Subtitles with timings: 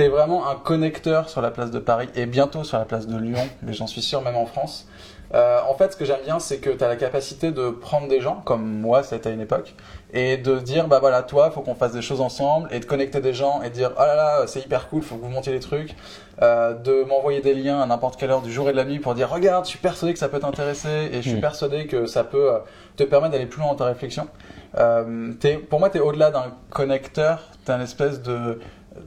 [0.00, 3.18] t'es vraiment un connecteur sur la place de Paris et bientôt sur la place de
[3.18, 4.88] Lyon, mais j'en suis sûr même en France.
[5.34, 8.08] Euh, en fait, ce que j'aime bien, c'est que tu as la capacité de prendre
[8.08, 9.74] des gens, comme moi, c'était à une époque,
[10.14, 13.20] et de dire, bah voilà, toi, faut qu'on fasse des choses ensemble, et de connecter
[13.20, 15.52] des gens, et de dire, oh là là, c'est hyper cool, faut que vous montiez
[15.52, 15.94] des trucs,
[16.40, 19.00] euh, de m'envoyer des liens à n'importe quelle heure du jour et de la nuit
[19.00, 21.42] pour dire, regarde, je suis persuadé que ça peut t'intéresser, et je suis Mm.
[21.42, 22.58] persuadé que ça peut euh,
[22.96, 24.28] te permettre d'aller plus loin dans ta réflexion.
[24.78, 25.32] Euh,
[25.68, 28.58] pour moi, tu es au-delà d'un connecteur, tu un espèce de,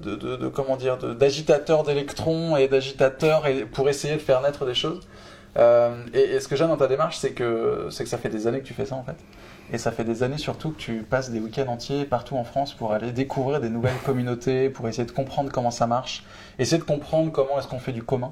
[0.02, 4.42] de, de, de- comment dire, de- d'agitateur d'électrons et d'agitateur et pour essayer de faire
[4.42, 5.08] naître des choses.
[5.58, 8.30] Euh, et, et ce que j'aime dans ta démarche, c'est que, c'est que ça fait
[8.30, 9.16] des années que tu fais ça en fait.
[9.72, 12.74] Et ça fait des années surtout que tu passes des week-ends entiers partout en France
[12.74, 16.24] pour aller découvrir des nouvelles communautés, pour essayer de comprendre comment ça marche,
[16.60, 18.32] essayer de comprendre comment est-ce qu'on fait du commun.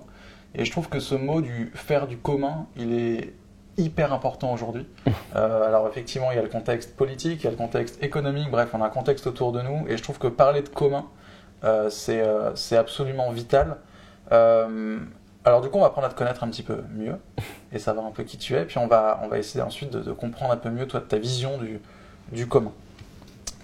[0.56, 3.34] Et je trouve que ce mot du faire du commun, il est
[3.78, 4.86] hyper important aujourd'hui.
[5.34, 8.52] Euh, alors effectivement, il y a le contexte politique, il y a le contexte économique,
[8.52, 11.06] bref, on a un contexte autour de nous, et je trouve que parler de commun,
[11.90, 13.78] c'est euh, c'est absolument vital.
[14.32, 15.00] Euh,
[15.44, 17.18] alors du coup, on va apprendre à te connaître un petit peu mieux
[17.72, 20.12] et savoir un peu qui tu es, puis on va, on va essayer ensuite de,
[20.12, 21.80] comprendre un peu mieux toi, ta vision du,
[22.32, 22.74] du commun.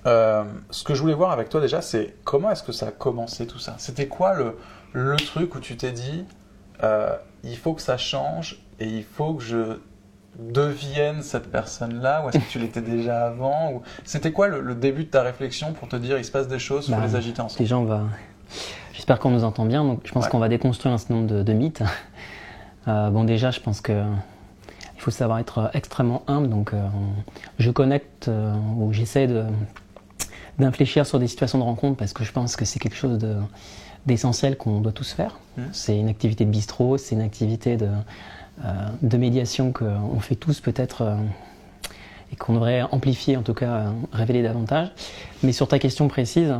[0.05, 2.91] Euh, ce que je voulais voir avec toi déjà, c'est comment est-ce que ça a
[2.91, 3.75] commencé tout ça?
[3.77, 4.57] C'était quoi le,
[4.93, 6.25] le truc où tu t'es dit,
[6.83, 9.79] euh, il faut que ça change et il faut que je
[10.39, 13.81] devienne cette personne-là Ou est-ce que tu l'étais déjà avant ou...
[14.05, 16.59] C'était quoi le, le début de ta réflexion pour te dire, il se passe des
[16.59, 17.59] choses, il faut Bah, les agiter ensemble?
[17.59, 18.01] Déjà, on va.
[18.93, 19.83] J'espère qu'on nous entend bien.
[19.83, 20.29] Donc, je pense Ouais.
[20.31, 21.83] qu'on va déconstruire un certain nombre de, de mythes.
[22.87, 24.03] Euh, bon, déjà, je pense que
[24.95, 26.49] il faut savoir être extrêmement humble.
[26.49, 26.87] Donc, euh,
[27.59, 29.43] je connecte euh, ou j'essaie de
[30.59, 33.35] d'infléchir sur des situations de rencontre parce que je pense que c'est quelque chose de
[34.07, 35.37] d'essentiel qu'on doit tous faire.
[35.57, 35.65] Mhm.
[35.73, 37.89] C'est une activité de bistrot, c'est une activité de
[39.01, 41.01] de médiation qu'on fait tous peut-être.
[41.03, 41.15] euh,
[42.31, 44.89] et qu'on devrait amplifier, en tout cas euh, révéler davantage.
[45.43, 46.53] Mais sur ta question précise,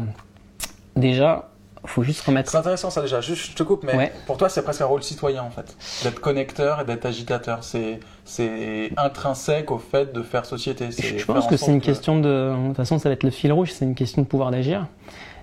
[0.95, 1.49] déjà,
[1.85, 4.13] faut juste remettre C'est intéressant ça déjà, juste je te coupe, mais Ouais.
[4.27, 5.75] pour toi c'est presque un rôle citoyen en fait.
[6.03, 10.87] D'être connecteur et d'être agitateur, c'est c'est intrinsèque au fait de faire société.
[10.91, 12.53] Je pense en que c'est une question de.
[12.61, 14.87] De toute façon, ça va être le fil rouge, c'est une question de pouvoir d'agir.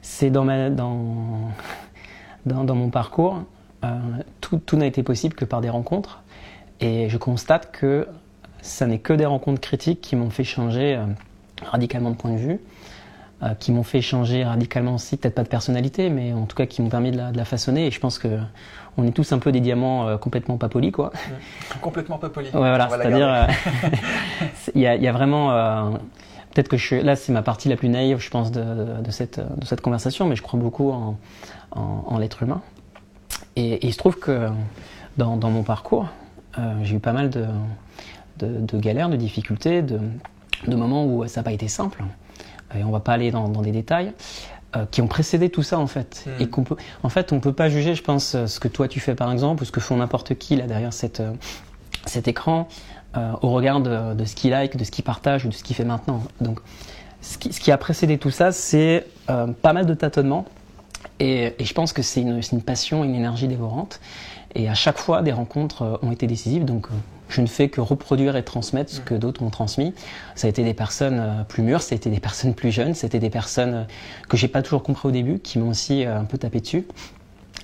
[0.02, 1.50] C'est dans, ma, dans,
[2.46, 3.42] dans, dans mon parcours,
[3.84, 3.88] euh,
[4.40, 6.22] tout, tout n'a été possible que par des rencontres.
[6.80, 8.06] Et je constate que
[8.62, 11.04] ça n'est que des rencontres critiques qui m'ont fait changer euh,
[11.64, 12.60] radicalement de point de vue,
[13.42, 16.66] euh, qui m'ont fait changer radicalement aussi, peut-être pas de personnalité, mais en tout cas
[16.66, 17.86] qui m'ont permis de la, de la façonner.
[17.86, 18.38] Et je pense que
[18.96, 21.12] on est tous un peu des diamants euh, complètement pas polis, quoi.
[21.80, 22.46] complètement pas poli.
[22.48, 23.48] Ouais, voilà, c'est-à-dire,
[24.74, 25.52] il y, a, il y a vraiment.
[25.52, 25.90] euh,
[26.54, 29.02] Peut-être que je suis, là, c'est ma partie la plus naïve, je pense, de, de-
[29.02, 31.18] de cette, de cette conversation, mais je crois beaucoup en,
[31.72, 32.62] en- en l'être humain.
[33.56, 34.48] Et, et il se trouve que
[35.16, 36.06] dans, dans mon parcours,
[36.82, 37.44] j'ai eu pas mal de,
[38.38, 39.98] de, de galères, de difficultés, de,
[40.66, 42.02] de moments où ça n'a pas été simple.
[42.76, 44.12] Et on va pas aller dans, dans des détails.
[44.76, 46.42] euh, qui ont précédé tout ça en fait Hmm.
[46.42, 48.88] et qu'on peut en fait on peut pas juger je pense euh, ce que toi
[48.88, 51.30] tu fais par exemple ou ce que font n'importe qui là derrière cette euh,
[52.06, 52.66] cet écran
[53.16, 55.62] euh, au regard de, de ce qu'il like, de ce qu'il partage ou de ce
[55.62, 56.22] qu'il fait maintenant.
[56.40, 56.58] Donc,
[57.20, 60.44] ce qui, ce qui a précédé tout ça, c'est euh, pas mal de tâtonnements.
[61.20, 64.00] Et, et je pense que c'est une, c'est une passion, une énergie dévorante.
[64.54, 66.64] Et à chaque fois, des rencontres euh, ont été décisives.
[66.64, 66.94] Donc, euh,
[67.28, 69.92] je ne fais que reproduire et transmettre ce que d'autres m'ont transmis.
[70.34, 72.94] Ça a été des personnes euh, plus mûres, ça a été des personnes plus jeunes,
[72.94, 73.86] c'était des personnes
[74.28, 76.86] que j'ai pas toujours compris au début, qui m'ont aussi un peu tapé dessus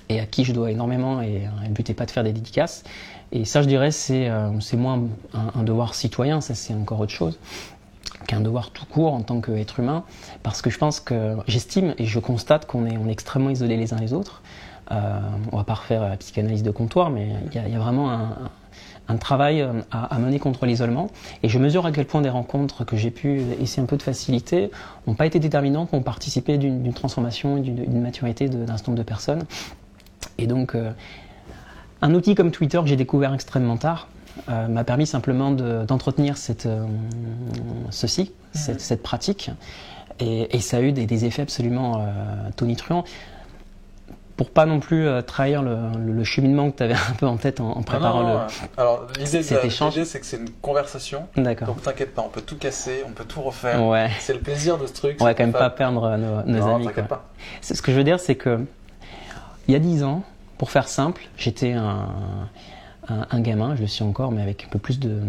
[0.09, 1.21] et à qui je dois énormément.
[1.21, 2.83] Et, le but n'est pas de faire des dédicaces.
[3.31, 4.29] Et ça, je dirais, c'est
[4.59, 5.01] c'est moins
[5.33, 7.37] un, un devoir citoyen, ça c'est encore autre chose
[8.27, 10.03] qu'un devoir tout court en tant qu'être humain,
[10.43, 13.77] parce que je pense que j'estime et je constate qu'on est, on est extrêmement isolés
[13.77, 14.41] les uns les autres.
[14.91, 15.19] Euh,
[15.53, 17.79] on va pas refaire la psychanalyse de comptoir, mais il y a, il y a
[17.79, 18.35] vraiment un,
[19.07, 21.07] un travail euh, à, à mener contre l'isolement.
[21.43, 24.03] Et je mesure à quel point des rencontres que j'ai pu essayer un peu de
[24.03, 24.69] faciliter
[25.07, 29.07] n'ont pas été déterminantes, ont participé d'une transformation, et d'une maturité d'un certain nombre de
[29.07, 29.43] personnes.
[30.37, 30.91] Et donc, euh,
[32.01, 34.09] un outil comme Twitter que j'ai découvert extrêmement tard
[34.49, 36.85] euh, m'a permis simplement de- d'entretenir cette, euh,
[37.91, 39.51] ceci, cette, cette pratique.
[40.19, 42.05] Et, et ça a eu des, des effets absolument
[42.55, 43.05] tonitruants.
[44.41, 47.27] Pour pas non plus euh, trahir le, le- le cheminement que tu avais un peu
[47.27, 48.39] en tête en, en Non, préparant non, non,
[48.75, 49.05] Alors
[49.43, 49.93] cet la- échange.
[49.93, 51.27] l'idée, c'est que c'est une conversation.
[51.35, 51.43] le.
[51.43, 51.67] D'accord.
[51.67, 53.85] Donc t'inquiète pas, on peut tout casser, on peut tout refaire.
[53.85, 54.09] Ouais.
[54.19, 55.17] C'est le plaisir de ce truc.
[55.19, 56.85] On va quand même pas perdre nos, nos non, amis.
[56.87, 57.17] t'inquiète quoi.
[57.17, 57.29] pas.
[57.61, 58.65] Ce que je veux dire, c'est que
[59.67, 60.23] il y a dix ans,
[60.57, 62.09] pour faire simple, j'étais un,
[63.09, 65.19] un, un gamin, je le suis encore, mais avec un peu plus de,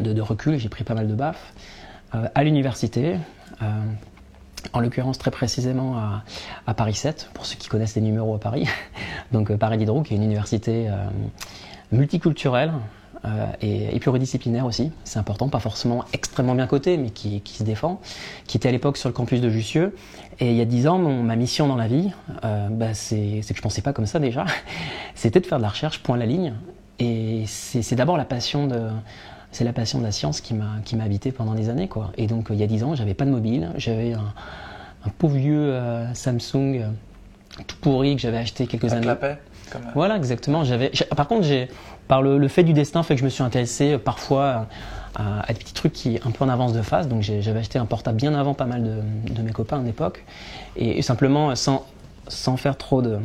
[0.00, 1.52] de, de recul, j'ai pris pas mal de baffes,
[2.16, 3.14] euh, à l'université,
[3.62, 3.66] euh,
[4.72, 5.96] en l'occurrence très précisément
[6.66, 8.66] à, Paris 7, pour ceux qui connaissent les numéros à Paris,
[9.32, 11.06] donc euh, Paris Diderot, qui est une université euh,
[11.90, 12.72] multiculturelle,
[13.24, 18.00] euh, et, pluridisciplinaire aussi, c'est important, pas forcément extrêmement bien coté, mais qui, se défend,
[18.48, 19.94] qui était à l'époque sur le campus de Jussieu.
[20.40, 22.10] Et il y a dix ans, mon, ma mission dans la vie,
[22.42, 24.44] bah c'est que je pensais pas comme ça déjà,
[25.14, 26.54] c'était de faire de la recherche point à la ligne.
[26.98, 28.88] Et c'est d'abord la passion de
[29.52, 32.12] c'est la passion de la science qui m'a qui m'a habité pendant des années quoi.
[32.16, 34.32] Et donc il y a dix ans, j'avais pas de mobile, j'avais un,
[35.04, 36.88] un pauvre vieux euh, Samsung euh,
[37.66, 39.06] tout pourri que j'avais acheté quelques années.
[39.70, 39.82] comme...
[39.94, 40.64] Voilà, exactement.
[40.64, 41.68] J'avais, par contre, j'ai,
[42.08, 44.68] par le, le, fait du destin, fait que je me suis intéressé euh, parfois
[45.14, 47.08] à, à, des petits trucs qui un peu en avance de phase.
[47.08, 50.24] Donc j'avais acheté un portable bien avant pas mal de, de mes copains à l'époque,
[50.76, 51.84] et, et, simplement sans
[52.28, 53.18] sans faire trop de,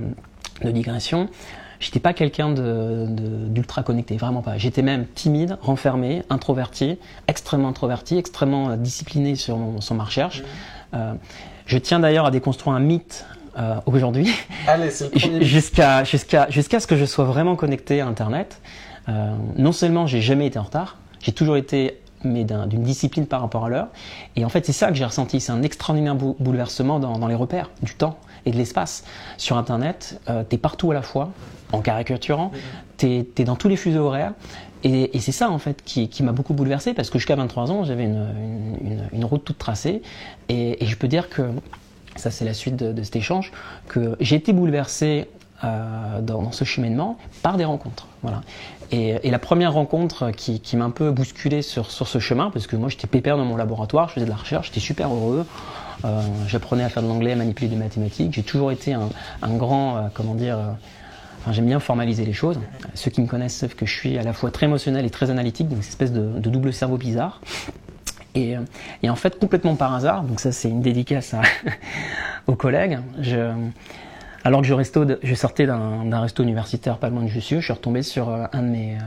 [0.64, 1.30] de digression.
[1.80, 4.58] J'étais pas quelqu'un d'ultra connecté, vraiment pas.
[4.58, 6.98] J'étais même timide, renfermé, introverti,
[7.28, 10.42] extrêmement introverti, extrêmement discipliné sur, mon, sur ma recherche.
[10.42, 10.46] Mmh.
[10.96, 11.14] Euh,
[11.66, 13.26] je tiens d'ailleurs à déconstruire un mythe
[13.58, 14.32] euh, aujourd'hui,
[15.42, 18.62] jusqu'à jusqu'à jusqu'à ce que je sois vraiment connecté à Internet.
[19.10, 23.42] Euh, non seulement j'ai jamais été en retard, j'ai toujours été mais d'une discipline par
[23.42, 23.88] rapport à l'heure.
[24.36, 25.40] Et en fait, c'est ça que j'ai ressenti.
[25.40, 29.04] C'est un extraordinaire bou bouleversement dans, dans, les repères du temps et de l'espace.
[29.38, 31.32] Sur Internet, euh, tu es partout à la fois,
[31.72, 32.52] en caricaturant,
[32.98, 34.34] tu es, dans tous les fuseaux horaires.
[34.84, 38.06] Et, c'est ça, en fait, qui, m'a beaucoup bouleversé, parce que jusqu'à 23 ans, j'avais
[38.06, 40.02] une, une, route toute tracée.
[40.50, 41.44] Et, je peux dire que
[42.16, 43.52] ça c'est la suite de, cet échange,
[43.88, 45.28] que j'ai été bouleversé
[45.64, 48.08] euh, dans, ce cheminement par des rencontres.
[48.22, 48.42] Voilà.
[48.92, 52.50] Et, et la première rencontre qui, qui m'a un peu bousculé sur, sur ce chemin,
[52.50, 55.14] parce que moi j'étais pépère dans mon laboratoire, je faisais de la recherche, j'étais super
[55.14, 55.46] heureux,
[56.08, 59.10] euh, j'apprenais à faire de l'anglais, à manipuler des mathématiques, j'ai toujours été un,
[59.58, 60.58] grand, euh, comment dire,
[61.40, 62.60] Enfin, j'aime bien formaliser les choses.
[62.94, 65.30] Ceux qui me connaissent savent que je suis à la fois très émotionnel et très
[65.30, 67.42] analytique, donc une espèce de, double cerveau bizarre.
[68.36, 68.58] Et,
[69.08, 71.36] en fait, complètement par hasard, donc ça c'est une dédicace
[72.48, 73.00] aux collègues,
[74.44, 78.30] alors que je, sortais d'un resto universitaire pas loin de Jussieu, je suis retombé sur
[78.30, 78.98] un de mes,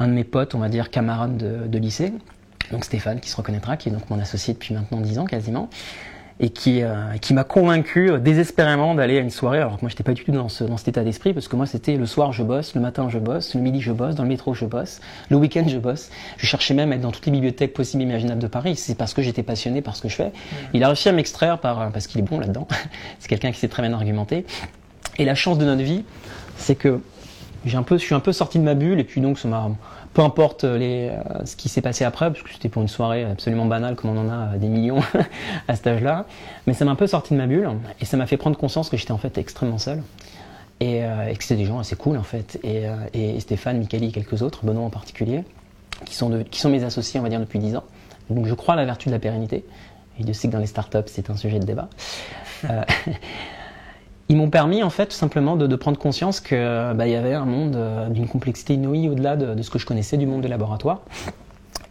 [0.00, 2.12] euh, potes, on va dire camarades de, de lycée,
[2.70, 5.68] donc Stéphane qui se reconnaîtra, qui est donc mon associé depuis maintenant 10 ans quasiment,
[6.40, 9.90] et qui, euh, qui m'a convaincu euh, désespérément d'aller à une soirée, alors que moi
[9.90, 12.06] j'étais pas du tout dans, ce, dans cet état d'esprit, parce que moi c'était le
[12.06, 14.64] soir je bosse, le matin je bosse, le midi je bosse, dans le métro je
[14.64, 15.00] bosse,
[15.30, 16.10] le week-end je bosse.
[16.36, 18.94] Je cherchais même à être dans toutes les bibliothèques possibles et imaginables de Paris, c'est
[18.94, 20.28] parce que j'étais passionné par ce que je fais.
[20.28, 20.54] Mmh.
[20.74, 22.68] Il a réussi à m'extraire par, parce qu'il est bon là-dedans,
[23.18, 24.46] c'est quelqu'un qui sait très bien argumenter.
[25.18, 26.04] Et la chance de notre vie,
[26.56, 27.00] c'est que
[27.64, 29.48] j'ai un peu, je suis un peu sorti de ma bulle, et puis donc ça
[29.48, 29.70] m'a
[30.18, 33.22] peu importe les, euh, ce qui s'est passé après, parce que c'était pour une soirée
[33.22, 34.98] absolument banale, comme on en a des millions
[35.68, 36.26] à cet âge-là,
[36.66, 37.70] mais ça m'a un peu sorti de ma bulle,
[38.00, 40.02] et ça m'a fait prendre conscience que j'étais en fait extrêmement seul,
[40.80, 44.10] et, euh, que c'était des gens assez cool en fait, et, euh, Stéphane, Michali et
[44.10, 45.44] quelques autres, Benoît en particulier,
[46.04, 46.30] qui sont,
[46.68, 47.84] mes associés, on va dire, depuis 10 ans.
[48.28, 49.64] Donc je crois à la vertu de la pérennité,
[50.18, 51.88] et je sais que dans les startups, c'est un sujet de débat.
[52.68, 52.82] euh,
[54.28, 57.16] ils m'ont permis en fait tout simplement de, de prendre conscience que bah, il y
[57.16, 60.26] avait un monde euh, d'une complexité inouïe au-delà de, de, ce que je connaissais du
[60.26, 61.00] monde des laboratoires.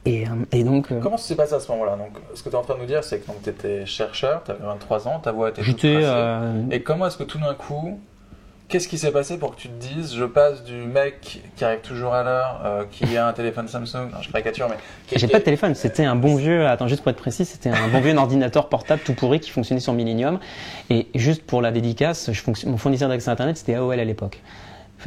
[0.05, 1.97] Et, euh, et donc, euh, Comment ça s'est passé à ce moment-là?
[1.97, 4.41] Donc, ce que tu es en train de nous dire, c'est que tu étais chercheur,
[4.45, 6.63] tu avais 23 ans, ta voix était euh...
[6.71, 7.99] Et comment est-ce que tout d'un coup,
[8.67, 11.79] qu'est-ce qui s'est passé pour que tu te dises, je passe du mec qui arrive
[11.79, 14.77] toujours à l'heure, euh, qui a un téléphone Samsung, non, je caricature, mais.
[15.17, 17.87] J'ai pas de téléphone, c'était un bon vieux, attends, juste pour être précis, c'était un
[17.87, 20.39] bon vieux ordinateur portable tout pourri qui fonctionnait sur Millennium.
[20.89, 22.69] Et juste pour la dédicace, je fonction...
[22.69, 24.41] mon fournisseur d'accès Internet, c'était AOL à l'époque.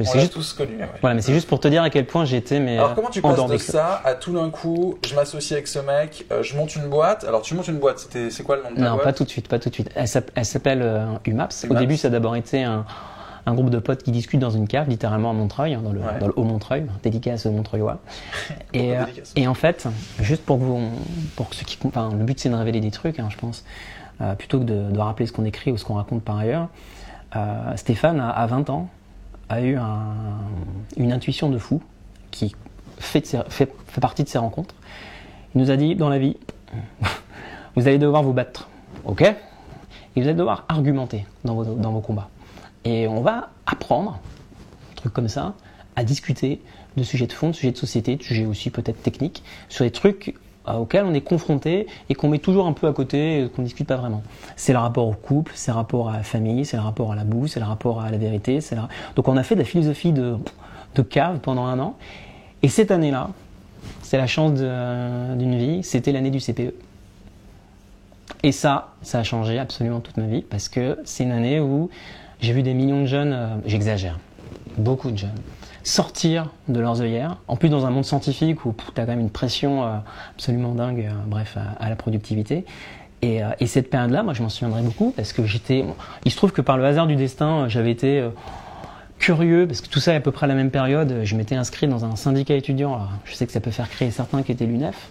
[0.03, 0.77] C'est juste tous connu.
[0.77, 0.89] Ouais.
[1.01, 2.59] Voilà, mais c'est juste pour te dire à quel point j'étais.
[2.59, 5.79] Mais alors comment tu passes de ça à tout d'un coup, je m'associe avec ce
[5.79, 7.25] mec, euh, je monte une boîte.
[7.25, 9.03] Alors tu montes une boîte, c'est quoi le nom de ta Non, boîte?
[9.03, 9.89] pas tout de suite, pas tout de suite.
[9.95, 11.67] Elle s'appelle euh, UMAPS.
[11.69, 12.85] Au début, ça a d'abord été un,
[13.45, 16.19] un, groupe de potes qui discutent dans une cave, littéralement à Montreuil, dans le, ouais.
[16.19, 17.99] dans le haut Montreuil, dédicace aux Montreuillois.
[18.73, 19.05] et, euh,
[19.35, 19.87] et en fait,
[20.19, 20.89] juste pour que vous,
[21.35, 23.63] pour ceux qui, enfin, le but c'est de révéler des trucs, hein, je pense,
[24.21, 26.67] euh, plutôt que de, de, rappeler ce qu'on écrit ou ce qu'on raconte par ailleurs.
[27.35, 28.89] Euh, Stéphane a 20 ans
[29.49, 30.15] a eu un,
[30.97, 31.81] une intuition de fou
[32.31, 32.55] qui
[32.99, 34.75] fait, ses, fait, fait, partie de ses rencontres.
[35.55, 36.37] Il nous a dit dans la vie,
[37.75, 38.69] vous allez devoir vous battre,
[39.05, 39.21] ok?
[39.21, 39.35] Et
[40.21, 42.29] vous allez devoir argumenter dans vos, dans vos combats.
[42.85, 44.19] Et on va apprendre,
[44.91, 45.53] un truc comme ça,
[45.95, 46.61] à discuter
[46.97, 49.91] de sujets de fond, de sujets de société, de sujets aussi peut-être techniques, sur des
[49.91, 50.35] trucs
[50.67, 53.95] auquel on est confronté et qu'on met toujours un peu à côté, qu'on discute pas
[53.95, 54.23] vraiment.
[54.55, 57.15] C'est le rapport au couple, c'est le rapport à la famille, c'est le rapport à
[57.15, 58.59] la boue, c'est le rapport à la vérité.
[59.15, 60.37] Donc on a fait de la philosophie de,
[60.95, 61.95] de cave pendant un an.
[62.63, 63.29] Et cette année-là,
[64.01, 66.73] c'est la chance d'une vie, c'était l'année du CPE.
[68.43, 71.89] Et ça, ça a changé absolument toute ma vie parce que c'est une année où
[72.41, 74.19] j'ai vu des millions de jeunes, euh, j'exagère,
[74.77, 75.29] beaucoup de jeunes,
[75.83, 77.37] sortir de leurs œillères.
[77.47, 79.97] En plus, dans un monde scientifique où tu as quand même une pression euh,
[80.35, 82.65] absolument dingue, euh, bref, à, la productivité.
[83.23, 85.85] Et, et cette période-là, moi, je m'en souviendrai beaucoup parce que j'étais.
[86.25, 88.27] Il se trouve que par le hasard du destin, j'avais été
[89.19, 91.53] curieux, parce que tout ça est à peu près à la même période, je m'étais
[91.53, 94.65] inscrit dans un syndicat étudiant, je sais que ça peut faire créer certains qui étaient
[94.65, 95.09] l'UNEF,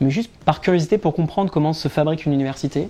[0.00, 2.88] mais juste par curiosité pour comprendre comment se fabrique une université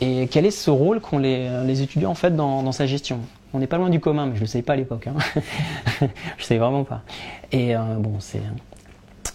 [0.00, 3.20] et quel est ce rôle qu'ont les, les, étudiants en fait dans, dans sa gestion?
[3.54, 5.06] On n'est pas loin du commun, mais je ne le savais pas à l'époque.
[5.06, 5.14] Hein.
[6.00, 7.02] je ne savais vraiment pas.
[7.52, 8.42] Et euh, bon, c'est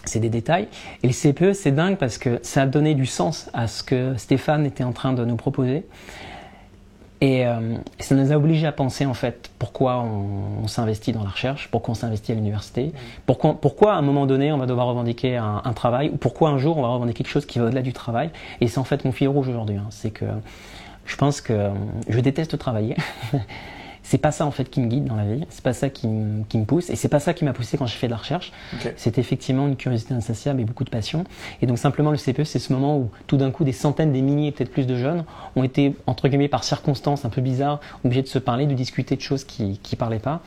[0.04, 0.68] c'est des détails.
[1.02, 4.14] Et le CPE, c'est dingue parce que ça a donné du sens à ce que
[4.16, 5.86] Stéphane était en train de nous proposer.
[7.22, 11.30] Et euh, ça nous a obligés à penser en fait pourquoi on, s'investit dans la
[11.30, 12.92] recherche, pourquoi on s'investit à l'université,
[13.26, 16.50] pourquoi, pourquoi à un moment donné on va devoir revendiquer un, un, travail, ou pourquoi
[16.50, 18.30] un jour on va revendiquer quelque chose qui va au-delà du travail.
[18.60, 19.76] Et c'est en fait mon fil rouge aujourd'hui.
[19.76, 19.86] Hein.
[19.90, 20.24] C'est que
[21.06, 21.70] je pense que
[22.08, 22.96] je déteste travailler.
[24.02, 26.08] c'est pas ça en fait qui me guide dans la vie, c'est pas ça qui,
[26.08, 28.12] me, qui me pousse, et c'est pas ça qui m'a poussé quand j'ai fait de
[28.12, 28.52] la recherche.
[28.96, 31.24] C'est effectivement une curiosité insatiable et beaucoup de passion.
[31.60, 34.22] Et donc simplement le CPE, c'est ce moment où tout d'un coup des centaines, des
[34.22, 35.24] milliers, peut-être plus de jeunes
[35.56, 39.16] ont été entre guillemets par circonstances un peu bizarres obligés de se parler, de discuter
[39.16, 40.42] de choses qui qui parlaient pas.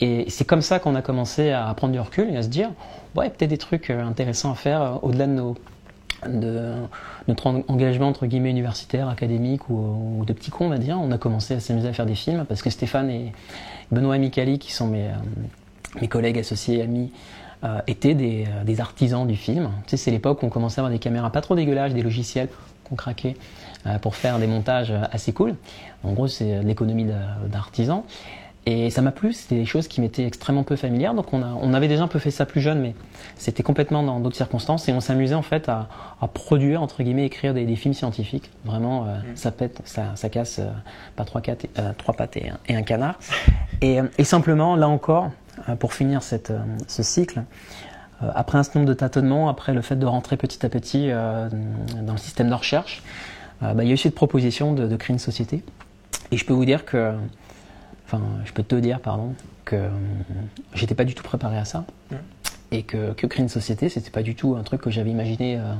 [0.00, 2.70] Et c'est comme ça qu'on a commencé à prendre du recul et à se dire,
[3.14, 5.56] ouais, peut-être des trucs euh, intéressants à faire euh, au-delà de nos
[6.28, 6.72] de
[7.28, 10.98] notre engagement entre guillemets universitaire, académique ou, de petits cons, on va dire.
[11.00, 13.32] On a commencé à s'amuser à faire des films parce que Stéphane et
[13.90, 15.14] Benoît et Mikali, qui sont mes, euh,
[16.00, 17.12] mes collègues associés, amis,
[17.64, 19.70] euh, étaient des, euh, des, artisans du film.
[19.86, 22.02] Tu sais, c'est l'époque où on commençait à avoir des caméras pas trop dégueulasses, des
[22.02, 22.48] logiciels
[22.84, 23.36] qu'on craquait
[24.00, 25.56] pour faire des montages assez cool.
[26.04, 27.06] En gros, c'est l'économie
[27.48, 28.02] d'artisans.
[28.66, 31.12] Et ça m'a plu, c'était des choses qui m'étaient extrêmement peu familières.
[31.12, 32.94] Donc on, a, on avait déjà un peu fait ça plus jeune, mais
[33.36, 34.88] c'était complètement dans d'autres circonstances.
[34.88, 35.88] Et on s'amusait en fait à,
[36.20, 38.50] à, produire, entre guillemets, écrire des, des films scientifiques.
[38.64, 39.36] Vraiment, euh, mm.
[39.36, 40.70] ça pète, ça, ça casse euh,
[41.14, 43.18] pas trois, quatre, euh, trois pattes et un, et un canard.
[43.82, 45.30] Et, et, simplement, là encore,
[45.78, 46.52] pour finir cette,
[46.88, 47.42] ce cycle,
[48.34, 52.12] après un certain nombre de tâtonnements, après le fait de rentrer petit à petit dans
[52.12, 53.02] le système de recherche,
[53.60, 55.62] bah, il y a eu cette proposition de, de créer une société.
[56.30, 57.12] Et je peux vous dire que
[58.14, 59.88] Enfin, je peux te dire, pardon, que euh,
[60.74, 61.84] j'étais pas du tout préparé à ça.
[62.70, 65.56] Et que, que, créer une société, c'était pas du tout un truc que j'avais imaginé
[65.56, 65.74] euh,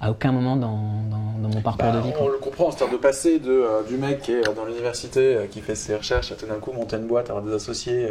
[0.00, 2.12] à aucun moment dans, dans, mon parcours bah, de vie.
[2.20, 5.60] On le comprend, c'est-à-dire de passer de, euh, du mec qui est dans l'université, qui
[5.60, 8.10] fait ses recherches, à tout d'un coup monter une boîte, avoir des associés,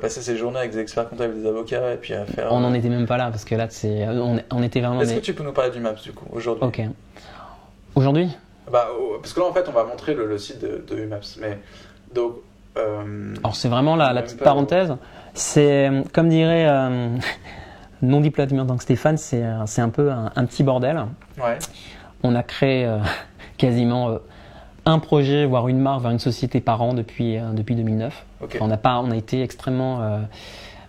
[0.00, 2.52] passer ses journées avec des experts comptables et des avocats, et puis à faire.
[2.52, 5.00] On n'en était même pas là, parce que là, c'est, on, on était vraiment.
[5.00, 6.66] Est-ce que tu peux nous parler du MAPS du coup, aujourd'hui?
[6.66, 6.80] Ok.
[7.94, 8.28] Aujourd'hui?
[8.70, 8.88] Bah,
[9.20, 11.36] Parce que là, en fait, on va montrer le, le site de, de UMAPS.
[11.40, 11.58] Mais
[12.14, 12.36] donc,
[12.76, 14.94] Alors c'est vraiment la, la petite parenthèse.
[15.34, 17.16] C'est comme dirait euh,
[18.02, 21.04] non diplômé en tant que Stéphane, c'est un peu un, petit bordel.
[21.38, 21.58] Ouais.
[22.22, 22.98] On a créé euh,
[23.58, 24.18] quasiment
[24.84, 28.26] un projet, voire une marque, vers une société par an depuis depuis 2009.
[28.60, 30.20] on a pas, on a été extrêmement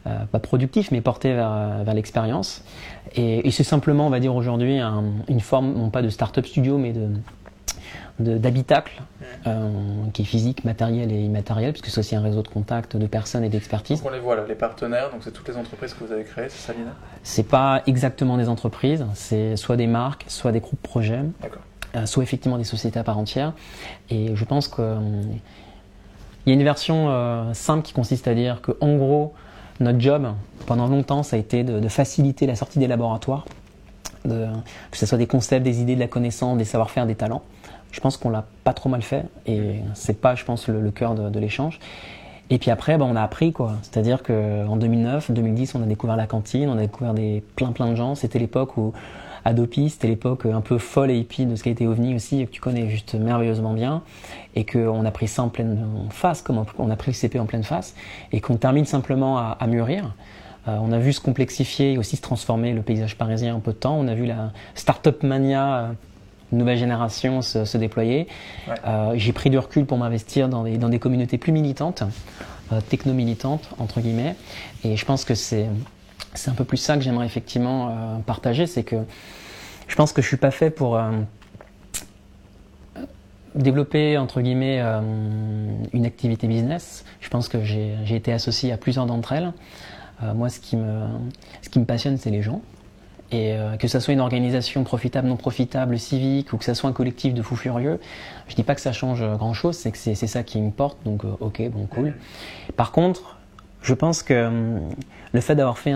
[0.03, 2.63] pas productif, mais porté vers, vers l'expérience.
[3.15, 6.45] Et, et c'est simplement, on va dire aujourd'hui, un, une forme non pas de start-up
[6.45, 7.07] studio, mais de
[8.19, 9.01] d'habitacle
[9.47, 9.69] euh,
[10.13, 13.43] qui est physique, matériel et immatériel, puisque c'est aussi un réseau de contacts, de personnes
[13.43, 14.01] et d'expertise.
[14.01, 16.23] Donc on les voit là, les partenaires, donc c'est toutes les entreprises que vous avez
[16.23, 16.91] créées, c'est ça Lina
[17.23, 21.21] C'est pas exactement des entreprises, c'est soit des marques, soit des groupes projets,
[21.95, 23.53] euh, soit effectivement des sociétés à part entière.
[24.09, 25.23] Et je pense qu'il euh,
[26.45, 29.33] y a une version euh, simple qui consiste à dire que en gros,
[29.79, 30.27] notre job,
[30.67, 33.45] pendant longtemps, ça a été de, de faciliter la sortie des laboratoires,
[34.23, 34.45] de,
[34.91, 37.41] que ce soit des concepts, des idées, de la connaissance, des savoir-faire, des talents
[37.93, 41.15] je pense qu'on l'a pas trop mal fait et c'est pas, je pense, le, cœur
[41.15, 41.79] de, l'échange.
[42.49, 43.75] Et puis après, ben, on a appris quoi.
[43.83, 47.71] C'est-à-dire que en 2009, 2010, on a découvert la cantine, on a découvert des plein
[47.71, 48.15] plein de gens.
[48.15, 48.93] C'était l'époque où
[49.45, 52.51] Adopi, c'était l'époque un peu folle et hippie de ce qui été OVNI aussi, que
[52.51, 54.01] tu connais juste merveilleusement bien,
[54.55, 57.45] et qu'on a pris ça en pleine face, comme on a pris le CP en
[57.45, 57.93] pleine face,
[58.31, 60.15] et qu'on termine simplement à, à mûrir.
[60.67, 63.73] Euh, on a vu se complexifier et aussi se transformer le paysage parisien en peu
[63.73, 63.97] de temps.
[63.97, 65.91] On a vu la start-up mania euh,
[66.57, 68.27] nouvelle génération se, déployer.
[68.85, 72.03] Euh, j'ai pris du recul pour m'investir dans des, dans des communautés plus militantes,
[72.71, 74.35] euh, techno-militantes, entre guillemets.
[74.83, 75.67] Et je pense que c'est,
[76.33, 78.67] c'est un peu plus ça que j'aimerais effectivement euh, partager.
[78.67, 78.97] C'est que
[79.87, 80.99] je pense que je suis pas fait pour
[83.53, 84.81] développer, entre guillemets,
[85.91, 87.03] une activité business.
[87.19, 89.51] Je pense que j'ai, j'ai été associé à plusieurs d'entre elles.
[90.33, 91.05] moi, ce qui me,
[91.61, 92.61] ce qui me passionne, c'est les gens.
[93.33, 96.89] Et euh, que ça soit une organisation profitable, non profitable, civique, ou que ça soit
[96.89, 97.99] un collectif de fous furieux,
[98.47, 100.99] je dis pas que ça change grand chose, c'est que c'est ça qui me porte,
[101.03, 102.13] donc euh, ok, bon, cool.
[102.77, 103.37] Par contre,
[103.81, 104.81] je pense que hum,
[105.31, 105.95] le fait d'avoir fait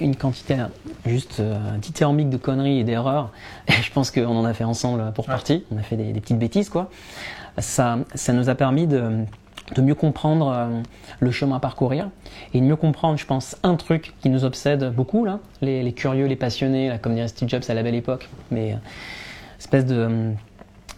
[0.00, 0.56] une quantité
[1.04, 3.30] juste euh, dithyrambique de conneries et d'erreurs,
[3.68, 6.38] je pense qu'on en a fait ensemble pour partie, on a fait des, des, petites
[6.38, 6.90] bêtises, quoi.
[7.58, 9.26] Ça, ça nous a permis de
[9.74, 10.80] de mieux comprendre euh,
[11.20, 12.10] le chemin à parcourir
[12.54, 16.26] et de mieux comprendre, je pense, un truc qui nous obsède beaucoup, là, les, curieux,
[16.26, 18.76] les passionnés, comme dirait Steve Jobs à la belle époque, mais euh,
[19.58, 20.32] espèce de,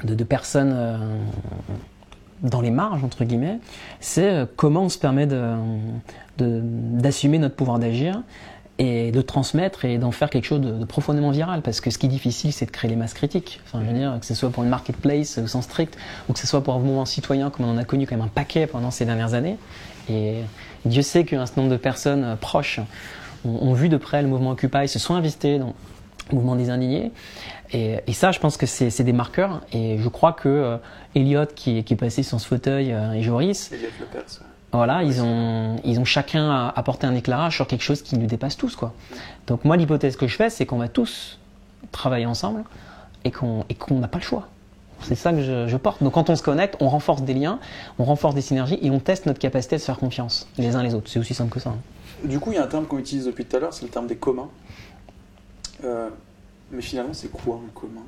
[0.05, 0.99] de, personnes euh,
[2.43, 3.59] dans les marges, entre guillemets,
[4.00, 5.29] c'est comment on se permet
[6.38, 8.23] d'assumer notre pouvoir d'agir
[8.79, 11.62] et de transmettre et d'en faire quelque chose de, profondément viral.
[11.62, 13.61] Parce que ce qui est difficile, c'est de créer les masses critiques.
[13.64, 15.97] Enfin, je veux dire, que ce soit pour une marketplace au sens strict,
[16.29, 18.25] ou que ce soit pour un mouvement citoyen, comme on en a connu quand même
[18.25, 19.57] un paquet pendant ces dernières années.
[20.09, 20.38] Et
[20.85, 22.81] Dieu sait qu'un certain nombre de personnes euh, proches
[23.45, 25.75] ont, vu de près le mouvement Occupy, se sont investis dans
[26.31, 27.11] le mouvement des indignés.
[27.73, 29.62] Et, ça, je pense que c'est des marqueurs.
[29.73, 30.76] Et je crois que euh,
[31.14, 33.73] Elliot, qui, est passé sur ce fauteuil, euh, et Joris,
[34.73, 38.57] voilà, ils ont, ils ont chacun apporté un éclairage sur quelque chose qui nous dépasse
[38.57, 38.75] tous.
[38.75, 38.93] Quoi.
[39.47, 41.38] Donc moi, l'hypothèse que je fais, c'est qu'on va tous
[41.91, 42.64] travailler ensemble
[43.25, 44.49] et qu'on n'a pas le choix.
[45.02, 46.02] C'est ça que je, porte.
[46.02, 47.59] Donc quand on se connecte, on renforce des liens,
[47.99, 50.83] on renforce des synergies et on teste notre capacité de se faire confiance les uns
[50.83, 51.11] les autres.
[51.11, 51.71] C'est aussi simple que ça.
[51.71, 51.79] Hein.
[52.25, 53.91] Du coup, il y a un terme qu'on utilise depuis tout à l'heure, c'est le
[53.91, 54.49] terme des communs.
[55.85, 56.09] Euh,
[56.71, 58.05] mais finalement, c'est quoi un commun?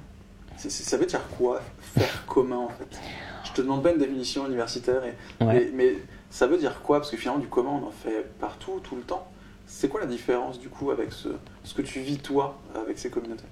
[0.56, 2.96] Ça veut dire quoi faire commun en fait?
[3.42, 5.96] Je te demande pas une définition universitaire, et, mais
[6.34, 6.98] ça veut dire quoi?
[6.98, 9.24] Parce que finalement, du commun, on en fait partout, tout le temps.
[9.68, 11.28] C'est quoi la différence du coup avec ce,
[11.72, 13.44] que tu vis toi avec ces communautés?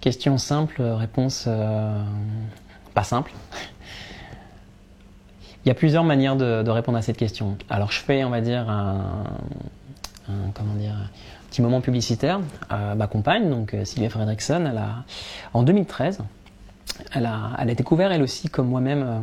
[0.00, 2.00] Question simple, réponse euh,
[2.94, 3.32] pas simple.
[5.64, 7.58] Il y a plusieurs manières de, répondre à cette question.
[7.68, 9.24] Alors je fais, on va dire, un,
[10.54, 10.94] comment dire,
[11.50, 12.38] petit moment publicitaire.
[12.70, 14.72] à ma compagne, donc euh, Sylvia Fredrickson,
[15.52, 16.20] en 2013,
[17.12, 19.18] elle a, elle a découvert elle aussi, comme moi-même, euh,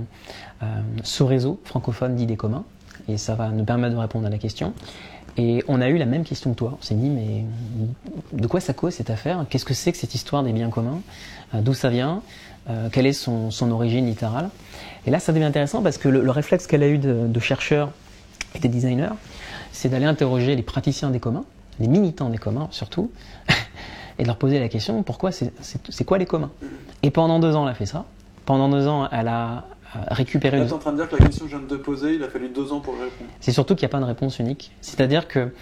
[1.03, 2.63] ce réseau francophone d'idées communs.
[3.07, 4.73] Et ça va nous permettre de répondre à la question.
[5.37, 6.77] Et on a eu la même question que toi.
[6.79, 7.45] On s'est dit, mais
[8.33, 9.45] de quoi ça cause cette affaire?
[9.49, 10.99] Qu'est-ce que c'est que cette histoire des biens communs?
[11.55, 12.21] Euh, D'où ça vient?
[12.91, 14.49] Quelle est son, origine littérale?
[15.05, 17.89] Et là, ça devient intéressant parce que le, réflexe qu'elle a eu de, de chercheurs
[18.55, 19.15] et des designers,
[19.71, 21.45] c'est d'aller interroger les praticiens des communs,
[21.79, 23.11] les militants des communs surtout,
[24.19, 26.51] et de leur poser la question pourquoi c'est quoi les communs?
[27.03, 28.05] Et pendant deux ans, elle a fait ça.
[28.45, 30.57] Pendant deux ans, elle a récupérer.
[30.61, 32.15] Tu es en train de dire que la question que je viens de te poser,
[32.15, 33.29] il a fallu deux ans pour répondre.
[33.39, 34.71] C'est surtout qu'il n'y a pas de réponse unique.
[34.81, 35.53] C'est-à-dire que,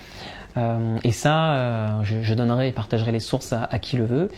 [0.57, 4.29] euh, et ça, euh, je, donnerai et partagerai les sources à, qui le veut.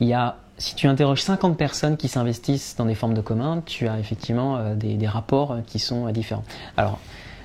[0.00, 3.62] Il y a, si tu interroges 50 personnes qui s'investissent dans des formes de commun,
[3.64, 6.44] tu as effectivement euh, des, rapports qui sont différents.
[6.76, 6.98] Alors,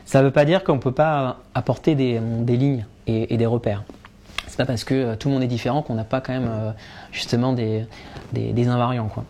[0.06, 3.84] ça ne veut pas dire qu'on ne peut pas apporter des, lignes et, des repères.
[4.47, 6.73] C'est pas parce que tout le monde est différent qu'on n'a pas quand même
[7.12, 7.86] justement des,
[8.32, 9.10] des invariants.
[9.10, 9.26] Quoi.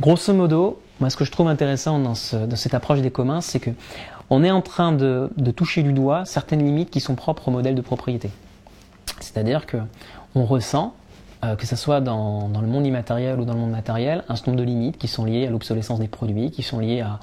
[0.00, 3.70] Grosso modo, moi, ce que je trouve intéressant dans, cette approche des communs, c'est que
[4.30, 7.74] on est en train de, toucher du doigt certaines limites qui sont propres au modèle
[7.74, 8.30] de propriété.
[9.18, 9.78] C'est-à-dire que
[10.36, 10.94] on ressent,
[11.44, 14.52] euh, que ce soit dans, le monde immatériel ou dans le monde matériel, un certain
[14.52, 17.18] nombre de limites qui sont liées à l'obsolescence des produits, qui sont liées à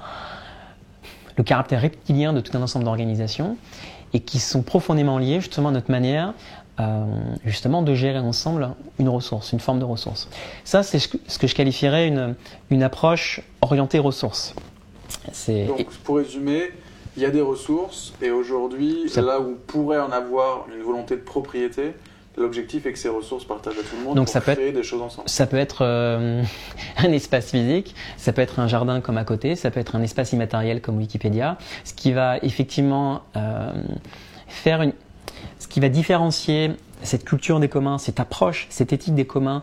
[1.38, 3.56] le caractère reptilien de tout un ensemble d'organisations
[4.12, 6.34] et qui sont profondément liées justement à notre manière
[6.80, 7.04] euh,
[7.44, 10.28] justement de gérer ensemble une ressource, une forme de ressource.
[10.64, 12.34] Ça, c'est ce que je qualifierais une,
[12.70, 14.54] une approche orientée ressources.
[15.48, 16.70] Donc, pour résumer,
[17.16, 21.22] il y a des ressources et aujourd'hui, là où pourrait en avoir une volonté de
[21.22, 21.94] propriété,
[22.36, 24.70] L'objectif est que ces ressources partagent à tout le monde Donc pour ça peut créer
[24.72, 25.28] des choses ensemble.
[25.28, 26.42] Ça peut être euh,
[26.96, 30.02] un espace physique, ça peut être un jardin comme à côté, ça peut être un
[30.02, 33.72] espace immatériel comme Wikipédia, ce qui va effectivement euh,
[34.46, 34.92] faire une,
[35.70, 39.62] qui va différencier cette culture des communs, cette approche, cette éthique des communs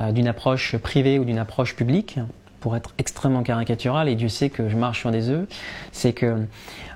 [0.00, 2.18] euh, d'une approche privée ou d'une approche publique,
[2.60, 5.46] pour être extrêmement caricatural, et Dieu sait que je marche sur des œufs,
[5.92, 6.46] c'est que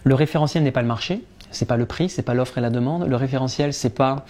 [0.03, 2.71] le référentiel n'est pas le marché, c'est pas le prix, c'est pas l'offre et la
[2.71, 3.07] demande.
[3.07, 4.25] Le référentiel, c'est pas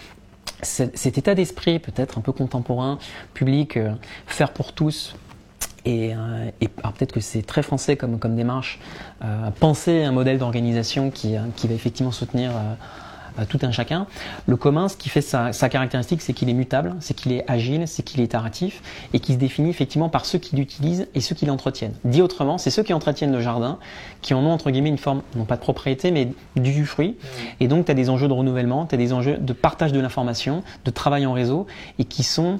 [0.61, 2.97] cet état d'esprit peut-être un peu contemporain,
[3.33, 3.93] public, euh,
[4.27, 5.15] faire pour tous.
[5.85, 8.79] Et, euh, peut-être que c'est très français comme, démarche,
[9.59, 12.51] penser un modèle d'organisation qui, va effectivement soutenir
[13.49, 14.07] tout un chacun.
[14.47, 17.87] Le commun, ce qui fait sa, caractéristique, c'est qu'il est mutable, c'est qu'il est agile,
[17.87, 18.81] c'est qu'il est itératif
[19.13, 21.93] et qui se définit effectivement par ceux qui l'utilisent et ceux qui l'entretiennent.
[22.03, 23.79] Dit autrement, c'est ceux qui entretiennent le jardin,
[24.21, 27.09] qui en ont entre guillemets une forme, non pas de propriété, mais du fruit.
[27.09, 27.27] Mmh.
[27.61, 29.99] Et donc, tu as des enjeux de renouvellement, tu as des enjeux de partage de
[29.99, 31.67] l'information, de travail en réseau
[31.99, 32.59] et qui sont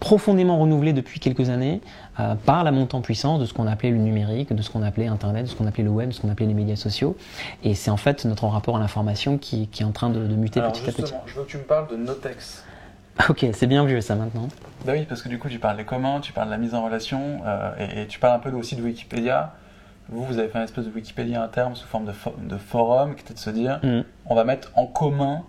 [0.00, 1.80] profondément renouvelés depuis quelques années
[2.20, 4.82] euh, par la montée en puissance de ce qu'on appelait le numérique, de ce qu'on
[4.82, 7.16] appelait Internet, de ce qu'on appelait le web, de ce qu'on appelait les médias sociaux.
[7.64, 10.60] Et c'est en fait notre rapport à l'information qui, qui, est en train de, muter
[10.60, 11.12] petit à petit.
[11.26, 12.64] Je veux que tu me parles de Notex.
[13.28, 14.48] Ok, c'est bien vu ça maintenant.
[14.86, 16.74] Bah oui, parce que du coup tu parles des communs, tu parles de la mise
[16.74, 19.52] en relation euh, et, tu parles un peu aussi de Wikipédia.
[20.08, 22.12] Vous, vous avez fait une espèce de Wikipédia interne sous forme de,
[22.48, 24.02] de forum qui était de se dire mm.
[24.26, 25.42] on va mettre en commun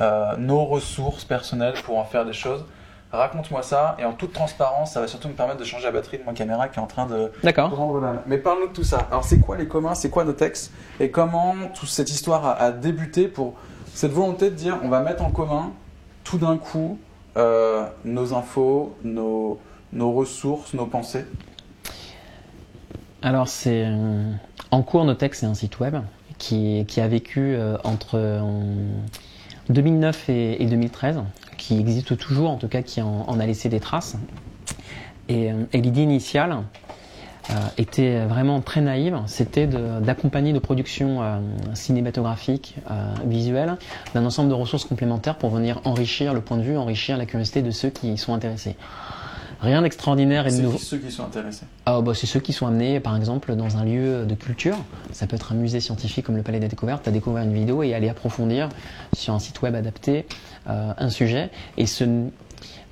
[0.00, 2.64] euh, nos ressources personnelles pour en faire des choses.
[3.12, 6.18] Raconte-moi ça, et en toute transparence, ça va surtout me permettre de changer la batterie
[6.18, 7.30] de ma caméra qui est en train de.
[7.44, 8.00] D'accord.
[8.26, 9.06] Mais parle-nous de tout ça.
[9.10, 12.72] Alors, c'est quoi les communs C'est quoi nos textes Et comment toute cette histoire a,
[12.72, 13.54] débuté pour
[13.94, 15.72] cette volonté de dire on va mettre en commun
[16.24, 16.98] tout d'un coup
[17.36, 19.60] euh, nos infos, nos,
[19.92, 21.24] nos ressources, nos pensées?
[23.22, 23.84] Alors, c'est.
[23.86, 24.32] Euh,
[24.72, 25.96] en cours, Notex, c'est un site web
[26.38, 28.42] qui, qui a vécu entre
[29.70, 31.22] 2009 et, 2013,
[31.66, 34.16] qui existe toujours, en tout cas qui en, a laissé des traces.
[35.28, 36.58] Et, et l'idée initiale,
[37.50, 41.38] euh, était vraiment très naïve, c'était d'accompagner de, productions euh,
[41.74, 43.76] cinématographiques, euh, visuelles,
[44.14, 47.62] d'un ensemble de ressources complémentaires pour venir enrichir le point de vue, enrichir la curiosité
[47.62, 48.74] de ceux qui y sont intéressés.
[49.60, 50.78] Rien d'extraordinaire et de nouveau.
[50.78, 51.64] C'est ceux qui sont intéressés.
[51.86, 54.76] Ah, bah, c'est ceux qui sont amenés, par exemple, dans un lieu de culture.
[55.12, 57.82] Ça peut être un musée scientifique comme le Palais des Découvertes, à découvrir une vidéo
[57.82, 58.68] et aller approfondir
[59.14, 60.26] sur un site web adapté
[60.66, 61.50] un sujet.
[61.78, 61.86] Et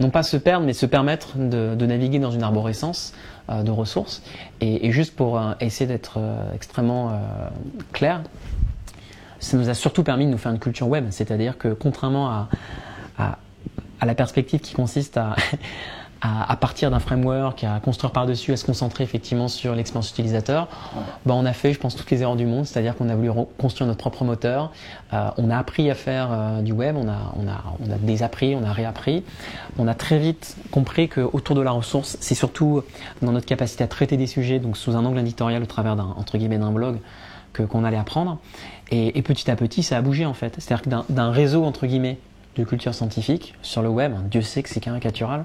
[0.00, 3.12] non pas se perdre, mais se permettre de, de naviguer dans une arborescence
[3.50, 4.22] euh, de ressources.
[4.60, 7.20] Et, juste pour euh, essayer d'être euh, extrêmement
[7.92, 8.22] clair,
[9.38, 11.06] ça nous a surtout permis de nous faire une culture web.
[11.10, 12.48] C'est-à-dire que contrairement à,
[14.00, 15.36] à la perspective qui consiste à
[16.24, 20.68] à, partir d'un framework, à construire par-dessus, à se concentrer effectivement sur l'expérience utilisateur,
[21.26, 23.30] bah, on a fait, je pense, toutes les erreurs du monde, c'est-à-dire qu'on a voulu
[23.58, 24.72] construire notre propre moteur,
[25.12, 27.96] euh, on a appris à faire euh, du web, on a, on, a, on a
[27.98, 29.22] désappris, on a réappris,
[29.78, 32.82] on a très vite compris qu'autour de la ressource, c'est surtout
[33.20, 36.14] dans notre capacité à traiter des sujets, donc sous un angle éditorial au travers d'un,
[36.16, 37.00] entre guillemets, d'un blog,
[37.52, 38.38] que, qu'on allait apprendre.
[38.90, 40.54] Et, et, petit à petit, ça a bougé en fait.
[40.58, 42.18] C'est-à-dire que d'un, d'un réseau, entre guillemets,
[42.56, 45.44] de culture scientifique sur le web, Dieu sait que c'est caricatural,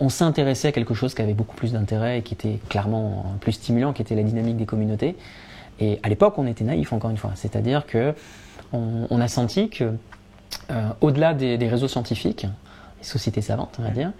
[0.00, 3.36] on s'est intéressé à quelque chose qui avait beaucoup plus d'intérêt et qui était clairement
[3.40, 5.16] plus stimulant, qui était la dynamique des communautés.
[5.80, 7.32] Et à l'époque, on était naïf, encore une fois.
[7.34, 8.14] C'est-à-dire que
[8.72, 9.92] on, a senti que,
[10.70, 12.46] euh, au-delà des, réseaux scientifiques,
[12.98, 14.12] les sociétés savantes, on va dire,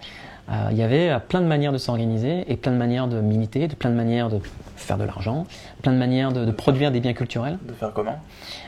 [0.49, 3.67] euh, il y avait plein de manières de s'organiser et plein de manières de militer,
[3.67, 4.39] de plein de manières de
[4.77, 5.45] faire de l'argent,
[5.81, 7.59] plein de manières de, produire des biens culturels.
[7.67, 8.15] De faire commun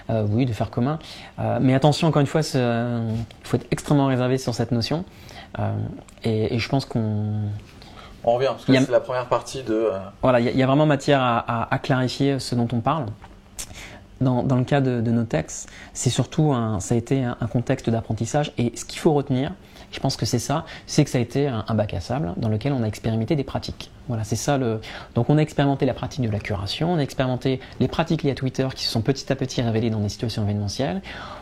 [0.10, 1.00] Oui, de faire commun.
[1.62, 5.06] mais attention, encore une fois, il faut être extrêmement réservé sur cette notion.
[5.58, 5.74] Euh,
[6.24, 7.50] et, je pense qu'on
[8.24, 9.74] on revient, parce que c'est la première partie de.
[9.74, 13.06] Euh, voilà, il y, a vraiment matière à, clarifier ce dont on parle.
[14.22, 17.90] Dans, dans le cas de, nos textes, c'est surtout un, ça a été un contexte
[17.90, 18.52] d'apprentissage.
[18.58, 19.54] Et ce qu'il faut retenir,
[19.92, 22.50] je pense que c'est ça, c'est que ça a été un, bac à sable dans
[22.50, 23.92] lequel on a expérimenté des pratiques.
[24.08, 24.82] Voilà, c'est ça le.
[25.16, 28.32] Donc on a expérimenté la pratique de la curation, on a expérimenté les pratiques liées
[28.32, 31.02] à Twitter qui se sont petit à petit révélées dans des situations événementielles.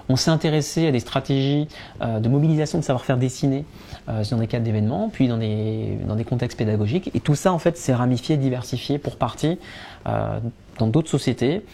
[0.09, 1.67] On s'est intéressé à des stratégies
[2.01, 3.65] euh, de mobilisation de savoir-faire dessiné
[4.09, 7.11] euh, dans des cadres d'événements, puis dans des, dans des contextes pédagogiques.
[7.13, 9.59] Et tout ça, en fait, s'est ramifié, diversifié pour partie
[10.07, 10.39] euh,
[10.79, 11.65] dans d'autres sociétés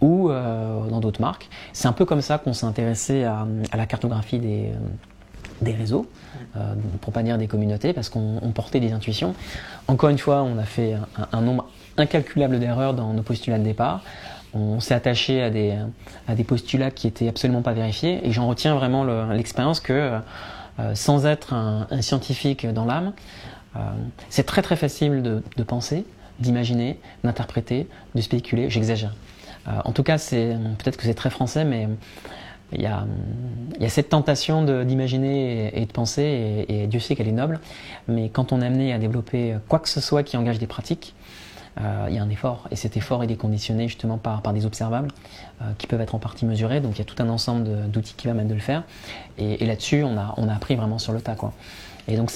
[0.00, 1.48] ou dans d'autres marques.
[1.72, 4.72] C'est un peu comme ça qu'on s'est intéressé à, à, la cartographie des,
[5.62, 6.06] des réseaux,
[6.56, 9.34] euh, pour pas dire des communautés, parce qu'on portait des intuitions.
[9.88, 10.94] Encore une fois, on a fait
[11.32, 14.02] un, nombre incalculable d'erreurs dans nos postulats de départ.
[14.54, 15.74] On s'est attaché à des,
[16.28, 20.20] à des postulats qui étaient absolument pas vérifiés, et j'en retiens vraiment l'expérience que,
[20.78, 23.12] euh, sans être un, scientifique dans l'âme,
[23.76, 23.80] euh,
[24.30, 26.04] c'est très très facile de, de penser,
[26.40, 28.70] d'imaginer, d'interpréter, de spéculer.
[28.70, 29.14] J'exagère.
[29.68, 31.88] Euh, en tout cas, peut-être que c'est très français, mais
[32.72, 33.06] il y a,
[33.88, 37.60] cette tentation d'imaginer et, de penser, et, Dieu sait qu'elle est noble,
[38.08, 41.14] mais quand on est amené à développer quoi que ce soit qui engage des pratiques,
[41.80, 44.66] euh, il y a un effort, et cet effort est conditionné justement par, par des
[44.66, 45.08] observables
[45.62, 48.14] euh, qui peuvent être en partie mesurés, donc il y a tout un ensemble d'outils
[48.14, 48.84] qui permettent de le faire,
[49.38, 51.34] et, là-dessus on a, on a appris vraiment sur le tas.
[51.34, 51.52] Quoi.
[52.08, 52.30] Et donc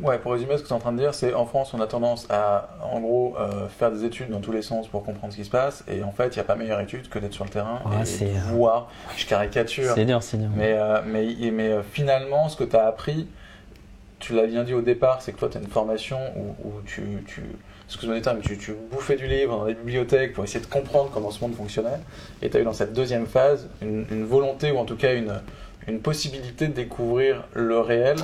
[0.00, 1.80] Ouais, pour résumer, ce que tu es en train de dire, c'est en France, on
[1.80, 5.32] a tendance à, en gros, euh, faire des études dans tous les sens pour comprendre
[5.32, 5.84] ce qui se passe.
[5.86, 8.24] Et en fait, il n'y a pas meilleure étude que d'être sur le terrain et,
[8.24, 8.90] de euh, voir.
[9.16, 9.92] Je caricature.
[9.94, 10.48] C'est dur, c'est dur.
[10.56, 13.28] Mais, euh, mais, mais finalement, ce que tu as appris,
[14.18, 16.18] tu l'as bien dit au départ, c'est que toi, tu as une formation
[16.64, 17.42] où, tu, tu
[17.86, 21.30] excuse-moi mais tu, tu, bouffais du livre dans les bibliothèques pour essayer de comprendre comment
[21.30, 22.00] ce monde fonctionnait.
[22.42, 25.14] Et tu as eu dans cette deuxième phase une, une volonté, ou en tout cas
[25.14, 25.40] une,
[25.86, 28.16] une possibilité de découvrir le réel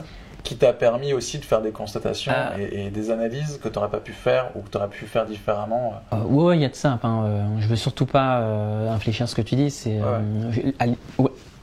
[0.42, 2.58] qui t'a permis aussi de faire des constatations ah.
[2.58, 5.26] et, des analyses que tu n'aurais pas pu faire ou que tu aurais pu faire
[5.26, 6.16] différemment euh.
[6.16, 6.92] Euh, Oui, il y a de ça.
[6.92, 8.38] Enfin, euh, je veux surtout pas
[8.90, 9.70] infléchir ce que tu dis.
[9.70, 9.98] C'est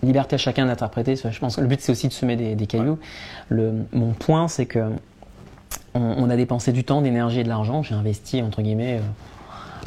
[0.04, 1.16] liberté à chacun d'interpréter.
[1.16, 3.00] Je pense que le but c'est aussi de semer des, des cailloux.
[3.50, 4.92] Le, mon point, c'est que
[5.96, 7.82] on, a dépensé du temps, d'énergie et de l'argent.
[7.82, 9.02] J'ai investi entre guillemets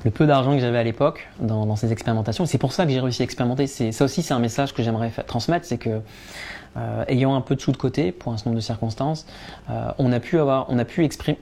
[0.04, 2.44] le peu d'argent que j'avais à l'époque dans, dans, ces expérimentations.
[2.46, 3.66] C'est pour ça que j'ai réussi à expérimenter.
[3.66, 6.00] Ça aussi, c'est un message que j'aimerais transmettre, c'est que
[6.76, 9.26] euh, ayant un peu de sous de côté pour un certain nombre de circonstances,
[9.70, 11.38] euh, on a pu avoir, on a pu exprimer,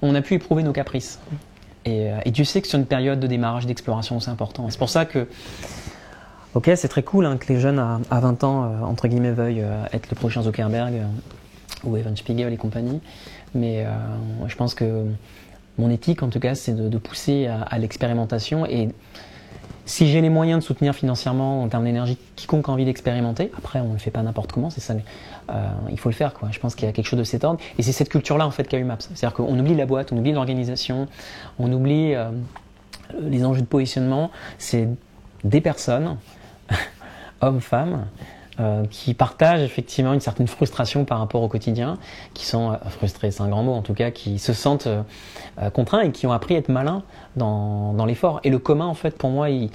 [0.00, 1.20] on a pu éprouver nos caprices.
[1.84, 4.70] Et, euh, et Dieu sait que sur une période de démarrage, d'exploration, c'est important.
[4.70, 5.28] C'est pour ça que,
[6.54, 10.08] ok, c'est très cool hein, que les jeunes à, 20 ans, entre guillemets, veuillent être
[10.08, 10.94] le prochain Zuckerberg
[11.84, 13.00] ou Evan Spiegel et compagnie.
[13.54, 13.84] Mais
[14.46, 15.04] je pense que
[15.76, 18.88] mon éthique, en tout cas, c'est de, pousser à, à l'expérimentation et
[19.84, 23.80] si j'ai les moyens de soutenir financièrement en termes d'énergie quiconque a envie d'expérimenter, après
[23.80, 25.04] on ne le fait pas n'importe comment, c'est ça, mais
[25.50, 26.48] euh, il faut le faire quoi.
[26.52, 28.50] Je pense qu'il y a quelque chose de cet ordre et c'est cette culture-là en
[28.50, 28.98] fait qu'a eu Maps.
[29.00, 31.08] C'est-à-dire qu'on oublie la boîte, on oublie l'organisation,
[31.58, 32.30] on oublie euh,
[33.20, 34.30] les enjeux de positionnement.
[34.58, 34.88] C'est
[35.44, 36.16] des personnes,
[37.40, 38.06] hommes, femmes,
[38.62, 41.98] euh, qui partagent effectivement une certaine frustration par rapport au quotidien,
[42.32, 45.70] qui sont euh, frustrés, c'est un grand mot en tout cas, qui se sentent euh,
[45.70, 47.02] contraints et qui ont appris à être malins
[47.36, 48.40] dans, dans l'effort.
[48.44, 49.70] Et le commun, en fait, pour moi, il,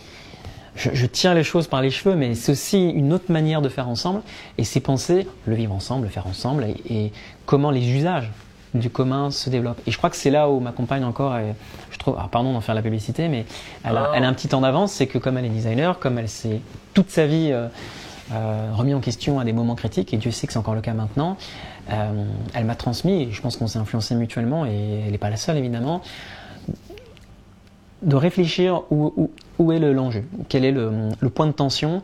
[0.75, 3.69] je, je, tiens les choses par les cheveux, mais c'est aussi une autre manière de
[3.69, 4.21] faire ensemble,
[4.57, 7.11] et c'est penser le vivre ensemble, le faire ensemble, et, et
[7.45, 8.31] comment les usages
[8.73, 9.81] du commun se développent.
[9.87, 11.55] Et je crois que c'est là où ma compagne encore, est,
[11.91, 13.45] je trouve, alors pardon d'en faire la publicité, mais
[13.83, 16.17] elle a, elle a un petit temps d'avance, c'est que comme elle est designer, comme
[16.17, 16.61] elle s'est
[16.93, 17.67] toute sa vie euh,
[18.33, 20.81] euh, remis en question à des moments critiques, et Dieu sait que c'est encore le
[20.81, 21.37] cas maintenant,
[21.91, 25.29] euh, elle m'a transmis, et je pense qu'on s'est influencé mutuellement, et elle n'est pas
[25.29, 26.01] la seule évidemment,
[28.01, 32.01] de réfléchir où, est l'enjeu, quel est le, point de tension,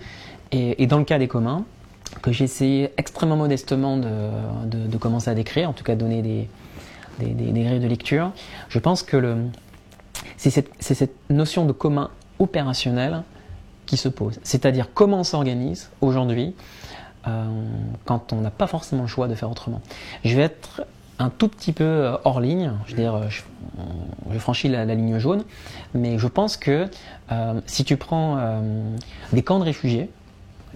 [0.52, 1.66] et, dans le cas des communs,
[2.22, 6.48] que j'ai essayé extrêmement modestement de, commencer à décrire, en tout cas donner des,
[7.20, 8.32] des, grilles de lecture,
[8.70, 9.36] je pense que
[10.38, 12.10] c'est cette notion de commun
[12.40, 13.24] opérationnel
[13.86, 14.40] qui se pose.
[14.44, 16.56] C'est-à-dire comment on s'organise aujourd'hui
[17.28, 17.46] euh,
[18.06, 19.82] quand on n'a pas forcément le choix de faire autrement.
[20.26, 20.84] Je vais être
[21.20, 23.42] un tout petit peu euh, hors ligne, je veux dire, je,
[24.32, 25.44] je franchis la, la, ligne jaune,
[25.94, 26.88] mais je pense que
[27.32, 28.62] euh, si tu prends euh,
[29.32, 30.10] des camps de réfugiés,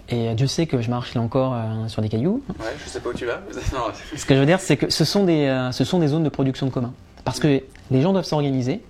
[0.10, 2.42] et Dieu sait que je marche là encore euh, sur des cailloux.
[2.60, 3.42] Ouais, je sais pas où tu vas.
[4.16, 6.24] ce que je veux dire, c'est que ce sont, des, euh, ce sont des zones
[6.24, 6.94] de production de commun.
[7.26, 8.82] Parce que les gens doivent s'organiser,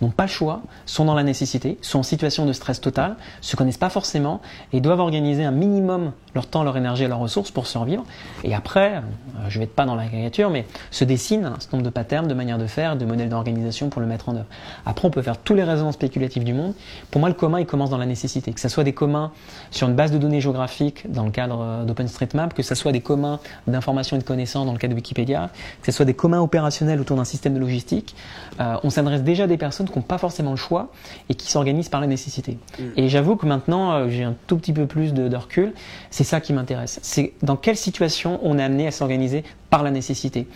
[0.00, 3.56] n'ont pas le choix, sont dans la nécessité, sont en situation de stress total, se
[3.56, 4.40] connaissent pas forcément
[4.72, 8.04] et doivent organiser un minimum leur temps, leur énergie et leurs ressources pour survivre.
[8.44, 9.00] Et après, euh,
[9.48, 12.28] je vais être pas dans la caricature, mais se dessine un certain nombre de patterns,
[12.28, 14.46] de manières de faire, de modèles d'organisation pour le mettre en œuvre.
[14.86, 16.74] Après, on peut faire tous les raisonnements spéculatifs du monde.
[17.10, 18.52] Pour moi, le commun, il commence dans la nécessité.
[18.52, 19.32] Que ce soit des communs
[19.70, 23.38] sur une base de données géographiques dans le cadre d'OpenStreetMap, que ce soit des communs
[23.66, 27.00] d'informations et de connaissances dans le cadre de Wikipédia, que ce soit des communs opérationnels
[27.00, 28.14] autour d'un système de logistique.
[28.60, 30.88] Euh, on s'adresse déjà à des personnes qui n'ont pas forcément le choix
[31.28, 32.58] et qui s'organisent par la nécessité.
[32.78, 32.82] Mmh.
[32.96, 35.72] Et j'avoue que maintenant, euh, j'ai un tout petit peu plus de, de recul.
[36.10, 36.98] C'est ça qui m'intéresse.
[37.02, 40.46] C'est dans quelle situation on est amené à s'organiser par la nécessité.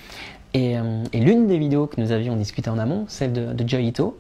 [0.55, 3.89] Et, euh, l'une des vidéos que nous avions discuté en amont, celle de, de Joy
[3.89, 4.19] Ito,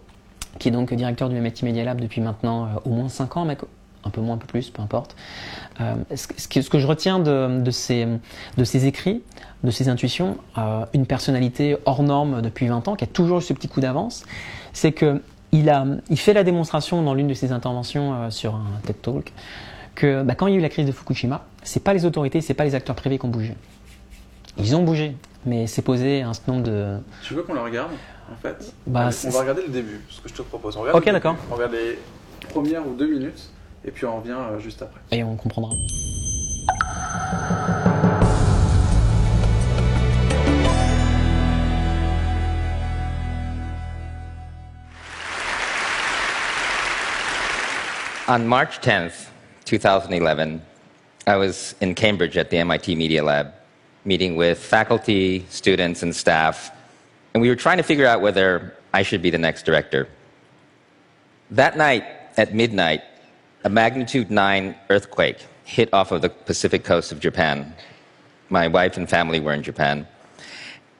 [0.58, 3.44] qui est donc directeur du MIT Media Lab depuis maintenant euh, au moins 5 ans,
[3.44, 3.56] mais
[4.04, 5.16] un peu moins, un peu plus, peu importe.
[5.80, 9.22] Euh, ce, que, je retiens de, de, écrits,
[9.64, 10.36] de ces intuitions,
[10.92, 14.24] une personnalité hors norme depuis 20 ans, qui a toujours eu ce petit coup d'avance,
[14.72, 15.70] c'est que il,
[16.16, 19.32] fait la démonstration dans l'une de ses interventions sur un TED Talk
[19.96, 22.40] que bah, quand il y a eu la crise de Fukushima, c'est pas les autorités,
[22.40, 23.54] c'est pas les acteurs privés qui ont bougé.
[24.58, 26.98] Ils ont bougé, mais c'est posé un certain nombre de.
[27.24, 27.90] Tu veux qu'on le regarde
[28.32, 30.76] en fait bah, On va regarder le début, ce que je te propose.
[30.76, 31.36] On regarde ok, d'accord.
[31.50, 31.98] On regarde les
[32.48, 33.50] premières ou deux minutes,
[33.84, 35.00] et puis on revient euh, juste après.
[35.10, 35.70] Et on comprendra.
[48.28, 49.28] On March 10th,
[49.66, 50.62] 2011,
[51.26, 53.52] I was in Cambridge at the MIT Media Lab,
[54.04, 56.70] meeting with faculty, students, and staff,
[57.34, 60.08] and we were trying to figure out whether I should be the next director.
[61.50, 62.04] That night,
[62.36, 63.02] at midnight,
[63.64, 67.74] a magnitude 9 earthquake hit off of the Pacific coast of Japan.
[68.50, 70.06] My wife and family were in Japan.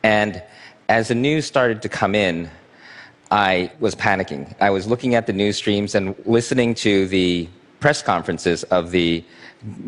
[0.03, 0.43] And
[0.89, 2.51] as the news started to come in,
[3.31, 4.53] I was panicking.
[4.61, 7.49] I was looking at the news streams and listening to the
[7.81, 9.25] press conferences of the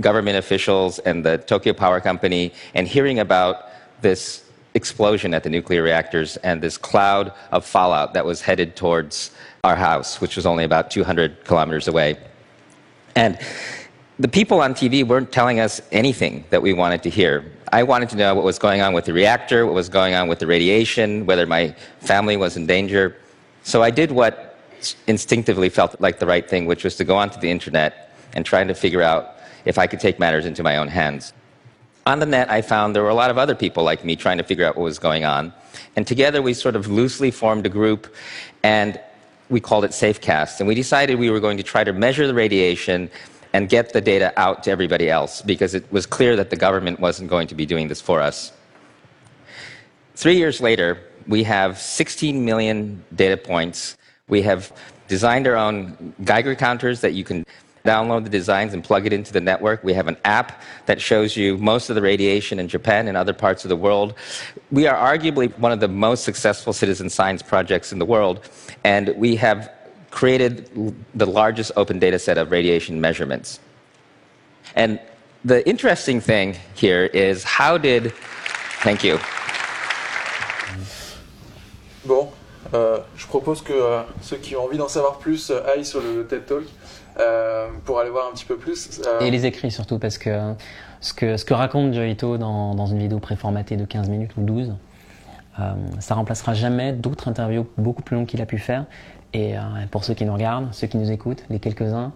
[0.00, 3.66] government officials and the Tokyo Power Company and hearing about
[4.00, 9.30] this explosion at the nuclear reactors and this cloud of fallout that was headed towards
[9.64, 12.16] our house, which was only about 200 kilometers away.
[13.16, 13.38] And
[14.18, 17.44] the people on TV weren't telling us anything that we wanted to hear.
[17.72, 20.28] I wanted to know what was going on with the reactor, what was going on
[20.28, 23.16] with the radiation, whether my family was in danger.
[23.62, 24.47] So I did what
[25.06, 28.62] instinctively felt like the right thing, which was to go onto the internet and try
[28.64, 31.32] to figure out if I could take matters into my own hands.
[32.06, 34.38] On the net, I found there were a lot of other people like me trying
[34.38, 35.52] to figure out what was going on.
[35.94, 38.14] And together we sort of loosely formed a group
[38.62, 38.98] and
[39.50, 40.60] we called it SafeCast.
[40.60, 43.10] And we decided we were going to try to measure the radiation
[43.52, 47.00] and get the data out to everybody else because it was clear that the government
[47.00, 48.52] wasn't going to be doing this for us.
[50.14, 53.96] Three years later, we have 16 million data points.
[54.28, 54.72] We have
[55.08, 57.44] designed our own Geiger counters that you can
[57.84, 59.82] download the designs and plug it into the network.
[59.82, 63.32] We have an app that shows you most of the radiation in Japan and other
[63.32, 64.14] parts of the world.
[64.70, 68.48] We are arguably one of the most successful citizen science projects in the world,
[68.84, 69.72] and we have
[70.10, 70.70] created
[71.14, 73.60] the largest open data set of radiation measurements.
[74.74, 75.00] And
[75.44, 78.12] the interesting thing here is how did.
[78.82, 79.18] Thank you.
[82.04, 82.30] Bon,
[82.74, 86.00] euh, je propose que euh, ceux qui ont envie d'en savoir plus euh, aillent sur
[86.00, 86.64] le TED Talk.
[87.84, 89.00] pour aller voir un petit peu plus.
[89.20, 90.54] Et les écrits surtout, parce que
[91.00, 94.42] ce que, ce que raconte Joito dans, dans une vidéo préformatée de 15 minutes ou
[94.42, 94.74] 12,
[95.58, 98.84] euh, ça remplacera jamais d'autres interviews beaucoup plus longues qu'il a pu faire.
[99.34, 99.56] Et
[99.90, 102.12] pour ceux qui nous regardent, ceux qui nous écoutent, les quelques-uns,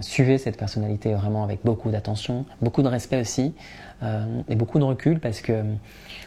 [0.00, 3.52] suivez cette personnalité vraiment avec beaucoup d'attention, beaucoup de respect aussi,
[4.48, 5.64] et beaucoup de recul parce que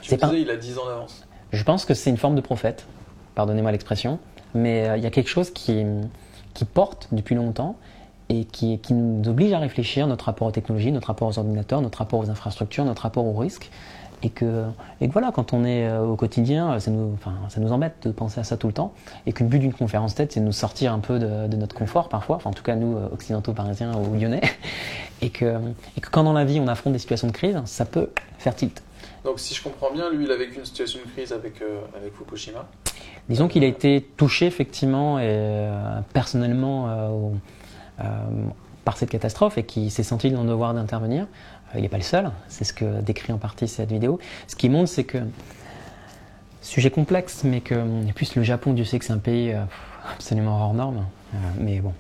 [0.02, 0.28] tu me pas.
[0.28, 1.26] disais, il a 10 ans d'avance.
[1.54, 2.86] Je pense que c'est une forme de prophète,
[3.36, 4.20] pardonnez-moi l'expression,
[4.54, 5.84] mais euh, il y a quelque chose qui,
[6.54, 7.76] qui porte depuis longtemps
[8.30, 11.82] et qui, qui nous oblige à réfléchir notre rapport aux technologies, notre rapport aux ordinateurs,
[11.82, 13.70] notre rapport aux infrastructures, notre rapport aux risques.
[14.26, 14.64] Et que,
[15.02, 18.12] et que voilà, quand on est euh, au quotidien, ça nous, enfin, ça embête de
[18.12, 18.94] penser à ça tout le temps.
[19.26, 21.76] Et que le but d'une conférence tête, c'est de nous sortir un peu de, notre
[21.76, 24.42] confort parfois, en tout cas nous, euh, occidentaux, parisiens ou lyonnais.
[25.22, 25.58] Et que,
[25.96, 28.56] et que quand dans la vie on affronte des situations de crise, ça peut faire
[28.56, 28.84] tilt.
[29.24, 31.82] Donc, si je comprends bien, lui, il a vécu une situation de crise avec, euh,
[31.96, 32.68] avec Fukushima.
[33.30, 38.04] Disons qu'il a été touché effectivement et euh, personnellement euh,
[38.84, 41.28] par cette catastrophe et qu'il s'est senti dans le devoir d'intervenir.
[41.76, 44.20] Il n'est pas le seul, c'est ce que décrit en partie cette vidéo.
[44.48, 45.20] Ce qui montre, c'est que
[46.62, 47.76] sujet complexe, mais que
[48.08, 49.56] et plus le Japon, Dieu sait que c'est un pays
[50.14, 51.06] absolument hors norme.
[51.58, 51.94] Mais bon,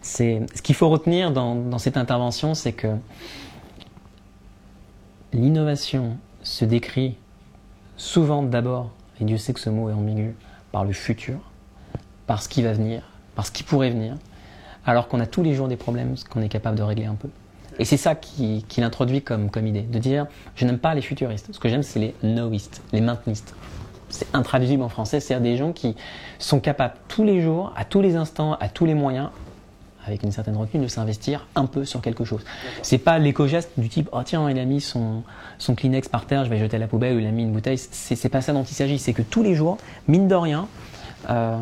[0.00, 2.96] ce qu'il faut retenir dans cette intervention, c'est que
[5.34, 7.16] l'innovation se décrit
[7.96, 10.36] souvent d'abord, et Dieu sait que ce mot est ambigu,
[10.70, 11.38] par le futur,
[12.26, 13.02] par ce qui va venir,
[13.34, 14.14] par ce qui pourrait venir,
[14.84, 17.28] alors qu'on a tous les jours des problèmes qu'on est capable de régler un peu.
[17.78, 21.02] Et c'est ça qui- qu'il introduit comme, comme idée, de dire je n'aime pas les
[21.02, 23.54] futuristes, ce que j'aime c'est les noistes, les maintenistes.
[24.08, 25.96] C'est intraduisible en français, c'est-à-dire des gens qui
[26.38, 29.30] sont capables tous les jours, à tous les instants, à tous les moyens,
[30.06, 32.42] avec une certaine retenue, de s'investir un peu sur quelque chose.
[32.82, 35.22] C'est pas l'éco-geste du type oh tiens il a mis son,
[35.58, 37.52] son Kleenex par terre, je vais jeter à la poubelle ou il a mis une
[37.52, 37.78] bouteille.
[37.78, 38.98] C'est pas ça dont il s'agit.
[38.98, 40.68] C'est que tous les jours, mine de rien,
[41.30, 41.56] euh,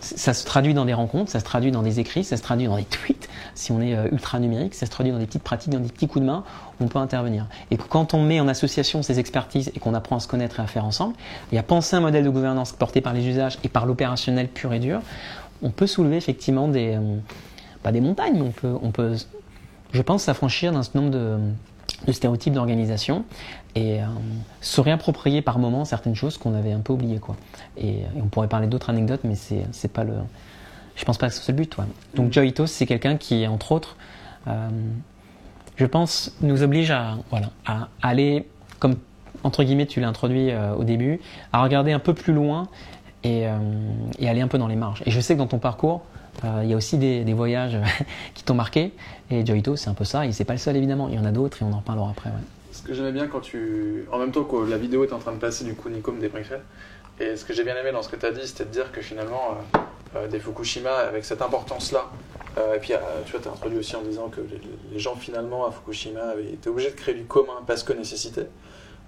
[0.00, 2.66] ça se traduit dans des rencontres, ça se traduit dans des écrits, ça se traduit
[2.66, 3.28] dans des tweets.
[3.54, 5.88] Si on est euh, ultra numérique, ça se traduit dans des petites pratiques, dans des
[5.88, 6.44] petits coups de main,
[6.80, 7.46] on peut intervenir.
[7.70, 10.62] Et quand on met en association ces expertises et qu'on apprend à se connaître et
[10.62, 11.14] à faire ensemble,
[11.52, 14.72] et à penser un modèle de gouvernance porté par les usages et par l'opérationnel pur
[14.72, 15.00] et dur,
[15.62, 17.16] on peut soulever effectivement des, euh,
[17.88, 19.16] pas des montagnes, mais on peut, on peut,
[19.92, 21.38] je pense, s'affranchir d'un certain nombre de,
[22.06, 23.24] de stéréotypes d'organisation
[23.74, 24.06] et euh,
[24.60, 27.18] se réapproprier par moments certaines choses qu'on avait un peu oubliées.
[27.18, 27.34] Quoi.
[27.78, 30.12] Et, et on pourrait parler d'autres anecdotes, mais c'est, c'est pas le.
[30.96, 31.70] Je pense pas que c'est le but.
[31.70, 31.86] Toi.
[32.14, 33.96] Donc Joe Ito, c'est quelqu'un qui, entre autres,
[34.48, 34.68] euh,
[35.76, 38.46] je pense, nous oblige à, voilà, à aller,
[38.80, 38.96] comme
[39.44, 41.20] entre guillemets tu l'as introduit euh, au début,
[41.54, 42.68] à regarder un peu plus loin
[43.24, 43.46] et,
[44.18, 45.02] et aller un peu dans les marges.
[45.06, 46.02] Et je sais que dans ton parcours,
[46.62, 47.78] il y a aussi des, voyages
[48.34, 48.92] qui t'ont marqué.
[49.30, 50.26] Et Joito, c'est un peu ça.
[50.26, 51.08] Et c'est pas le seul évidemment.
[51.08, 52.30] Il y en a d'autres et on en reparlera après.
[52.72, 54.06] Ce que j'aimais bien quand tu.
[54.12, 56.20] En même temps que la vidéo est en train de passer, du coup, Nico me
[56.20, 56.60] débriefait.
[57.20, 58.92] Et ce que j'ai bien aimé dans ce que tu as dit, c'était de dire
[58.92, 59.78] que finalement, euh,
[60.16, 62.08] euh, des Fukushima, avec cette importance-là,
[62.58, 64.40] euh, et puis euh, tu vois, tu as introduit aussi en disant que
[64.92, 68.42] les, gens finalement à Fukushima avaient été obligés de créer du commun parce que nécessité.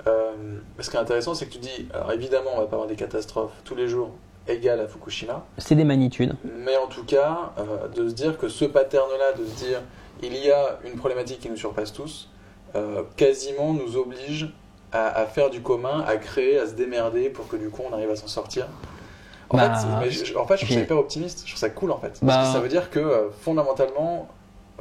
[0.07, 0.33] Euh,
[0.79, 2.97] ce qui est intéressant, c'est que tu dis, alors évidemment, on va pas avoir des
[2.97, 4.11] catastrophes tous les jours
[4.49, 6.35] égales à Fukushima, C'est des magnitudes.
[6.45, 9.83] mais en tout cas, euh, de se dire que ce pattern-là, de se dire
[10.23, 12.29] il y a une problématique qui nous surpasse tous,
[12.75, 14.51] euh, quasiment nous oblige
[14.93, 17.93] à, à faire du commun, à créer, à se démerder pour que du coup on
[17.95, 18.67] arrive à s'en sortir.
[19.51, 21.59] En Bah, fait, mais je, en fait, je trouve ça j'ai- hyper optimiste, je trouve
[21.59, 22.09] ça cool en fait.
[22.11, 22.43] Parce Bah.
[22.47, 24.29] que ça veut dire que euh, fondamentalement,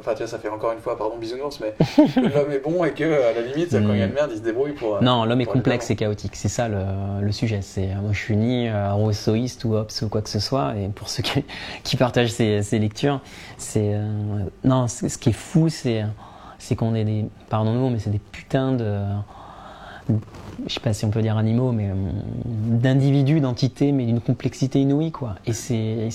[0.00, 1.74] enfin tu vois, ça fait encore une fois, pardon bisounours, mais
[2.16, 4.38] l'homme est bon et que à la limite, quand il y a une merde, il
[4.38, 4.96] se débrouille pour.
[4.96, 6.34] euh, Non, l'homme est complexe et chaotique.
[6.34, 6.78] C'est ça le,
[7.20, 7.60] le sujet.
[7.62, 10.74] C'est euh, moi, je suis ni euh, rousseauiste ou Hobbes ou quoi que ce soit.
[10.76, 11.44] Et pour ceux qui,
[11.84, 13.20] qui partagent ces, ces lectures,
[13.58, 14.88] c'est euh, non.
[14.88, 16.04] Ce qui est fou, c'est
[16.58, 19.00] c'est qu'on est des, pardon le mot, mais c'est des putains de
[20.66, 21.94] je sais pas si on peut dire animaux, mais euh,
[22.44, 25.36] d'individus, d'entités, mais d'une complexité inouïe, quoi.
[25.46, 26.10] Et c'est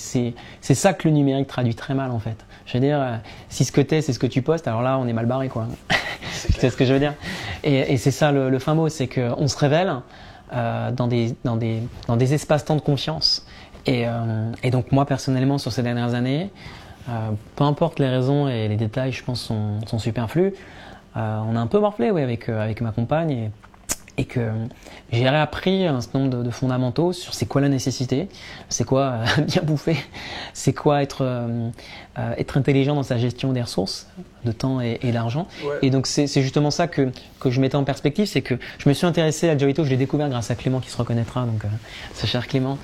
[0.62, 2.46] ça que le numérique traduit très mal, en fait.
[2.66, 3.16] Je veux dire, euh,
[3.50, 5.50] si ce que t'es, c'est ce que tu postes, alors là, on est mal barré,
[5.50, 5.68] quoi.
[6.32, 7.14] C'est sais ce que je veux dire?
[7.64, 9.94] Et, et c'est ça le, le fin mot, c'est qu'on se révèle
[10.54, 13.48] euh, dans, des, dans, des, dans des espaces-temps de confiance.
[13.88, 16.52] Et, euh, et donc moi personnellement, sur ces dernières années,
[17.10, 20.54] euh, peu importe les raisons et les détails, je pense, sont, sont superflus.
[21.16, 23.52] On a un peu morflé oui, avec, avec ma compagne et,
[24.18, 24.50] et que
[25.12, 28.30] j'ai réappris un certain nombre de, de fondamentaux sur c'est quoi la nécessité,
[28.70, 29.98] c'est quoi euh, bien bouffer,
[30.54, 31.70] c'est quoi être, euh,
[32.18, 34.08] euh, être intelligent dans sa gestion des ressources,
[34.46, 35.48] de temps et, et d'argent.
[35.66, 35.80] Ouais.
[35.82, 37.12] Et donc c'est justement ça que,
[37.42, 39.98] que je mettais en perspective, c'est que je me suis intéressé à Joito, je l'ai
[39.98, 41.64] découvert grâce à Clément qui se reconnaîtra, donc
[42.14, 42.78] ce cher Clément,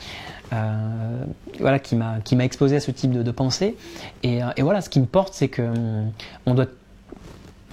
[1.59, 3.77] voilà, qui m'a qui m'a exposé à ce type de, de pensée.
[4.23, 6.11] Et, et voilà, ce qui me porte, c'est que hum,
[6.45, 6.65] on doit,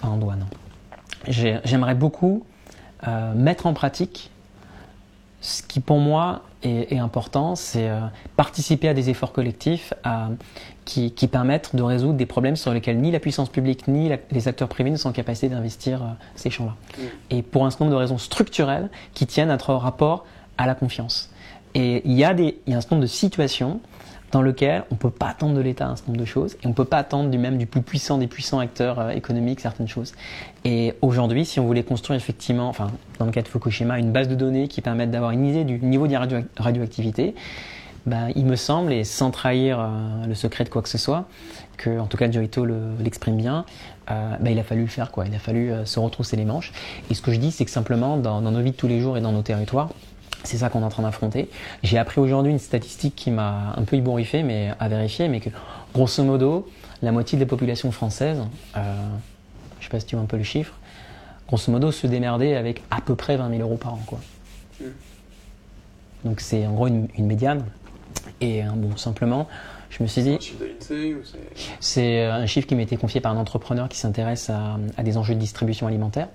[0.00, 0.46] enfin on doit non,
[1.26, 2.44] J'ai- j'aimerais beaucoup
[3.06, 4.30] euh, mettre en pratique
[5.40, 8.00] ce qui pour moi est, est important, c'est euh,
[8.36, 10.30] participer à des efforts collectifs à-
[10.84, 14.48] qui, qui, permettent de résoudre des problèmes sur lesquels ni la puissance publique ni les
[14.48, 16.74] acteurs privés ne sont capables d'investir euh, ces champs-là.
[16.96, 17.02] Mm.
[17.30, 20.24] Et pour un certain nombre de raisons structurelles qui tiennent à notre rapport
[20.56, 21.30] à la confiance.
[21.74, 23.80] Et il y a, des, il y a un certain nombre de situations
[24.32, 26.66] dans lesquelles on ne peut pas attendre de l'État un certain nombre de choses et
[26.66, 29.60] on ne peut pas attendre du même du plus puissant des puissants acteurs euh, économiques
[29.60, 30.14] certaines choses.
[30.64, 34.28] Et aujourd'hui, si on voulait construire effectivement, enfin dans le cas de Fukushima, une base
[34.28, 36.16] de données qui permette d'avoir une idée du niveau de
[36.58, 37.34] radioactivité,
[38.06, 41.26] ben, il me semble, et sans trahir euh, le secret de quoi que ce soit,
[41.76, 42.64] que en tout cas Giorito
[43.00, 43.66] l'exprime bien,
[44.10, 45.26] euh, ben, il a fallu le faire quoi.
[45.26, 46.72] Il a fallu se retrousser les manches.
[47.10, 49.00] Et ce que je dis, c'est que simplement dans, dans, nos vies de tous les
[49.00, 49.90] jours et dans nos territoires,
[50.48, 51.50] c'est ça qu'on est en train d'affronter.
[51.82, 55.50] J'ai appris aujourd'hui une statistique qui m'a un peu ébouriffé, mais à vérifier, mais que
[55.92, 56.68] grosso modo,
[57.02, 58.40] la moitié des populations françaises,
[58.76, 58.94] euh,
[59.78, 60.72] je sais pas si tu vois un peu le chiffre,
[61.46, 64.02] grosso modo se démerder avec à peu près 20 000 euros par an.
[64.06, 64.20] Quoi.
[64.80, 64.84] Mm.
[66.24, 67.64] Donc c'est en gros une, médiane.
[68.40, 69.48] Et euh, bon, simplement,
[69.90, 70.38] je me suis dit.
[71.80, 75.16] C'est euh, un chiffre qui m'a été confié par un entrepreneur qui s'intéresse à, des
[75.16, 76.28] enjeux de distribution alimentaire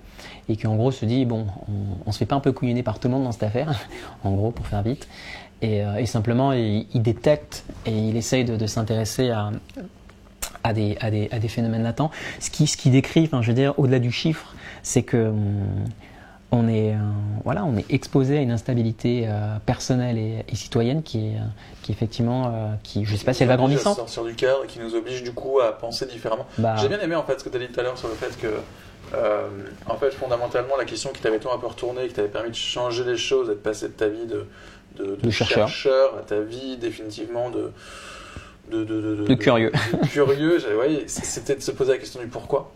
[0.48, 2.82] et qui en gros se dit bon, on, ne se fait pas un peu couillonner
[2.82, 3.72] par tout le monde dans cette affaire,
[4.24, 5.08] en gros pour faire vite.
[5.62, 9.50] Et, euh, simplement, il, détecte et il essaye de, s'intéresser à,
[10.62, 12.10] à des, à, des, à des, phénomènes latents.
[12.40, 15.64] Ce qui, ce qui décrit, enfin, je veux dire, au-delà du chiffre, c'est que hum,
[16.54, 16.98] on est, euh,
[17.44, 21.36] voilà, on est exposé à une instabilité euh, personnelle et, citoyenne qui est,
[21.82, 23.94] qui effectivement, euh, qui, je sais pas si elle va grandissant.
[23.94, 26.46] sortir du cadre et qui nous oblige du coup à penser différemment.
[26.58, 26.76] Bah.
[26.78, 28.14] J'ai bien aimé en fait ce que tu as dit tout à l'heure sur le
[28.14, 28.48] fait que,
[29.86, 32.56] en fait, fondamentalement, la question qui t'avait tout un peu retourné, qui t'avait permis de
[32.56, 34.46] changer les choses et de passer de ta vie de,
[35.16, 36.16] de, chercheur.
[36.18, 37.72] à ta vie définitivement de
[38.70, 39.70] de, de, curieux.
[40.10, 40.58] curieux,
[41.06, 42.72] c'était de se poser la question du pourquoi.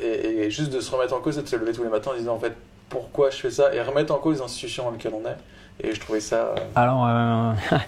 [0.00, 2.12] et, et, juste de se remettre en cause et de se lever tous les matins
[2.12, 2.52] en disant en fait
[2.88, 5.36] pourquoi je fais ça et remettre en cause les institutions dans lesquelles on est.
[5.82, 6.36] Et je trouvais ça.
[6.36, 7.52] Euh, alors, euh,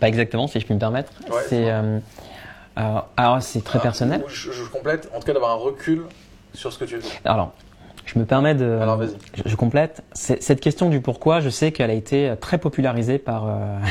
[0.00, 1.12] pas exactement, si je puis me permettre.
[1.48, 1.98] c'est, euh,
[2.76, 4.22] alors, c'est très personnel.
[4.28, 6.02] Je, complète, en tout cas, d'avoir un recul
[6.52, 7.02] sur ce que tu veux.
[7.24, 7.52] Alors,
[8.04, 8.78] je me permets de.
[8.80, 9.16] Alors, vas-y.
[9.46, 10.02] Je, complète.
[10.12, 13.48] Cette question du pourquoi, je sais qu'elle a été très popularisée par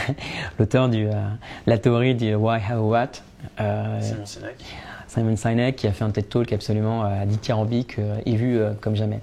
[0.60, 1.10] l'auteur de
[1.66, 3.08] la théorie du Why, How, What.
[4.02, 4.64] Simon Sinek.
[5.16, 9.20] Simon Sinek, qui a fait un TED Talk absolument dithyrambique et vu comme jamais.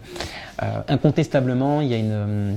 [0.63, 2.55] Euh, incontestablement, il y, a euh,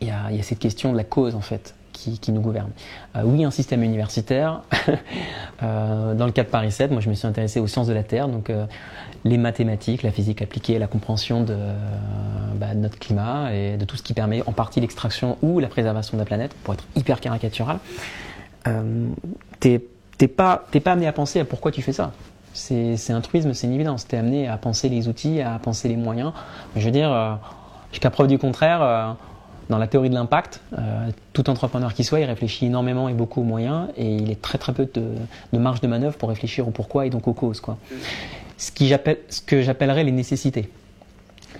[0.00, 2.70] y a, cette question de la cause en fait qui, nous gouverne.
[3.16, 4.62] Euh, oui, un système universitaire.
[5.60, 8.04] dans le cas de Paris 7, moi je me suis intéressé aux sciences de la
[8.04, 8.52] Terre, donc
[9.24, 11.56] les mathématiques, la physique appliquée, la compréhension de,
[12.54, 15.66] bah, de, notre climat et de tout ce qui permet en partie l'extraction ou la
[15.66, 17.78] préservation de la planète, pour être hyper caricatural.
[19.58, 19.80] t'es
[20.28, 22.12] pas, pas amené à penser à pourquoi tu fais ça
[22.58, 24.06] c'est un truisme, c'est une évidence.
[24.06, 26.32] Tu es amené à penser les outils, à penser les moyens.
[26.76, 27.34] Je veux dire, euh,
[27.90, 29.12] jusqu'à preuve du contraire, euh,
[29.70, 33.40] dans la théorie de l'impact, euh, tout entrepreneur qui soit, il réfléchit énormément et beaucoup
[33.40, 36.70] aux moyens et il est très très peu de, marge de manœuvre pour réfléchir au
[36.70, 37.60] pourquoi et donc aux causes.
[37.60, 37.78] Quoi.
[38.56, 38.70] Ce,
[39.28, 40.70] ce que j'appellerais les nécessités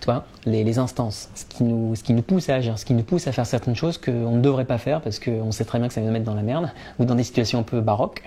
[0.01, 2.95] toi, les, les, instances, ce qui, nous, ce qui nous pousse à agir, ce qui
[2.95, 5.79] nous pousse à faire certaines choses qu'on ne devrait pas faire parce qu'on sait très
[5.79, 7.81] bien que ça va nous mettre dans la merde ou dans des situations un peu
[7.81, 8.23] baroques.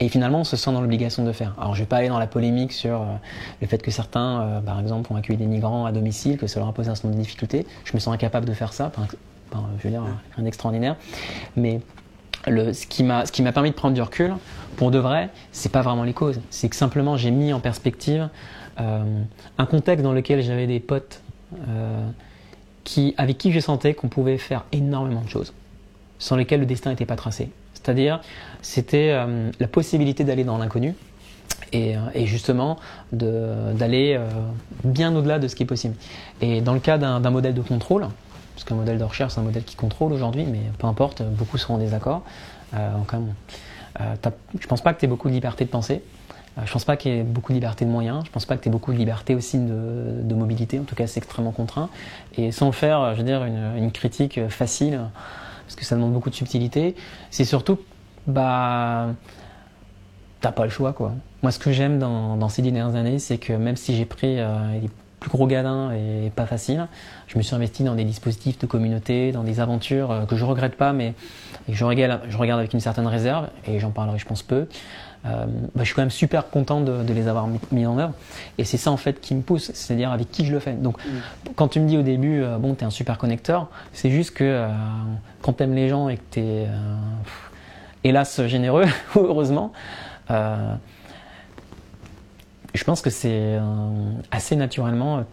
[0.00, 1.54] Et finalement, on se sent dans l'obligation de faire.
[1.58, 3.04] Alors, je vais pas aller dans la polémique sur euh,
[3.60, 6.60] le fait que certains, euh, par exemple, ont accueilli des migrants à domicile, que ça
[6.60, 7.66] leur a posé un certain nombre de difficultés.
[7.84, 8.92] Je me sens incapable de faire ça.
[9.52, 10.02] je veux dire,
[10.36, 10.96] rien d'extraordinaire.
[11.56, 11.80] Mais
[12.46, 14.34] le, ce qui m'a permis de prendre du recul,
[14.76, 16.40] pour de vrai, c'est pas vraiment les causes.
[16.50, 18.28] C'est que simplement, j'ai mis en perspective
[18.76, 21.20] un contexte dans lequel j'avais des potes
[21.68, 22.08] euh,
[22.82, 25.52] qui, avec qui je sentais qu'on pouvait faire énormément de choses,
[26.18, 27.50] sans lesquelles le destin n'était pas tracé.
[27.74, 28.20] C'est-à-dire,
[28.62, 30.94] c'était euh, la possibilité d'aller dans l'inconnu
[31.72, 31.96] et,
[32.26, 32.78] justement
[33.10, 34.20] d'aller
[34.84, 35.96] bien au-delà de ce qui est possible.
[36.40, 38.06] Et dans le cas d'un modèle de contrôle,
[38.54, 41.58] parce qu'un modèle de recherche, c'est un modèle qui contrôle aujourd'hui, mais peu importe, beaucoup
[41.58, 42.22] seront en désaccord.
[44.00, 44.14] Euh,
[44.58, 46.02] je pense pas que tu aies beaucoup de liberté de penser.
[46.58, 48.22] Euh, je pense pas qu'il y ait beaucoup de liberté de moyens.
[48.24, 50.78] Je pense pas que tu aies beaucoup de liberté aussi de, mobilité.
[50.78, 51.88] En tout cas, c'est extrêmement contraint.
[52.36, 55.00] Et sans faire, je veux dire, une, critique facile,
[55.66, 56.94] parce que ça demande beaucoup de subtilité,
[57.30, 57.78] c'est surtout,
[58.26, 59.08] bah,
[60.40, 61.12] t'as pas le choix, quoi.
[61.42, 64.80] Moi, ce que j'aime dans, ces dernières années, c'est que même si j'ai pris euh,
[64.80, 64.90] les
[65.20, 66.86] plus gros gadins et pas facile,
[67.28, 70.44] je me suis investi dans des dispositifs de communauté, dans des aventures euh, que je
[70.44, 71.14] regrette pas, mais
[71.66, 74.66] que je je regarde avec une certaine réserve, et j'en parlerai, je pense, peu.
[75.26, 78.12] Euh, bah, je suis quand même super content de, les avoir mis, en œuvre.
[78.58, 80.72] Et c'est ça en fait qui me pousse, c'est-à-dire avec qui je le fais.
[80.72, 81.50] Donc mm.
[81.56, 84.32] quand tu me dis au début, euh, bon, tu es un super connecteur, c'est juste
[84.32, 84.68] que euh,
[85.42, 86.66] quand tu aimes les gens et que tu es,
[88.02, 89.72] hélas, généreux, heureusement,
[90.28, 90.74] je
[92.84, 93.58] pense que c'est
[94.30, 95.24] assez naturellement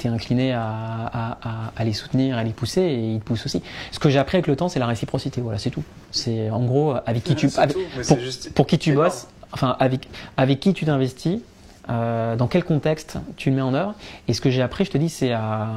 [0.00, 3.62] tu es incliné à, les soutenir, à les pousser et ils te poussent aussi.
[3.92, 5.40] Ce que j'ai appris avec le temps, c'est la réciprocité.
[5.42, 5.84] Voilà, c'est tout.
[6.10, 7.48] C'est en gros avec qui tu,
[8.54, 11.40] pour, qui tu bosses, enfin, avec, qui tu t'investis,
[11.88, 13.94] euh, dans quel contexte tu le mets en œuvre.
[14.28, 15.32] Et ce que j'ai appris, je te dis, c'est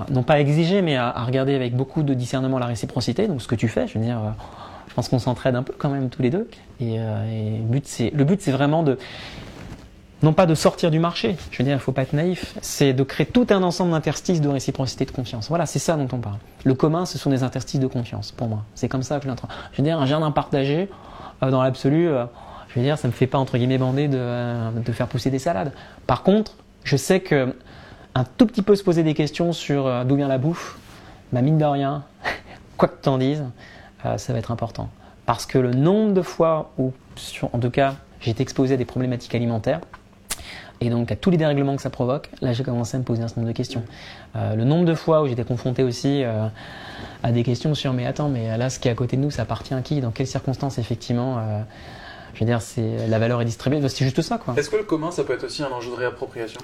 [0.10, 3.48] non pas à exiger, mais à, regarder avec beaucoup de discernement la réciprocité, donc ce
[3.48, 3.88] que tu fais.
[3.88, 4.30] Je veux dire, euh,
[4.88, 6.50] je pense qu'on s'entraide un peu quand même tous les deux.
[6.80, 8.98] Et, euh, le but, c'est, le but, c'est vraiment de,
[10.22, 12.56] non pas de sortir du marché, je veux dire, il ne faut pas être naïf,
[12.62, 15.50] c'est de créer tout un ensemble d'interstices de réciprocité de confiance.
[15.50, 16.38] Voilà, c'est ça dont on parle.
[16.64, 18.64] Le commun, ce sont des interstices de confiance, pour moi.
[18.76, 19.50] C'est comme ça que je l'entends.
[19.72, 20.90] Je veux dire, un jardin partagé,
[21.42, 22.08] dans l'absolu,
[22.74, 25.72] je veux dire, ça me fait pas entre guillemets bander de, faire pousser des salades.
[26.08, 27.56] Par contre, je sais que
[28.16, 30.78] un tout petit peu se poser des questions sur euh, d'où vient la bouffe,
[31.32, 32.04] ma mine de rien,
[32.78, 33.44] quoi que tu en dises,
[34.06, 34.90] euh, ça va être important.
[35.28, 36.94] Parce que le nombre de fois où,
[37.52, 39.82] en tout cas, j'ai été exposé à des problématiques alimentaires,
[40.82, 43.22] et donc à tous les dérèglements que ça provoque, là j'ai commencé à me poser
[43.22, 43.84] un certain nombre de questions.
[44.36, 46.24] Euh, le nombre de fois où j'étais confronté aussi
[47.22, 49.32] à des questions sur mais attends, mais là ce qui est à côté de nous,
[49.32, 50.02] ça appartient à qui?
[50.02, 51.38] Dans quelles circonstances effectivement
[52.34, 53.88] je veux dire, c'est la valeur est distribuée.
[53.90, 54.56] C'est juste ça, quoi.
[54.58, 56.62] Est-ce que le commun, ça peut être aussi un enjeu de réappropriation?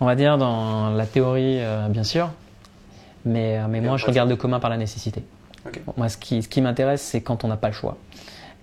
[0.00, 2.30] On va dire dans la théorie, euh, bien sûr.
[3.24, 5.24] Mais, euh, mais moi, je regarde le commun par la nécessité.
[5.96, 7.98] Moi, ce qui, ce qui m'intéresse, c'est quand on n'a pas le choix.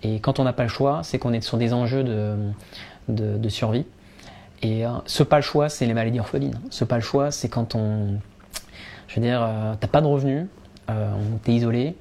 [0.01, 2.38] Et quand on n'a pas le choix, c'est qu'on est sur des enjeux de,
[3.07, 3.86] de, survie.
[4.63, 6.59] Et euh, ce pas le choix, c'est les maladies orphelines.
[6.72, 8.20] Ce pas le choix, c'est quand on.
[9.07, 9.47] Je veux dire,
[9.80, 10.47] t'as pas de revenus,
[11.43, 11.91] t'es isolé, euh,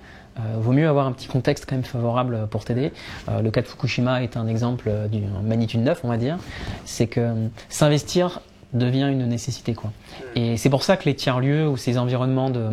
[0.58, 2.92] vaut mieux avoir un petit contexte quand même favorable pour t'aider.
[3.28, 6.38] Euh, le cas de Fukushima est un exemple d'une magnitude 9, on va dire.
[6.84, 8.40] C'est que euh, s'investir
[8.72, 9.74] devient une nécessité.
[9.74, 9.92] Quoi.
[10.34, 12.70] Et c'est pour ça que les tiers-lieux ou ces environnements de,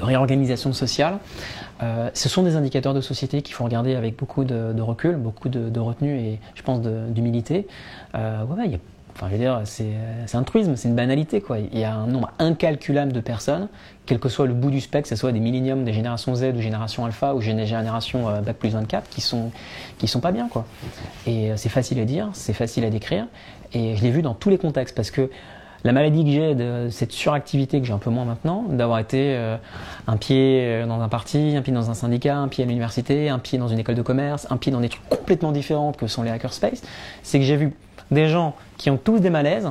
[0.00, 1.18] réorganisation sociale,
[1.80, 5.80] ce sont des indicateurs de société qu'il faut regarder avec beaucoup de, recul, beaucoup de,
[5.80, 7.66] retenue et je pense d'humilité.
[8.14, 8.78] Euh, ouais, il y a
[9.16, 11.40] Enfin, je veux dire, c'est un truisme, c'est une banalité.
[11.40, 11.58] Quoi.
[11.58, 13.68] Il y a un nombre incalculable de personnes,
[14.04, 16.52] quel que soit le bout du spectre, que ce soit des milléniums, des générations Z
[16.54, 19.52] ou génération alpha ou génération euh, Bac plus 24, qui sont,
[19.96, 20.48] qui sont pas bien.
[20.48, 20.66] Quoi.
[21.26, 23.26] Et euh, c'est facile à dire, c'est facile à décrire.
[23.72, 25.30] Et je l'ai vu dans tous les contextes parce que
[25.82, 29.34] la maladie que j'ai de cette suractivité que j'ai un peu moins maintenant, d'avoir été
[29.34, 29.56] euh,
[30.08, 33.38] un pied dans un parti, un pied dans un syndicat, un pied à l'université, un
[33.38, 36.22] pied dans une école de commerce, un pied dans des trucs complètement différents que sont
[36.22, 36.82] les hackerspace,
[37.22, 37.72] c'est que j'ai vu
[38.10, 39.70] des gens qui ont tous des malaises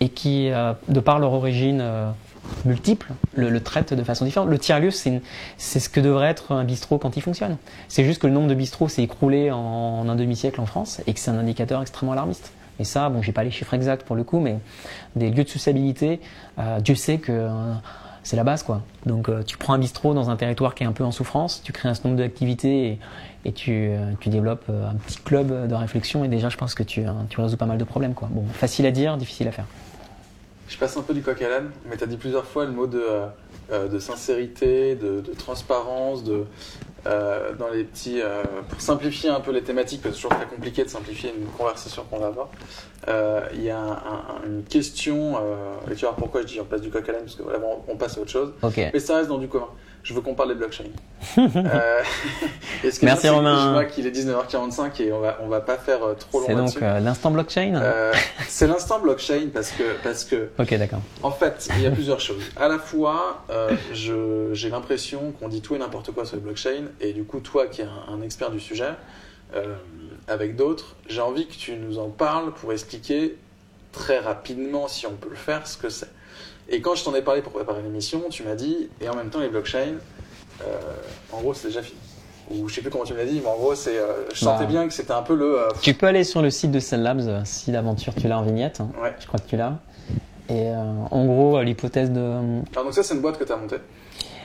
[0.00, 2.10] et qui, euh, de par leur origine euh,
[2.64, 4.48] multiple, le, traitent de façon différente.
[4.48, 5.20] Le tiers-lieu, c'est
[5.58, 7.56] ce que devrait être un bistrot quand il fonctionne.
[7.88, 11.14] C'est juste que le nombre de bistrots s'est écroulé en, un demi-siècle en France et
[11.14, 12.52] que c'est un indicateur extrêmement alarmiste.
[12.80, 14.58] Et ça, bon, j'ai pas les chiffres exacts pour le coup, mais
[15.14, 16.20] des lieux de sociabilité,
[16.58, 17.48] euh, Dieu sait que
[18.24, 18.82] c'est la base, quoi.
[19.06, 21.72] Donc, tu prends un bistrot dans un territoire qui est un peu en souffrance, tu
[21.72, 22.98] crées un certain nombre d'activités
[23.44, 26.82] et, euh, tu, développes euh, un petit club de réflexion et déjà je pense que
[26.82, 28.14] tu, tu résous pas mal de problèmes.
[28.14, 28.28] Quoi.
[28.30, 29.66] Bon, facile à dire, difficile à faire.
[30.68, 32.72] Je passe un peu du coq à l'âne, mais tu as dit plusieurs fois le
[32.72, 33.04] mot de,
[33.70, 36.44] euh, de sincérité, de, de, transparence, de,
[37.04, 38.20] dans les petits.
[38.70, 41.46] pour simplifier un peu les thématiques, parce que c'est toujours très compliqué de simplifier une
[41.48, 42.48] conversation qu'on va avoir.
[43.52, 44.02] Il y a
[44.46, 45.38] une question,
[45.90, 47.58] et tu voir pourquoi je dis en place du coq à l'âne, parce que voilà,
[47.86, 48.54] on, passe à autre chose.
[48.76, 49.68] Mais ça reste dans du commun
[50.04, 50.84] je veux qu'on parle des blockchains.
[51.38, 52.02] euh,
[53.02, 53.64] Merci Romain.
[53.64, 56.46] Je vois qu'il est 19h45 et on va, on va pas faire euh, trop long.
[56.46, 58.12] C'est donc euh, l'instant blockchain euh,
[58.46, 60.50] C'est l'instant blockchain parce que, parce que.
[60.58, 61.00] Ok, d'accord.
[61.22, 62.42] En fait, il y a plusieurs choses.
[62.56, 63.44] À la fois,
[63.92, 67.66] j'ai l'impression qu'on dit tout et n'importe quoi sur les blockchains et du coup, toi
[67.66, 68.90] qui es un, expert du sujet,
[70.28, 73.36] avec d'autres, j'ai envie que tu nous en parles pour expliquer
[73.92, 76.10] très rapidement, si on peut le faire, ce que c'est.
[76.68, 79.30] Et quand je t'en ai parlé pour préparer l'émission, tu m'as dit, et en même
[79.30, 79.98] temps, les blockchains,
[80.62, 80.64] euh,
[81.32, 81.98] en gros, c'est déjà fini.
[82.50, 84.38] Ou je sais plus comment tu me l'as dit, mais en gros, c'est, euh, je
[84.38, 84.70] sentais bah.
[84.70, 85.60] bien que c'était un peu le.
[85.60, 88.42] Euh, tu peux aller sur le site de Cell Labs si l'aventure tu l'as en
[88.42, 88.80] vignette.
[89.02, 89.14] Ouais.
[89.18, 89.78] Je crois que tu l'as.
[90.50, 92.20] Et en gros, l'hypothèse de.
[92.20, 93.78] Alors, donc, ça, c'est une boîte que tu as montée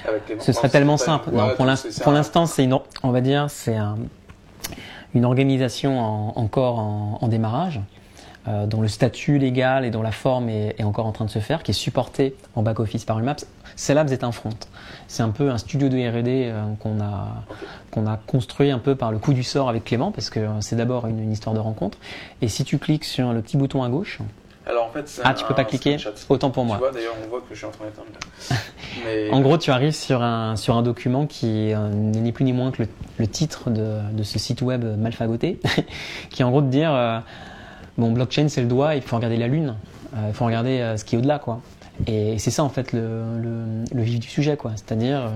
[0.08, 1.30] avec les Ce serait tellement simple.
[1.34, 3.98] non, pour l'instant, c'est une, on va dire, c'est un,
[5.14, 6.00] une organisation
[6.38, 7.82] encore en, en démarrage.
[8.50, 11.38] Euh, dont le statut légal et dont la forme est, encore en train de se
[11.38, 13.46] faire, qui est supporté en back-office par UMAPS.
[13.76, 14.50] Celabs est un front.
[15.08, 17.28] C'est un peu un studio de R&D euh, qu'on a,
[17.92, 20.76] qu'on a construit un peu par le coup du sort avec Clément, parce que c'est
[20.76, 22.00] d'abord une, histoire de rencontre.
[22.42, 24.20] Et si tu cliques sur le petit bouton à gauche,
[24.66, 25.98] alors en fait, ah, tu peux pas cliquer.
[26.28, 26.78] Autant pour moi.
[26.78, 28.08] Tu vois, d'ailleurs, on voit que je suis en train d'éteindre.
[29.06, 29.30] Mais...
[29.32, 32.54] en gros, tu arrives sur un sur un document qui euh, n'est ni plus ni
[32.54, 32.84] moins que
[33.18, 35.60] le, titre de, de, ce site web malfagoté,
[36.30, 37.24] qui est en gros de dire
[38.00, 39.76] Bon, blockchain, c'est le doigt, il faut regarder la lune,
[40.16, 41.60] euh, il faut regarder euh, ce qui est au-delà, quoi.
[42.08, 44.72] Et c'est ça, en fait, le, vif du sujet, quoi.
[44.76, 45.30] C'est-à-dire, euh,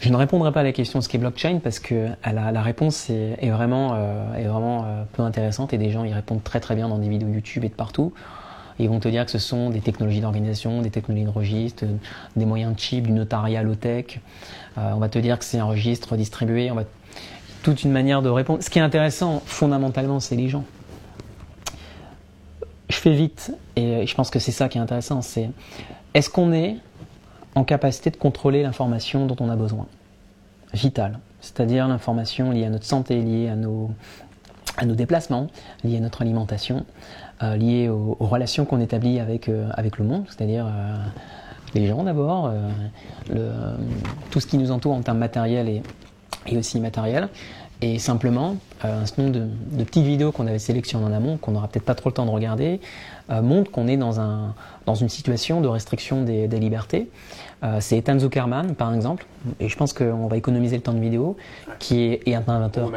[0.00, 2.60] je ne répondrai pas à la question de ce qu'est blockchain parce que la, la
[2.60, 3.96] réponse est, vraiment,
[4.36, 7.28] est vraiment peu intéressante et des gens y répondent très très bien dans des vidéos
[7.28, 8.12] YouTube et de partout.
[8.78, 11.84] Ils vont te dire que ce sont des technologies d'organisation, des technologies de registre,
[12.34, 14.20] des moyens de chip, du notariat low-tech.
[14.78, 16.70] on va te dire que c'est un registre distribué.
[16.70, 16.84] On va
[17.62, 18.62] toute une manière de répondre.
[18.62, 20.64] Ce qui est intéressant, fondamentalement, c'est les gens.
[23.00, 25.48] Fais vite, et je pense que c'est ça qui est intéressant, c'est
[26.12, 26.76] est-ce qu'on est
[27.54, 29.86] en capacité de contrôler l'information dont on a besoin?
[30.74, 33.90] Vitale, c'est-à-dire l'information liée à notre santé, liée à nos,
[34.76, 35.46] à nos déplacements,
[35.82, 36.84] liée à notre alimentation,
[37.42, 40.96] euh, liée aux, relations qu'on établit avec, euh, avec le monde, c'est-à-dire euh,
[41.72, 42.52] les gens d'abord,
[44.30, 45.82] tout ce qui nous entoure en termes matériels et,
[46.46, 47.30] et aussi immatériels.
[47.82, 51.68] Et simplement, un certain nombre de, petites vidéos qu'on avait sélectionnées en amont, qu'on n'aura
[51.68, 52.80] peut-être pas trop le temps de regarder,
[53.30, 54.54] montrent qu'on est dans, un,
[54.84, 57.08] dans une situation de restriction des, des libertés.
[57.62, 59.26] Euh, c'est Ethan Zuckerman, par exemple,
[59.58, 61.36] et je pense qu'on va économiser le temps de vidéo,
[61.78, 62.90] qui est, un inventeur,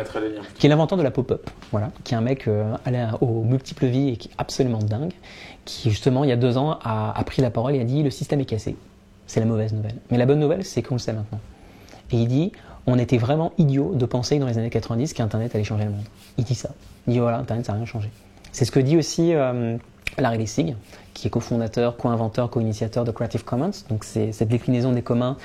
[0.55, 2.73] qui est l'inventeur de la pop-up, voilà, qui est un mec euh,
[3.19, 5.11] aux multiples vies et qui est absolument dingue,
[5.65, 8.09] qui justement il y a deux ans a, pris la parole et a dit le
[8.09, 8.77] système est cassé.
[9.27, 9.95] C'est la mauvaise nouvelle.
[10.11, 11.39] Mais la bonne nouvelle, c'est qu'on le sait maintenant.
[12.11, 12.51] Et il dit
[12.87, 16.05] on était vraiment idiot de penser dans les années 90 qu'Internet allait changer le monde.
[16.37, 16.69] Il dit ça.
[17.07, 18.09] Il dit voilà, Internet, ça n'a rien changé.
[18.51, 19.77] C'est ce que dit aussi euh,
[20.17, 20.75] Larry Lessig,
[21.13, 23.71] qui est cofondateur, co-inventeur, co-initiateur de Creative Commons.
[23.89, 25.37] Donc c'est cette déclinaison des communs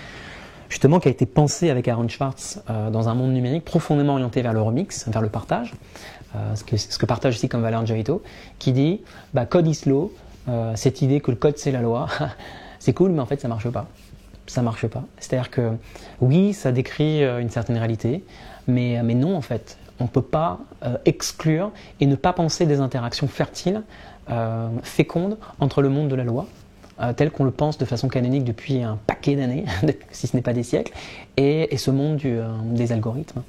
[0.69, 4.43] justement qui a été pensée avec Aaron Schwartz euh, dans un monde numérique profondément orienté
[4.43, 5.73] vers le remix, vers le partage,
[6.37, 8.23] euh, ce, que, partage aussi comme valeur Javito,
[8.59, 9.01] qui dit
[9.33, 10.13] bah, code is law,
[10.75, 12.09] cette idée que le code c'est la loi,
[12.79, 13.87] c'est cool mais en fait ça marche pas.
[14.49, 15.05] Ça marche pas.
[15.19, 15.73] C'est-à-dire que
[16.21, 18.25] oui, ça décrit une certaine réalité,
[18.67, 19.79] mais, mais non en fait.
[20.01, 20.59] On ne peut pas
[21.05, 21.71] exclure
[22.01, 23.83] et ne pas penser des interactions fertiles
[24.31, 26.47] euh, féconde entre le monde de la loi,
[27.01, 29.65] euh, tel qu'on le pense de façon canonique depuis un paquet d'années,
[30.11, 30.93] si ce n'est pas des siècles,
[31.37, 33.43] et, ce monde euh, des algorithmes.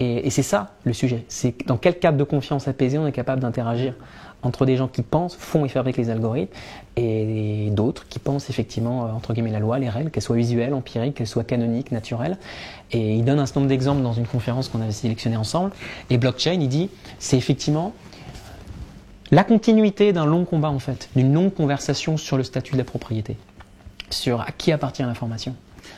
[0.00, 1.24] Et, c'est ça le sujet.
[1.28, 3.94] C'est dans quel cadre de confiance apaisée on est capable d'interagir
[4.42, 6.52] entre des gens qui pensent, font et fabriquent les algorithmes,
[6.96, 11.14] et, d'autres qui pensent effectivement, entre guillemets, la loi, les règles, qu'elles soient visuelles, empiriques,
[11.14, 12.38] qu'elles soient canoniques, naturelles.
[12.92, 15.70] Et il donne un certain nombre d'exemples dans une conférence qu'on avait sélectionnée ensemble.
[16.10, 17.92] Et blockchain, il dit, c'est effectivement
[19.30, 22.84] la continuité d'un long combat en fait, d'une longue conversation sur le statut de la
[22.84, 23.36] propriété,
[24.10, 25.54] sur à qui appartient l'information.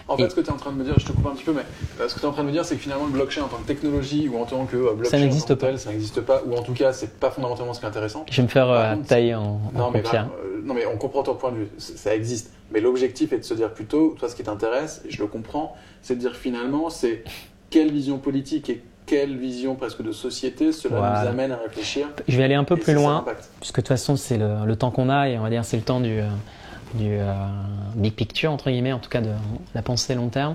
[0.06, 1.34] En fait, ce que tu es en train de me dire, je te coupe un
[1.34, 1.64] petit peu, mais
[2.00, 3.42] euh, ce que tu es en train de me dire, c'est que finalement, le blockchain
[3.42, 5.76] en tant que technologie ou en tant que euh, blockchain ça n'existe pas.
[5.76, 8.24] ça n'existe pas, ou en tout cas, c'est pas fondamentalement ce qui est intéressant.
[8.30, 10.02] Je vais me faire euh, tailler en, non, mais
[10.64, 12.52] non, mais on comprend ton point de vue, ça existe.
[12.70, 15.74] Mais l'objectif est de se dire plutôt, toi, ce qui t'intéresse, et je le comprends,
[16.00, 17.22] c'est de dire finalement, c'est
[17.70, 22.36] quelle vision politique et quelle vision presque de société cela nous amène à réfléchir Je
[22.36, 23.24] vais aller un peu plus loin,
[23.60, 25.82] puisque de toute façon c'est le, temps qu'on a et on va dire c'est le
[25.82, 26.28] temps du, euh,
[26.94, 27.34] du euh,
[27.96, 29.30] big picture entre guillemets, en tout cas de
[29.74, 30.54] la pensée long terme.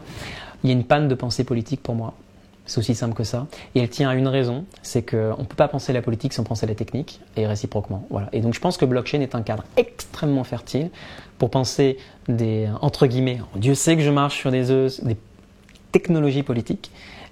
[0.64, 2.14] Il y a une panne de pensée politique pour moi.
[2.66, 3.48] C'est aussi simple que ça.
[3.76, 6.46] Et elle tient à une raison, c'est qu'on ne peut pas penser la politique sans
[6.46, 8.08] penser la technique, et réciproquement.
[8.10, 8.30] Voilà.
[8.32, 10.90] Et donc je pense que blockchain est un cadre extrêmement fertile
[11.40, 11.98] pour penser
[12.30, 15.18] des, entre guillemets, Dieu sait que je marche sur des œufs, des
[15.92, 16.90] technologies politiques,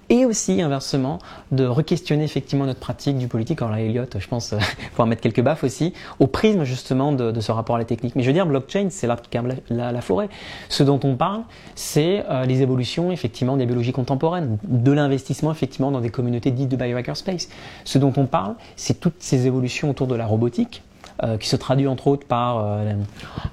[0.08, 1.18] et aussi inversement
[1.50, 3.62] de re-questionner effectivement notre pratique du politique.
[3.62, 4.54] Alors là, Elliot, je pense,
[4.94, 8.14] faut en mettre quelques baffes aussi, au prisme justement de, ce rapport à la technique.
[8.16, 9.38] Mais je veux dire, blockchain, c'est l'arbre qui
[9.70, 10.28] la, la, forêt.
[10.68, 11.42] Ce dont on parle,
[11.74, 16.68] c'est euh, les évolutions effectivement des biologies contemporaines, de l'investissement effectivement dans des communautés dites
[16.68, 17.48] de biohackerspace.
[17.84, 20.82] Ce dont on parle, c'est toutes ces évolutions autour de la robotique,
[21.22, 22.94] euh, qui se traduit entre autres par, euh,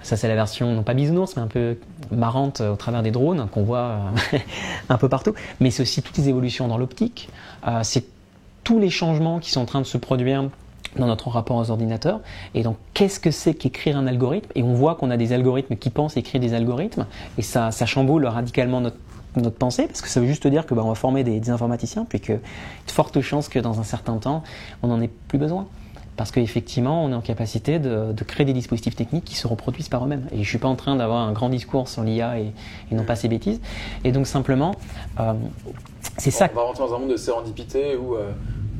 [0.02, 1.78] ça c'est la version non pas bisounours, mais un peu
[2.10, 3.98] marrante euh, au travers des drones qu'on voit
[4.90, 7.30] un peu partout, mais c'est aussi toutes les évolutions dans l'optique,
[7.84, 8.06] c'est
[8.64, 10.50] tous les changements qui sont en train de se produire
[10.98, 12.22] dans notre rapport aux ordinateurs.
[12.56, 14.50] Et donc, qu'est-ce que c'est qu'écrire un algorithme?
[14.56, 17.06] Et on voit qu'on a des algorithmes qui pensent écrire des algorithmes,
[17.38, 18.98] et ça, chamboule radicalement notre,
[19.36, 22.20] notre pensée, parce que ça veut juste dire que bah, va former des, informaticiens, puis
[22.20, 24.44] qu'il y a de fortes chances que dans un certain temps,
[24.82, 25.68] on n'en ait plus besoin
[26.20, 30.04] parce qu'effectivement, on est en capacité de, créer des dispositifs techniques qui se reproduisent par
[30.04, 30.28] eux-mêmes.
[30.34, 32.52] Et je ne suis pas en train d'avoir un grand discours sur l'IA et,
[32.92, 33.62] non pas ces bêtises.
[34.04, 34.76] Et donc simplement,
[35.22, 35.32] euh,
[36.18, 36.50] c'est ça.
[36.52, 38.32] On va rentrer dans un monde de sérendipité où euh,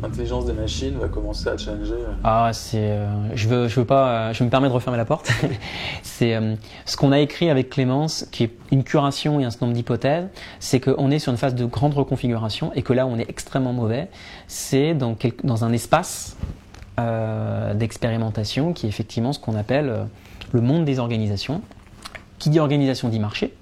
[0.02, 1.96] l'intelligence des machines va commencer à changer.
[2.26, 2.92] Ah, c'est.
[2.92, 4.34] Euh, je veux, je veux pas.
[4.34, 5.32] je me permets de refermer la porte.
[6.04, 6.38] c'est
[6.84, 10.28] ce qu'on a écrit avec Clémence, qui est une curation et un certain nombre d'hypothèses.
[10.60, 13.30] C'est qu'on est sur une phase de grande reconfiguration et que là, où on est
[13.30, 14.10] extrêmement mauvais.
[14.48, 15.16] C'est dans,
[15.46, 16.36] dans un espace
[17.00, 20.04] euh, d'expérimentation qui est effectivement ce qu'on appelle euh,
[20.52, 21.62] le monde des organisations.
[22.40, 23.54] Qui dit organisation dit marché,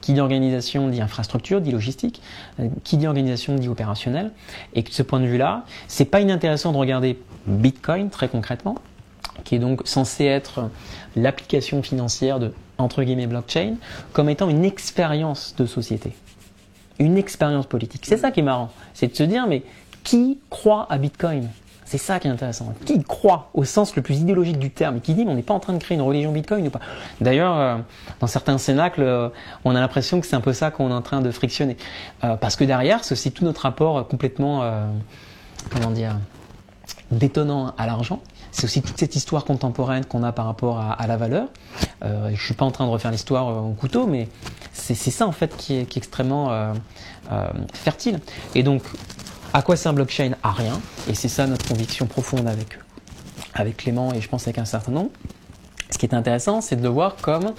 [0.00, 2.22] qui dit organisation dit infrastructure, dit logistique,
[2.58, 4.30] euh, qui dit organisation dit opérationnel.
[4.74, 8.76] Et de ce point de vue-là, c'est pas inintéressant de regarder Bitcoin très concrètement,
[9.44, 10.70] qui est donc censé être
[11.16, 13.74] l'application financière de entre guillemets blockchain,
[14.12, 16.12] comme étant une expérience de société,
[16.98, 18.06] une expérience politique.
[18.06, 19.62] C'est ça qui est marrant, c'est de se dire mais
[20.02, 21.48] qui croit à Bitcoin?
[21.90, 22.72] C'est ça qui est intéressant.
[22.86, 25.54] Qui croit au sens le plus idéologique du terme et qui dit on n'est pas
[25.54, 26.78] en train de créer une religion Bitcoin ou pas?
[27.20, 27.78] D'ailleurs, euh,
[28.20, 29.28] dans certains cénacles, euh,
[29.64, 31.76] on a l'impression que c'est un peu ça qu'on est en train de frictionner.
[32.22, 34.62] Euh, parce que derrière, c'est aussi tout notre rapport complètement,
[35.68, 36.16] comment dire,
[37.10, 38.20] détonnant à l'argent.
[38.52, 41.48] C'est aussi toute cette histoire contemporaine qu'on a par rapport à, la valeur.
[42.02, 44.28] je suis pas en train de refaire l'histoire au couteau, mais
[44.72, 46.72] c'est ça en fait qui est extrêmement
[47.74, 48.20] fertile.
[48.54, 48.82] Et donc,
[49.52, 50.32] à quoi sert blockchain?
[50.42, 50.80] À rien.
[51.08, 52.78] Et c'est ça notre conviction profonde avec,
[53.54, 55.10] avec Clément et je pense avec un certain nombre.
[55.90, 57.52] Ce qui est intéressant, c'est de le voir comme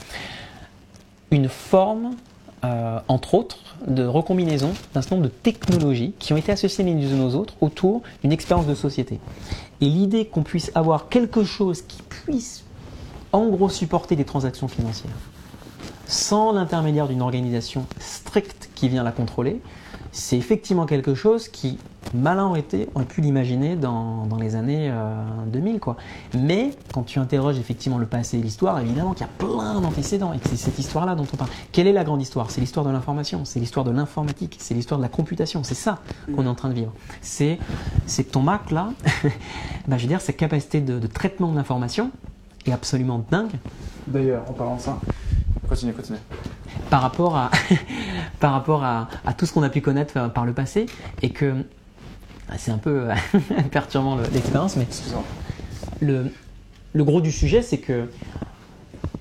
[1.32, 2.16] une forme,
[2.64, 6.92] euh, entre autres, de recombinaison d'un certain nombre de technologies qui ont été associées les
[6.92, 9.20] unes aux autres autour d'une expérience de société.
[9.82, 12.64] Et l'idée qu'on puisse avoir quelque chose qui puisse,
[13.32, 15.12] en gros, supporter des transactions financières
[16.12, 19.62] sans l'intermédiaire d'une organisation stricte qui vient la contrôler,
[20.12, 21.78] c'est effectivement quelque chose qui,
[22.14, 24.92] malin aurait été, on pu l'imaginer dans, les années
[25.48, 25.76] 2000.
[25.76, 25.98] Euh, quoi.
[26.38, 30.34] Mais quand tu interroges effectivement le passé et l'histoire, évidemment qu'il y a plein d'antécédents
[30.34, 31.50] et que c'est cette histoire-là dont on parle.
[31.72, 32.52] Quelle est la grande histoire?
[32.52, 36.00] C'est l'histoire de l'information, c'est l'histoire de l'informatique, c'est l'histoire de la computation, c'est ça
[36.36, 36.94] qu'on est en train de vivre.
[37.22, 37.58] C'est
[38.08, 38.90] que ton Mac, là,
[39.88, 42.12] bah, je veux dire, sa capacité de, de traitement de l'information
[42.66, 43.52] est absolument dingue.
[44.08, 45.00] D'ailleurs, en parlant de ça,
[45.68, 46.20] continue, continue
[46.92, 47.50] par rapport à,
[48.40, 50.86] par rapport à, tout ce qu'on a pu connaître euh, par le passé
[51.24, 51.56] et que
[52.50, 53.16] ah, c'est un peu euh,
[53.72, 54.86] perturbant l'expérience, mais
[56.02, 56.30] le,
[56.94, 58.10] le gros du sujet, c'est que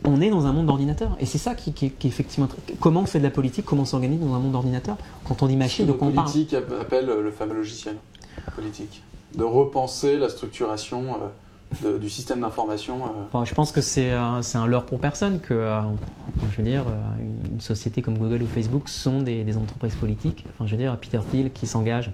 [0.03, 1.17] on est dans un monde d'ordinateur.
[1.21, 2.49] Et c'est ça qui, qui, est effectivement.
[2.81, 5.47] Comment on fait de la politique, comment on s'organise dans un monde d'ordinateur Quand on
[5.47, 6.27] dit machine, donc on parle.
[6.27, 7.97] politique appelle le fameux logiciel
[8.57, 9.03] politique.
[9.37, 11.03] De repenser la structuration.
[11.15, 11.29] Euh,
[12.01, 13.01] du système d'information
[13.35, 13.45] euh.
[13.45, 15.81] Je pense que c'est un, leurre pour personne que, euh,
[16.51, 20.45] je veux dire, euh, une société comme Google ou Facebook sont des, entreprises politiques.
[20.51, 22.11] Enfin, je veux dire, Peter Thiel qui s'engage.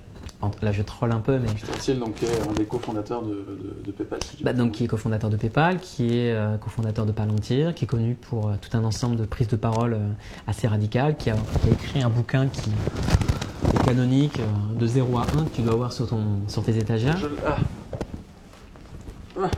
[0.63, 1.49] Là, je troll un peu, mais.
[1.49, 4.19] Peter Thiel, donc, qui est un des cofondateurs de, de, PayPal.
[4.43, 8.15] bah, donc, qui est cofondateur de PayPal, qui est cofondateur de Palantir, qui est connu
[8.15, 9.99] pour tout un ensemble de prises de parole
[10.47, 11.37] assez radicales, qui a,
[11.71, 14.39] écrit un bouquin qui est canonique
[14.79, 17.19] de 0 à 1 que tu dois avoir sur, ton, sur tes étagères.
[17.45, 17.57] Ah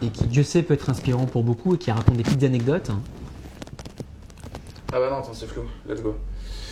[0.03, 2.91] et qui, Dieu sait, peut être inspirant pour beaucoup et qui raconte des petites anecdotes.
[4.93, 5.63] Ah bah non, attends, c'est flou.
[5.89, 6.15] Let's go.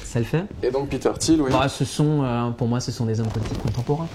[0.04, 1.50] Ça le fait Et donc Peter Thiel, oui.
[1.52, 4.08] Bah, ce sont, euh, pour moi, ce sont des hommes politiques contemporains.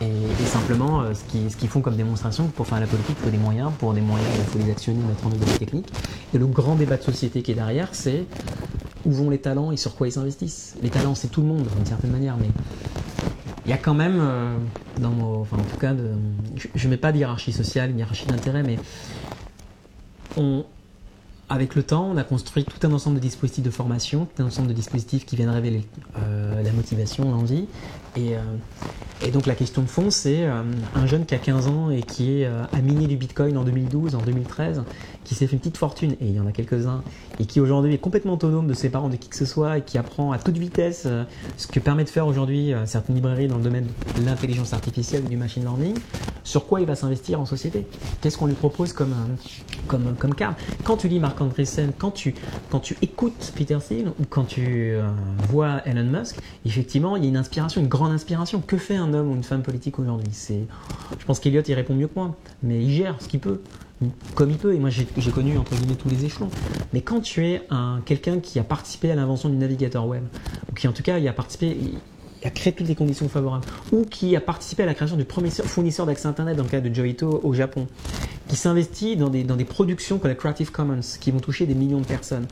[0.00, 3.38] Et, simplement, euh, ce qu'ils font comme démonstration, pour faire la politique, il faut des
[3.38, 3.70] moyens.
[3.78, 5.88] Pour des moyens, il faut les actionner, mettre en œuvre des techniques.
[6.34, 8.24] Et le grand débat de société qui est derrière, c'est
[9.04, 10.74] où vont les talents et sur quoi ils s'investissent.
[10.82, 12.48] Les talents, c'est tout le monde, d'une certaine manière, mais
[13.64, 14.56] il y a quand même, euh,
[14.98, 15.94] dans enfin, en tout cas,
[16.74, 18.78] je ne mets pas de hiérarchie sociale, hiérarchie d'intérêt, mais
[20.36, 20.64] on,
[21.48, 24.46] avec le temps, on a construit tout un ensemble de dispositifs de formation, tout un
[24.46, 25.84] ensemble de dispositifs qui viennent révéler
[26.18, 27.66] euh, la motivation, l'envie.
[28.16, 28.40] Et, euh,
[29.22, 32.42] et, donc la question de fond, c'est un jeune qui a 15 ans et qui
[32.42, 32.48] est,
[32.82, 34.84] miné du Bitcoin en 2012, en 2013,
[35.24, 37.02] qui s'est fait une petite fortune, et il y en a quelques-uns,
[37.40, 39.82] et qui aujourd'hui est complètement autonome de ses parents, de qui que ce soit, et
[39.82, 41.24] qui apprend à toute vitesse euh,
[41.56, 43.86] ce que permet de faire aujourd'hui euh, certaines librairies dans le domaine
[44.18, 45.96] de l'intelligence artificielle du machine learning,
[46.44, 47.86] sur quoi il va s'investir en société
[48.20, 49.48] Qu'est-ce qu'on lui propose comme, euh,
[49.88, 50.58] comme, comme carte?
[50.84, 51.18] Quand tu lis
[51.98, 52.34] Quand tu,
[52.70, 54.94] quand tu écoutes Peter Thiel, ou quand tu
[55.50, 58.60] vois Elon Musk, effectivement, il y a une inspiration, une grande inspiration.
[58.60, 60.32] Que fait un homme ou une femme politique aujourd'hui?
[61.18, 63.60] Je pense qu'Eliott y répond mieux que moi, mais il gère ce qu'il peut
[64.34, 64.74] comme il peut.
[64.74, 66.50] Et moi, j'ai connu entre guillemets tous les échelons.
[66.92, 70.24] Mais quand tu es un quelqu'un qui a participé à l'invention du navigateur web,
[70.70, 71.76] ou qui en tout cas a participé,
[72.44, 75.50] a créé toutes les conditions favorables, ou qui a participé à la création du premier
[75.50, 77.86] fournisseur d'accès Internet dans le cas de Joito au Japon,
[78.56, 82.00] s'investit dans des, dans des productions comme la Creative Commons, qui vont toucher des millions
[82.00, 82.46] de personnes,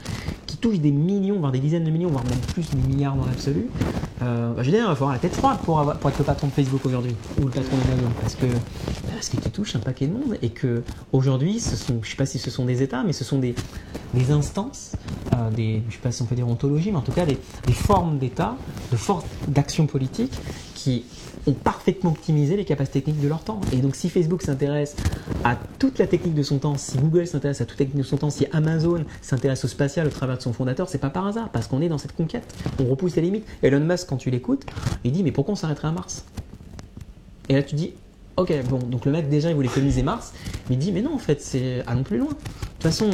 [0.46, 3.26] qui touchent des millions, voire des dizaines de millions, voire même plus des milliards dans
[3.26, 3.66] l'absolu,
[4.22, 6.18] euh, bah, je veux dire, il faut avoir la tête froide pour, avoir, pour être
[6.18, 8.46] le patron de Facebook aujourd'hui, ou le patron d'Amazon, parce que,
[9.12, 10.82] parce que tu touches un paquet de monde, et que
[11.12, 13.55] aujourd'hui, ce sont, je sais pas si ce sont des États, mais ce sont des,
[14.14, 14.92] des instances,
[15.34, 17.38] euh, des, je sais pas si on peut dire ontologie, mais en tout cas des,
[17.66, 18.57] des formes d'État,
[18.90, 20.32] de forces d'action politique
[20.74, 21.05] qui
[21.47, 23.61] ont parfaitement optimisé les capacités techniques de leur temps.
[23.72, 24.97] Et donc si Facebook s'intéresse
[25.45, 28.09] à toute la technique de son temps, si Google s'intéresse à toute la technique de
[28.09, 31.26] son temps, si Amazon s'intéresse au spatial au travers de son fondateur, c'est pas par
[31.26, 32.55] hasard, parce qu'on est dans cette conquête.
[32.80, 33.47] On repousse les limites.
[33.62, 34.64] Elon Musk, quand tu l'écoutes,
[35.05, 36.24] il dit mais pourquoi on s'arrêterait à Mars?
[37.49, 37.93] Et là tu dis
[38.36, 40.32] ok bon donc le mec déjà il voulait coloniser Mars,
[40.68, 42.30] mais il dit mais non en fait c'est allons plus loin.
[42.30, 43.11] De toute façon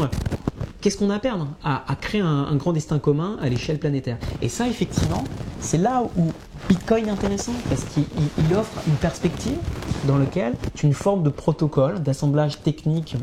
[0.81, 4.18] qu'est-ce qu'on a à perdre à, créer un, grand destin commun à l'échelle planétaire?
[4.43, 5.24] Et ça, effectivement,
[5.61, 6.33] c'est là où
[6.68, 9.59] Bitcoin est intéressant, parce qu'il offre une perspective
[10.07, 13.16] dans laquelle une forme de protocole, d'assemblage technique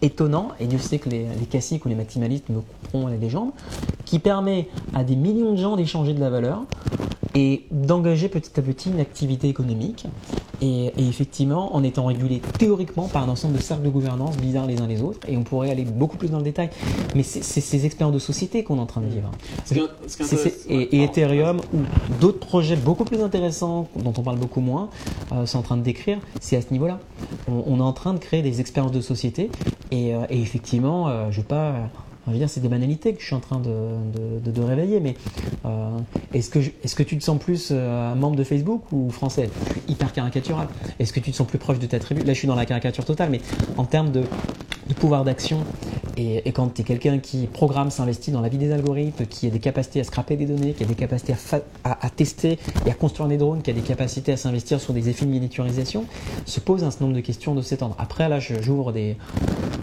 [0.00, 3.50] étonnant, et Dieu sait que les, les classiques ou les maximalistes me couperont les jambes,
[4.04, 6.62] qui permet à des millions de gens d'échanger de la valeur
[7.34, 10.06] et d'engager petit à petit une activité économique
[10.60, 14.66] Et, et effectivement, en étant régulé théoriquement par un ensemble de cercles de gouvernance bizarres
[14.66, 16.70] les uns les autres, et on pourrait aller beaucoup plus dans le détail.
[17.14, 19.30] Mais c'est ces expériences de société qu'on est en train de vivre.
[19.64, 21.04] Ce qui ce qui ouais, et, et.
[21.04, 21.78] Ethereum ou
[22.20, 24.88] d'autres projets beaucoup plus intéressants dont on parle beaucoup moins
[25.32, 26.98] euh, sont en train de décrire, c'est à ce niveau-là.
[27.46, 29.50] On, on est en train de créer des expériences de société
[29.92, 31.74] et, euh, et effectivement, euh, je vais pas.
[32.28, 34.62] On va dire c'est des banalités que je suis en train de, de, de- de
[34.62, 35.14] réveiller, mais
[35.64, 35.88] euh,
[36.34, 39.48] est-ce que, je- est-ce que tu te sens plus euh, membre de Facebook ou français?
[39.66, 40.68] Je suis hyper caricatural.
[41.00, 42.20] Est-ce que tu te sens plus proche de ta tribu?
[42.22, 43.40] Là, je suis dans la caricature totale, mais
[43.78, 44.20] en termes de,
[44.88, 45.58] de pouvoir d'action,
[46.16, 49.46] et, et quand tu es quelqu'un qui programme, s'investit dans la vie des algorithmes, qui
[49.46, 52.58] a des capacités à scraper des données, qui a des capacités à, à, à tester
[52.86, 55.30] et à construire des drones, qui a des capacités à s'investir sur des effets de
[55.30, 56.04] miniaturisation,
[56.44, 57.94] se pose un certain nombre de questions de cet ordre.
[57.98, 59.16] Après, là, je- j'ouvre des.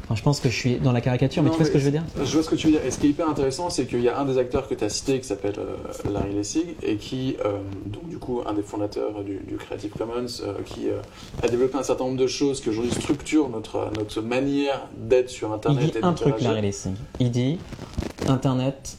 [0.03, 1.79] Enfin, je pense que je suis dans la caricature, mais Non, tu vois ce que
[1.79, 2.03] je veux dire?
[2.23, 2.85] Je vois ce que tu veux dire.
[2.85, 4.83] Et ce qui est hyper intéressant, c'est qu'il y a un des acteurs que tu
[4.83, 8.61] as cité qui s'appelle euh, Larry Lessig et qui, euh, donc du coup, un des
[8.61, 10.87] fondateurs du, du Creative Commons, euh, qui
[11.41, 15.49] a développé un certain nombre de choses qui aujourd'hui structurent notre, notre manière d'être sur
[15.49, 16.41] Il Internet dit et un truc.
[16.41, 16.93] Larry Lessig.
[17.19, 17.57] Il dit
[18.27, 18.97] Internet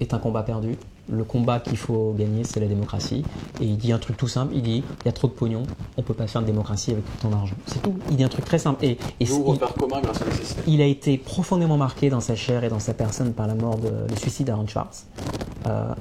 [0.00, 0.76] est un combat perdu.
[1.08, 3.22] Le combat qu'il faut gagner, c'est la démocratie.
[3.60, 4.54] Et il dit un truc tout simple.
[4.56, 5.62] Il dit il y a trop de pognon,
[5.96, 7.54] on peut pas faire de démocratie avec tout ton argent.
[7.66, 7.94] C'est tout.
[8.10, 8.84] Il dit un truc très simple.
[8.84, 10.62] Et, et il- refaire commun grâce à la nécessité.
[10.66, 13.76] il a été profondément marqué dans sa chair et dans sa personne par la mort
[13.78, 15.06] de le suicide d'Aaron Schwartz.
[15.66, 15.92] Euh,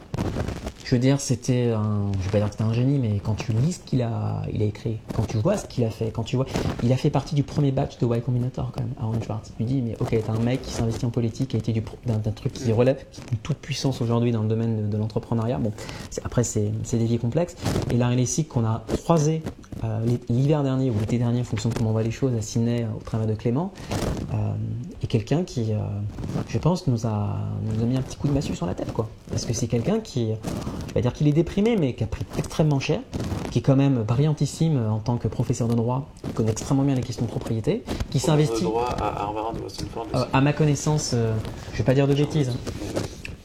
[0.84, 3.34] je veux dire, c'était un, je vais pas dire que c'était un génie, mais quand
[3.34, 6.12] tu lis ce qu'il a, il a écrit, quand tu vois ce qu'il a fait,
[6.12, 6.46] quand tu vois,
[6.84, 9.52] il a fait partie du premier batch de Y Combinator quand même, Aaron Schwartz.
[9.58, 11.74] Tu lui dis, mais ok, t'as un mec qui s'investit en politique, qui a été
[12.06, 14.95] d'un truc qui relève, qui est une toute puissance aujourd'hui dans le domaine de, de
[14.98, 15.58] l'entrepreneuriat.
[15.58, 15.72] Bon,
[16.24, 17.56] après c'est des vies complexes.
[17.92, 19.42] Et Larry Lessig qu'on a croisé
[19.84, 22.42] euh, l'hiver dernier ou l'été dernier, en fonction de comment on voit les choses, à
[22.42, 23.74] Sydney euh, au travers de Clément,
[24.34, 24.54] euh,
[25.04, 25.74] est quelqu'un qui,
[26.48, 28.94] je pense, nous a, nous a mis un petit coup de massue sur la tête,
[28.94, 29.10] quoi.
[29.30, 30.32] Parce que c'est quelqu'un qui,
[30.88, 33.02] je vais dire qu'il est déprimé, mais qui a pris extrêmement cher,
[33.52, 36.96] qui est quand même brillantissime en tant que professeur de droit, qui connaît extrêmement bien
[36.96, 41.34] les questions de propriété, qui s'investit, à de euh, à ma connaissance, euh,
[41.72, 42.52] je vais pas dire de bêtises,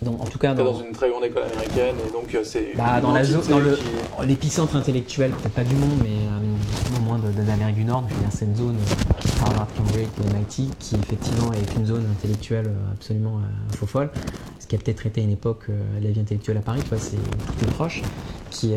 [0.03, 2.73] donc en tout cas Dans, dans, une très grande école américaine et donc euh, c'est
[2.77, 5.99] Bah, une dans la entité zone- dans le- qui- l'épicentre intellectuel, peut-être pas du monde,
[6.03, 8.77] mais euh, au moins de, de l'Amérique du Nord, je veux dire, c'est une zone
[8.77, 14.11] euh, Harvard, Cambridge MIT qui effectivement est une zone intellectuelle absolument euh, faux folle,
[14.59, 15.67] ce qui a peut-être été à une époque
[16.03, 18.03] la vie intellectuelle à Paris, tu vois, c'est tout est proche,
[18.51, 18.75] qui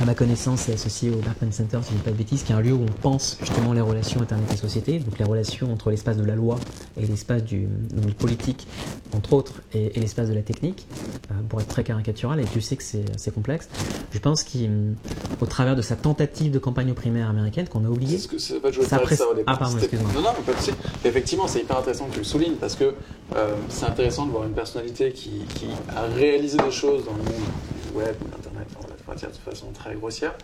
[0.00, 2.42] à ma connaissance, est associé au Berkman Center, si je ne dis pas de bêtises,
[2.42, 5.24] qui est un lieu où on pense justement les relations Internet et société, donc les
[5.24, 6.58] relations entre l'espace de la loi
[7.00, 8.66] et l'espace du, du politique,
[9.14, 10.86] entre autres, et, et l'espace de la technique,
[11.30, 13.68] euh, pour être très caricatural, et tu sais que c'est complexe.
[14.12, 18.18] Je pense qu'au travers de sa tentative de campagne aux primaires américaine, qu'on a oublié,
[18.18, 19.54] ce que Ça parler de ça au départ.
[19.54, 20.10] Ah, pardon, excuse-moi.
[20.14, 21.08] Non, non, mais pas de.
[21.08, 22.94] Effectivement, c'est hyper intéressant que tu le soulignes parce que
[23.36, 27.18] euh, c'est intéressant de voir une personnalité qui, qui a réalisé des choses dans le
[27.18, 27.42] monde
[27.84, 30.34] du web, de l'internet, enfin, on va dire de façon très grossière,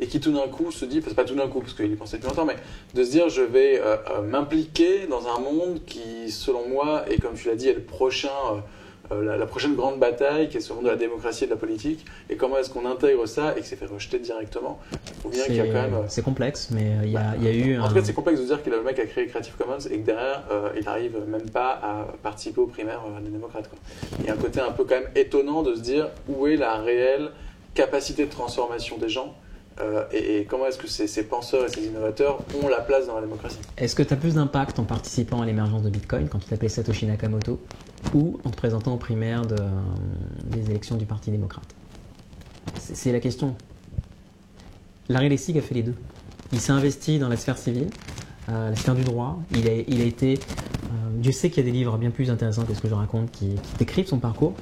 [0.00, 1.94] et qui tout d'un coup se dit, c'est pas tout d'un coup parce qu'il y
[1.94, 2.56] pensait depuis longtemps, mais
[2.94, 7.18] de se dire je vais euh, euh, m'impliquer dans un monde qui, selon moi, et
[7.18, 8.28] comme tu l'as dit, est le prochain.
[9.12, 11.52] euh, la, la prochaine grande bataille qui est ce monde de la démocratie et de
[11.52, 14.80] la politique et comment est-ce qu'on intègre ça et que c'est fait rejeter directement
[15.30, 17.52] bien qu'il y a c'est quand même c'est complexe, mais il y, a, y a
[17.52, 17.88] eu en un...
[17.88, 20.06] tout cas, c'est complexe de dire que le mec a créé Creative Commons et que
[20.06, 23.68] derrière, euh, il arrive même pas à participer aux primaires des démocrates.
[23.68, 23.78] Quoi.
[24.18, 26.56] Il y a un côté un peu quand même étonnant de se dire où est
[26.56, 27.30] la réelle
[27.76, 29.36] capacité de transformation des gens
[29.78, 33.20] euh, et, comment est-ce que ces, penseurs et ces innovateurs ont la place dans la
[33.20, 33.58] démocratie?
[33.76, 36.70] Est-ce que tu as plus d'impact en participant à l'émergence de Bitcoin quand tu t'appelais
[36.70, 37.60] Satoshi Nakamoto
[38.14, 39.56] ou en te présentant aux primaires de,
[40.44, 41.66] des élections du Parti démocrate?
[42.78, 43.54] C'est la question.
[45.10, 45.94] Larry Lessig a fait les deux.
[46.52, 47.90] Il s'est investi dans la sphère civile,
[48.48, 49.38] euh, la sphère du droit.
[49.52, 50.34] Il a, été.
[50.34, 52.94] euh, Dieu sait qu'il y a des livres bien plus intéressants que ce que je
[52.94, 54.54] raconte qui, qui décrivent son parcours.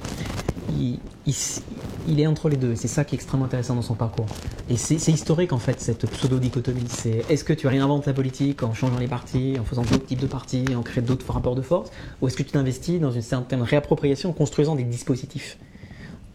[2.07, 2.75] Il, est entre les deux.
[2.75, 4.25] C'est ça qui est extrêmement intéressant dans son parcours.
[4.69, 6.85] Et c'est historique en fait, cette pseudo-dichotomie.
[6.87, 10.21] C'est est-ce que tu réinventes la politique en changeant les partis, en faisant d'autres types
[10.21, 11.91] de partis, en créant d'autres rapports de force
[12.21, 15.57] Ou est-ce que tu t'investis dans une certaine réappropriation en construisant des dispositifs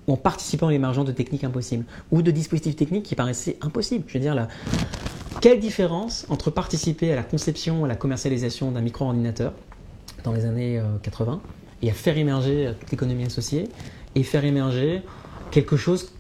[0.07, 4.05] en participant à l'émergence de techniques impossibles ou de dispositifs techniques qui paraissaient impossibles?
[4.07, 4.49] Je veux dire, là,
[5.41, 9.53] quelle différence entre participer à la conception, à la commercialisation d'un micro-ordinateur
[10.25, 11.41] dans les années euh, 80
[11.83, 13.69] et à faire émerger euh, toute l'économie associée
[14.15, 15.03] et faire émerger
[15.51, 16.13] quelque chose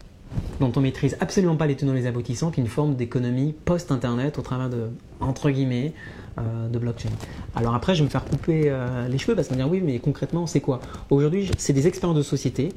[0.60, 3.54] dont on maîtrise absolument pas les tenants et les aboutissants, qui est une forme d'économie
[3.64, 7.08] post-internet au travers de, entre euh, de blockchain.
[7.56, 9.80] Alors après, je vais me faire couper euh, les cheveux parce qu'on va dire oui,
[9.84, 10.80] mais concrètement, c'est quoi?
[11.10, 12.70] Aujourd'hui, c'est des expériences de société.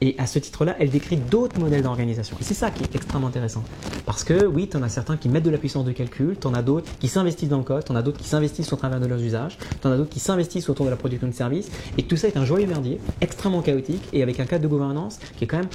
[0.00, 2.36] Et à ce titre-là, elle décrit d'autres modèles d'organisation.
[2.40, 3.62] Et c'est ça qui est extrêmement intéressant.
[4.06, 6.46] Parce que oui, tu en as certains qui mettent de la puissance de calcul, tu
[6.46, 8.76] en as d'autres qui s'investissent dans le code, tu en as d'autres qui s'investissent au
[8.76, 11.32] travers de leurs usages, tu en as d'autres qui s'investissent autour de la production de
[11.32, 11.70] services.
[11.98, 15.18] Et tout ça est un joyeux merdier, extrêmement chaotique et avec un cadre de gouvernance
[15.36, 15.68] qui est quand même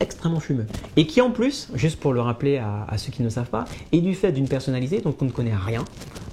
[0.00, 0.66] extrêmement fumeux.
[0.96, 4.00] Et qui en plus, juste pour le rappeler à, ceux qui ne savent pas, est
[4.00, 5.84] du fait d'une personnalité dont on ne connaît rien,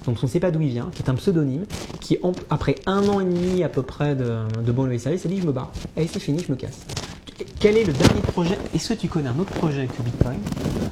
[0.04, 1.64] dont on ne sait pas d'où il vient, qui est un pseudonyme,
[2.00, 2.18] qui
[2.50, 5.46] après un an et demi à peu près de, de levier service, s'est dit je
[5.46, 5.72] me barre.
[5.96, 6.80] Allez c'est fini, je me casse.
[7.60, 8.58] Quel est le dernier projet?
[8.74, 10.38] Est-ce que tu connais un autre projet que Bitcoin?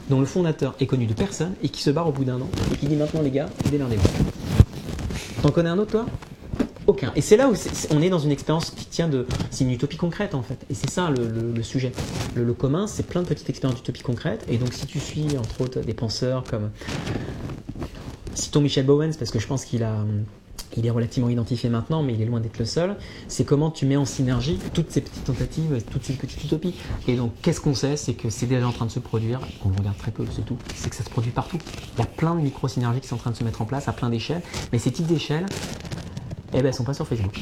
[0.09, 2.49] Dont le fondateur est connu de personne et qui se barre au bout d'un an
[2.73, 4.09] et qui dit maintenant les gars, démerdez-vous
[5.43, 6.07] T'en connais un autre toi?
[6.87, 7.13] Aucun.
[7.15, 7.55] Et c'est là où
[7.91, 9.27] on est dans une expérience qui tient de.
[9.51, 10.59] C'est une utopie concrète en fait.
[10.71, 11.93] Et c'est ça le sujet.
[12.35, 14.45] Le, le commun, c'est plein de petites expériences d'utopie concrète.
[14.49, 16.71] Et donc si tu suis entre autres des penseurs comme.
[18.35, 20.05] Citons Michel Bowens, parce que je pense qu'il a.
[20.77, 22.97] Il est relativement identifié maintenant, mais il est loin d'être le seul.
[23.29, 26.75] C'est comment tu mets en synergie toutes ces petites tentatives, toutes ces petites utopies.
[27.09, 27.97] Et donc, qu'est-ce qu'on sait?
[27.97, 29.41] C'est que c'est déjà en train de se produire.
[29.65, 30.59] On le regarde très peu, c'est tout.
[30.75, 31.59] C'est que ça se produit partout.
[31.97, 33.89] Il y a plein de micro-synergies qui sont en train de se mettre en place
[33.89, 34.43] à plein d'échelles.
[34.73, 35.47] Mais ces petites échelles,
[36.53, 37.39] eh ben, elles sont pas sur Facebook.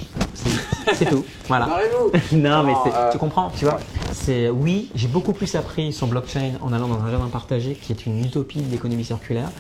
[0.95, 1.25] C'est- tout.
[1.49, 1.67] Voilà.
[2.33, 3.79] Non, mais c'est- euh, tu comprends, tu vois?
[4.13, 7.93] C'est oui, j'ai beaucoup plus appris sur blockchain en allant dans un jardin partagé qui
[7.93, 9.51] est une utopie de l'économie circulaire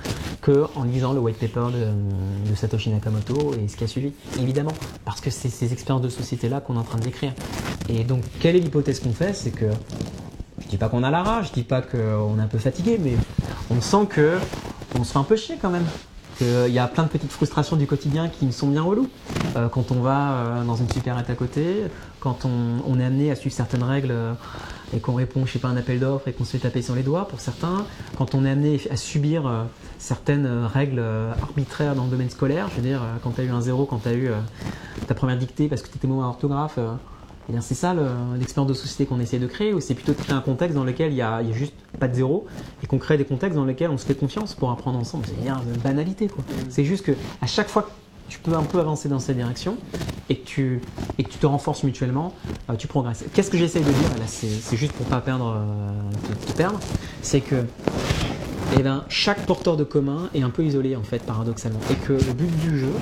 [0.43, 4.13] que en lisant le white paper de, de Satoshi Nakamoto et ce qui a suivi.
[4.39, 4.73] Évidemment,
[5.05, 7.33] parce que c'est ces expériences de société là qu'on est en train de décrire.
[7.89, 9.33] Et donc, quelle est l'hypothèse qu'on fait?
[9.35, 9.67] C'est que
[10.63, 12.99] je dis pas qu'on a la rage, je dis pas qu'on est un peu fatigué,
[13.03, 13.15] mais
[13.71, 14.39] on sent que
[14.99, 15.87] on se fait un peu chier quand même.
[16.39, 19.09] Qu'il y a plein de petites frustrations du quotidien qui me sont bien reloues.
[19.57, 21.85] Euh, quand on va euh, dans une supérette à côté,
[22.21, 24.35] quand on, est amené à suivre certaines règles euh,
[24.95, 27.29] et qu'on répond, je un appel d'offres et qu'on se fait taper sur les doigts
[27.29, 27.85] pour certains,
[28.17, 29.65] quand on est amené à subir euh,
[29.99, 33.41] certaines euh, règles euh, arbitraires dans le domaine scolaire, je veux dire, euh, quand tu
[33.41, 34.39] as eu un zéro, quand tu as eu euh,
[35.07, 36.95] ta première dictée parce que tu étais mauvais en orthographe, euh,
[37.49, 38.07] eh bien, c'est ça le-
[38.39, 40.85] l'expérience de société qu'on essaie de créer, ou c'est plutôt de créer un contexte dans
[40.85, 42.47] lequel il y a, juste pas de zéro,
[42.83, 45.25] et qu'on crée des contextes dans lesquels on se fait confiance pour apprendre ensemble.
[45.27, 46.45] C'est une banalité, quoi.
[46.69, 47.91] C'est juste que à chaque fois que
[48.29, 49.77] tu peux un peu avancer dans cette direction
[50.29, 50.81] et que tu,
[51.41, 52.35] te renforces mutuellement,
[52.69, 53.25] euh, tu progresses.
[53.33, 54.11] Qu'est-ce que j'essaye de dire?
[54.19, 56.79] Là, c'est juste pour pas perdre, euh, te perdre,
[57.23, 57.65] c'est que
[58.77, 61.81] eh ben, chaque porteur de commun est un peu isolé en fait paradoxalement.
[61.91, 62.93] Et que le but du jeu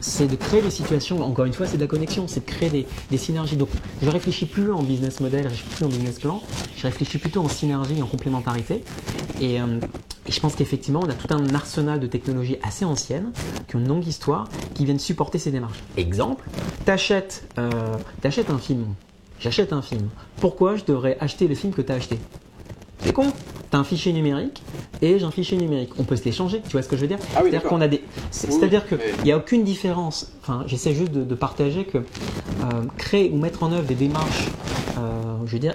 [0.00, 2.86] c'est de créer des situations encore une fois c'est de la connexion c'est de créer
[3.10, 3.56] des, synergies.
[3.56, 3.68] Donc
[4.02, 6.42] je réfléchis plus en business model je réfléchis plus en business plan
[6.76, 8.84] je réfléchis plutôt en synergie en complémentarité.
[9.40, 9.80] Et, euh,
[10.26, 13.32] et je pense qu'effectivement on a tout un arsenal de technologies assez anciennes
[13.68, 15.82] qui ont une longue histoire qui viennent supporter ces démarches.
[15.96, 16.44] Exemple
[16.84, 17.96] t'achètes euh,
[18.48, 18.94] un film.
[19.40, 20.08] J'achète un film.
[20.40, 22.18] Pourquoi je devrais acheter le film que tu as acheté?
[23.00, 23.32] C'est con.
[23.70, 24.62] T'as un fichier numérique
[25.02, 25.90] et j'ai un fichier numérique.
[25.98, 27.70] On peut se l'échanger, tu vois ce que je veux dire Ah oui, C'est-à-dire d'accord.
[27.70, 28.02] qu'on a des.
[28.30, 30.30] c'est- Oui, C'est-à-dire oui, qu'il n'y a aucune différence.
[30.42, 32.02] Enfin, j'essaie juste de, de partager que euh,
[32.96, 34.46] créer ou mettre en œuvre des démarches,
[34.98, 35.74] euh, je veux dire,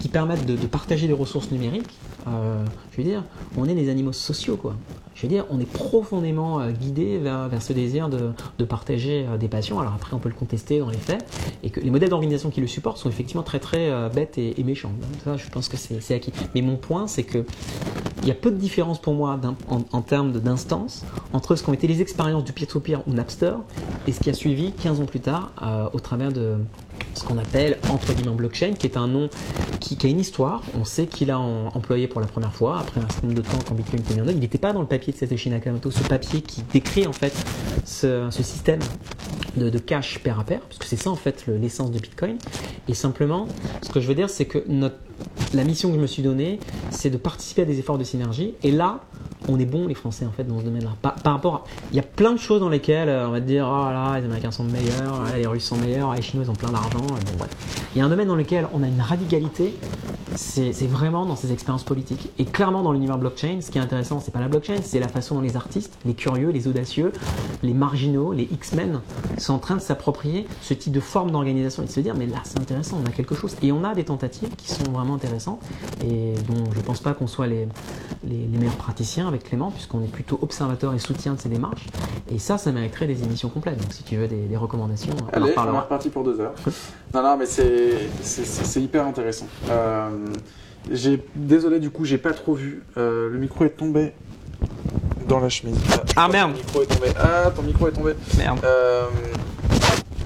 [0.00, 1.88] qui permettent de, de partager des ressources numériques.
[2.26, 3.24] Euh, je veux dire,
[3.56, 4.74] on est des animaux sociaux, quoi.
[5.14, 9.26] Je veux dire, on est profondément euh, guidé vers, vers ce désir de, de partager
[9.28, 9.80] euh, des passions.
[9.80, 11.24] Alors après, on peut le contester dans les faits,
[11.62, 14.92] et que les modèles d'organisation qui le supportent sont effectivement très très bêtes et, méchants.
[15.26, 16.32] Je pense que c'est acquis.
[16.54, 17.44] Mais mon point, c'est que
[18.22, 21.86] il y a peu de différence pour moi en, termes d'instance entre ce qu'ont été
[21.86, 23.54] les expériences du peer-to-peer ou Napster
[24.06, 25.52] et ce qui a suivi 15 ans plus tard
[25.94, 26.58] au travers de
[27.14, 29.28] ce qu'on appelle entre guillemets blockchain, qui est un nom
[29.80, 30.62] qui, a une histoire.
[30.78, 33.58] On sait qu'il a employé pour la première fois après un certain nombre de temps
[33.66, 34.32] quand Bitcoin était mis en œuvre.
[34.36, 37.32] Il n'était pas dans le papier de Satoshi Nakamoto, ce papier qui décrit en fait
[37.84, 38.80] ce, système
[39.56, 41.98] de, de cash pair à pair, parce que c'est ça en fait le- l'essence de
[41.98, 42.36] Bitcoin.
[42.88, 43.46] Et simplement,
[43.82, 44.96] ce que je veux dire, c'est que notre,
[45.54, 46.60] la mission que je me suis donnée,
[46.90, 48.54] c'est de participer à des efforts de synergie.
[48.62, 49.00] Et là,
[49.48, 50.90] on est bons les Français en fait dans ce domaine-là.
[51.02, 53.66] Par, rapport, il y a plein de choses dans lesquelles euh, on va te dire,
[53.68, 56.98] oh les Américains sont meilleurs, les Russes sont meilleurs, les Chinois ils ont plein d'argent.
[56.98, 57.46] Bon.
[57.94, 59.74] Il y a un domaine dans lequel on a une radicalité.
[60.36, 62.30] C'est vraiment dans ces expériences politiques.
[62.38, 65.08] Et clairement dans l'univers blockchain, ce qui est intéressant, c'est pas la blockchain, c'est la
[65.08, 67.12] façon dont les artistes, les curieux, les audacieux,
[67.64, 69.00] les marginaux, les X-Men
[69.38, 72.26] sont en train de s'approprier ce type de forme d'organisation et de se dire mais
[72.26, 73.56] là c'est intéressant, on a quelque chose.
[73.62, 75.60] Et on a des tentatives qui sont vraiment intéressantes
[76.04, 77.66] et dont je pense pas qu'on soit les,
[78.24, 81.86] les, les meilleurs praticiens avec Clément puisqu'on est plutôt observateur et soutien de ces démarches.
[82.32, 83.78] Et ça, ça mériterait des émissions complètes.
[83.80, 85.80] Donc si tu veux des, des recommandations, on en Allez, on est reparlera.
[85.82, 86.54] reparti pour deux heures.
[87.14, 89.46] non, non, mais c'est hyper intéressant.
[89.70, 90.08] Euh,
[90.90, 92.82] j'ai désolé du coup, j'ai pas trop vu.
[92.96, 94.12] Euh, le micro est tombé
[95.28, 95.76] dans la chemise.
[96.16, 96.52] Ah, merde.
[96.52, 97.08] Ton micro est tombé.
[97.18, 98.14] Ah, ton micro est tombé.
[98.36, 98.58] Merde.
[98.64, 99.04] Euh,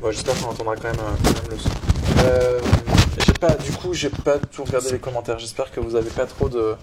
[0.00, 1.70] bon, j'espère qu'on entendra quand même, euh, quand même le son.
[2.24, 2.58] Euh,
[3.38, 5.38] pas, du coup, j'ai pas tout regardé les commentaires.
[5.38, 6.74] J'espère que vous avez pas trop de.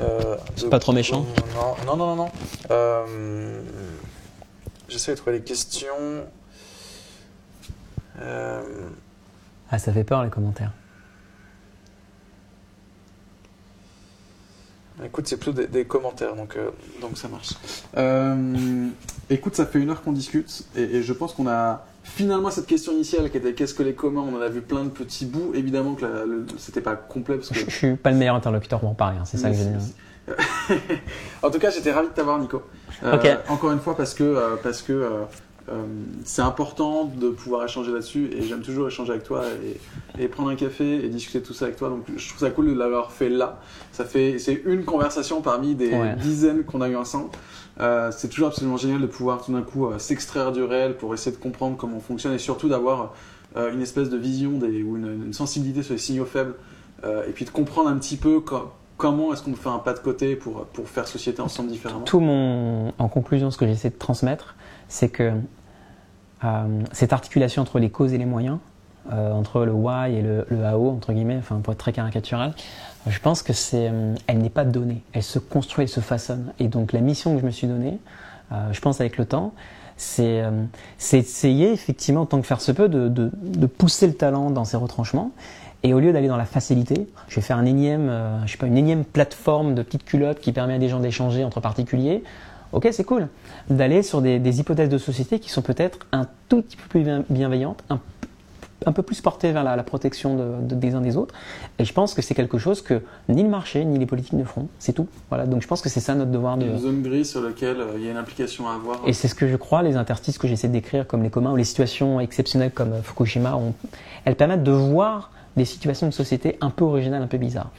[0.00, 1.24] euh, de- pas trop méchant.
[1.54, 2.16] Non, non, non, non.
[2.24, 2.30] non.
[2.70, 3.62] Euh,
[4.88, 6.26] J'essaie de trouver les questions.
[8.20, 8.62] Euh,
[9.70, 10.72] Ah, ça fait peur les commentaires.
[15.04, 16.70] Écoute, c'est plutôt des, des commentaires, donc, euh,
[17.00, 17.54] donc ça marche.
[17.96, 18.88] Euh,
[19.30, 22.66] écoute, ça fait une heure qu'on discute et, et je pense qu'on a finalement, cette
[22.66, 25.26] question initiale qui était qu'est-ce que les communs, on en a vu plein de petits
[25.26, 25.52] bouts.
[25.54, 27.54] Évidemment que la- le- c'était pas complet parce que.
[27.58, 29.62] Je, je suis pas le meilleur interlocuteur pour en parler, hein, c'est ça que je
[29.62, 29.80] veux dire.
[31.42, 32.62] en tout cas, j'étais ravi de t'avoir, Nico.
[33.02, 33.28] Euh, Ok.
[33.48, 35.08] Encore une fois, parce que euh, parce que euh,
[35.68, 35.82] euh,
[36.24, 39.42] c'est important de pouvoir échanger là-dessus et j'aime toujours échanger avec toi
[40.18, 41.88] et, et prendre un café et discuter de tout ça avec toi.
[41.88, 43.60] Donc, je trouve ça cool de l'avoir fait là.
[43.92, 46.16] Ça fait c'est une conversation parmi des Ouais.
[46.16, 47.30] dizaines qu'on a eu ensemble.
[47.80, 51.14] Euh, c'est toujours absolument génial de pouvoir tout d'un coup euh, s'extraire du réel pour
[51.14, 53.14] essayer de comprendre comment on fonctionne et surtout d'avoir
[53.54, 56.54] une espèce de vision des, ou une, une sensibilité sur les signaux faibles
[57.04, 59.98] et puis de comprendre un petit peu co- comment est-ce qu'on fait un pas de
[59.98, 62.04] côté pour, pour faire société ensemble différemment.
[62.04, 64.54] Tout mon, en conclusion, ce que j'essaie de transmettre,
[64.92, 65.32] c'est que
[66.44, 68.58] euh, cette articulation entre les causes et les moyens,
[69.10, 72.52] euh, entre le why et le, how, entre guillemets, enfin pour être très caricatural,
[73.06, 76.52] je pense que c'est, euh, elle n'est pas donnée, elle se construit, elle se façonne.
[76.58, 77.98] Et donc la mission que je me suis donnée,
[78.70, 79.54] je pense avec le temps,
[79.96, 80.42] c'est,
[80.98, 84.76] c'est essayer effectivement, en tant que faire se peut, de, pousser le talent dans ses
[84.76, 85.30] retranchements.
[85.82, 88.12] Et au lieu d'aller dans la facilité, je vais faire énième,
[88.44, 91.44] je sais pas, une énième plateforme de petites culottes qui permet à des gens d'échanger
[91.44, 92.22] entre particuliers.
[92.72, 93.28] Ok, c'est cool.
[93.70, 97.02] D'aller sur des, des hypothèses de société qui sont peut-être un tout petit peu plus
[97.02, 98.00] bien- bienveillantes, un,
[98.84, 101.34] un peu plus portées vers la, la protection de- de- des uns des autres.
[101.78, 104.42] Et je pense que c'est quelque chose que ni le marché ni les politiques ne
[104.44, 104.66] feront.
[104.80, 105.06] C'est tout.
[105.28, 105.46] Voilà.
[105.46, 106.62] Donc je pense que c'est ça notre devoir de.
[106.64, 108.74] Il y a une zone grise sur laquelle euh, il y a une implication à
[108.74, 109.00] avoir.
[109.06, 111.52] Et c'est ce que je crois, les interstices que j'essaie de décrire comme les communs
[111.52, 113.74] ou les situations exceptionnelles comme euh, Fukushima, ont-
[114.24, 117.70] elles permettent de voir des situations de société un peu originales, un peu bizarres.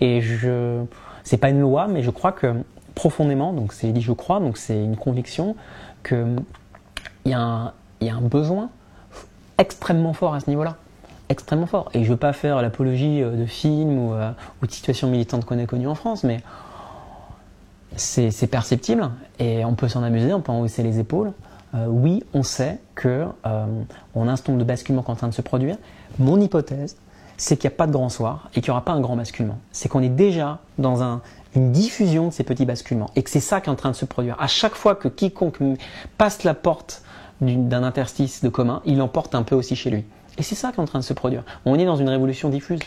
[0.00, 0.82] Et je,
[1.24, 2.52] c'est pas une loi, mais je crois que
[2.94, 5.56] profondément, donc c'est dit je crois, donc c'est une conviction
[6.02, 6.36] que
[7.24, 8.70] il y, a un- il y a un besoin
[9.58, 10.76] extrêmement fort à ce niveau-là.
[11.30, 11.88] Extrêmement fort.
[11.94, 14.30] Et je veux pas faire l'apologie euh, de films ou, euh,
[14.62, 16.40] ou de situations militantes qu'on a connues en France, mais
[17.96, 21.32] c'est perceptible et on peut s'en amuser, on peut en hausser les épaules.
[21.74, 23.66] Euh, oui, on sait que euh,
[24.14, 25.76] on a un storm de basculement qui est en train de se produire.
[26.18, 26.96] Mon hypothèse,
[27.36, 29.16] c'est qu'il n'y a pas de grand soir et qu'il n'y aura pas un grand
[29.16, 29.58] basculement.
[29.72, 31.20] C'est qu'on est déjà dans un-
[31.56, 33.96] une diffusion de ces petits basculements et que c'est ça qui est en train de
[33.96, 34.36] se produire.
[34.40, 35.58] À chaque fois que quiconque
[36.18, 37.02] passe la porte
[37.40, 40.04] d'un interstice de commun, il l'emporte un peu aussi chez lui.
[40.38, 41.44] Et c'est ça qui est en train de se produire.
[41.64, 42.80] On est dans une révolution diffuse,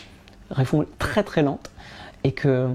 [0.98, 1.70] très très lente,
[2.24, 2.68] et que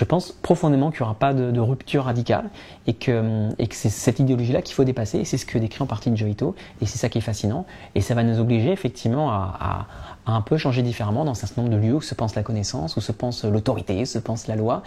[0.00, 2.48] je pense profondément qu'il n'y aura pas de, de rupture radicale
[2.86, 5.18] et que, et que c'est cette idéologie-là qu'il faut dépasser.
[5.18, 6.54] Et c'est ce que décrit en partie Joito.
[6.80, 7.66] Et c'est ça qui est fascinant.
[7.94, 9.86] Et ça va nous obliger effectivement à, à-
[10.24, 12.42] à un peu changer différemment dans un certain nombre de lieux où se pense la
[12.42, 14.82] connaissance, où se pense l'autorité, où se pense la loi.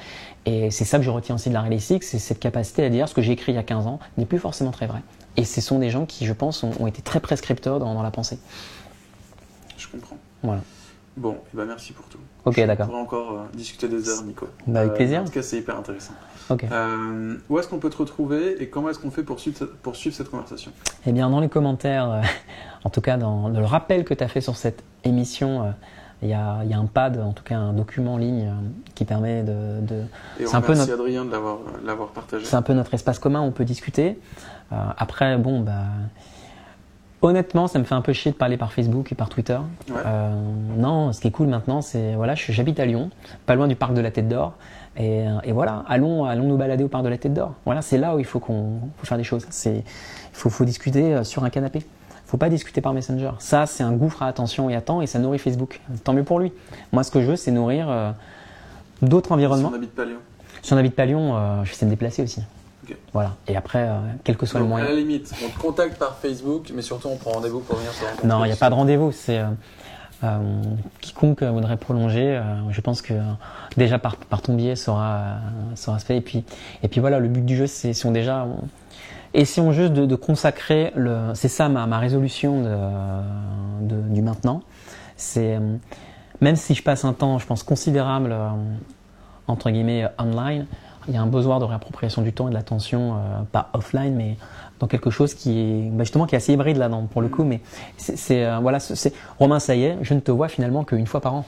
[0.47, 3.07] Et c'est ça que je retiens aussi de la réalistique, c'est cette capacité à dire
[3.07, 5.01] ce que j'ai écrit il y a 15 ans n'est plus forcément très vrai.
[5.37, 8.01] Et ce sont des gens qui, je pense, ont, ont été très prescripteurs dans, dans
[8.01, 8.39] la pensée.
[9.77, 10.17] Je comprends.
[10.41, 10.61] Voilà.
[11.15, 12.17] Bon, et ben merci pour tout.
[12.45, 12.87] Ok, On d'accord.
[12.87, 14.47] pourrait encore euh, discuter des heures, Nico.
[14.65, 15.21] Bah, avec Euh, plaisir.
[15.21, 16.13] En tout cas, c'est hyper intéressant.
[16.49, 16.63] Ok.
[16.71, 19.75] Euh, où est-ce qu'on peut te retrouver et comment est-ce qu'on fait pour suivre, cette-
[19.75, 20.71] pour suivre cette conversation?
[21.05, 22.21] Eh bien, dans les commentaires,
[22.83, 25.73] en tout cas dans le rappel que tu as fait sur cette émission,
[26.23, 28.51] il y, a, il y a un pad, en tout cas un document en ligne
[28.95, 29.81] qui permet de.
[29.81, 30.03] de-
[30.39, 32.45] Et on C'est un peu notre- Adrien de l'avoir, partagé.
[32.45, 34.19] c'est un peu notre espace commun, on peut discuter.
[34.71, 35.83] Après, bon, bah.
[37.23, 39.57] Honnêtement, ça me fait un peu chier de parler par Facebook et par Twitter.
[39.89, 39.95] Ouais.
[40.05, 40.29] Euh,
[40.77, 43.09] non, ce qui est cool maintenant, c'est voilà, je- j'habite à Lyon,
[43.45, 44.53] pas loin du parc de la Tête d'Or,
[44.97, 47.53] et, euh, et voilà, allons, allons nous balader au parc de la Tête d'Or.
[47.65, 49.47] Voilà, c'est là où il faut qu'on, faire des choses.
[49.51, 49.83] C'est, il
[50.33, 51.85] faut, faut discuter euh, sur un canapé.
[52.25, 53.31] Faut pas discuter par Messenger.
[53.39, 55.79] Ça, c'est un gouffre à attention et à temps, et ça nourrit Facebook.
[56.03, 56.51] Tant mieux pour lui.
[56.91, 58.11] Moi, ce que je veux, c'est nourrir euh,
[59.01, 59.69] d'autres Si environnements.
[59.69, 60.17] on n'habite pas Lyon.
[60.61, 62.41] Si on n'habite pas Lyon, euh, je vais essayer de me déplacer aussi.
[63.13, 63.35] Voilà.
[63.47, 64.93] Et après, euh, quel que soit Donc, le à moyen.
[64.93, 68.03] la limite, on te contacte par Facebook, mais surtout on prend rendez-vous pour venir se
[68.03, 68.27] rencontrer.
[68.27, 69.11] Non, il n'y a pas de rendez-vous.
[69.11, 69.45] C'est euh,
[70.23, 70.37] euh,
[71.01, 72.41] quiconque voudrait prolonger.
[72.69, 73.13] je pense que
[73.77, 75.35] déjà par, par ton biais sera
[75.75, 76.17] sera fait.
[76.17, 76.43] Et puis
[76.83, 78.67] et puis voilà, le but du jeu, c'est si on déjà on-
[79.33, 81.31] essayons juste de, de consacrer le.
[81.33, 84.61] C'est ça ma, ma résolution de, de- du maintenant.
[85.17, 85.59] C'est
[86.41, 88.35] même si je passe un temps, je pense considérable
[89.47, 90.65] entre guillemets online,
[91.07, 94.15] il y a un besoin de réappropriation du temps et de l'attention, euh, pas offline,
[94.15, 94.37] mais
[94.79, 97.29] dans quelque chose qui est bah, justement qui est assez hybride là dans, pour le
[97.29, 97.43] coup.
[97.43, 97.61] Mais
[97.97, 101.21] c'est euh, voilà, c'est Romain, ça y est, je ne te vois finalement qu'une fois
[101.21, 101.45] par an.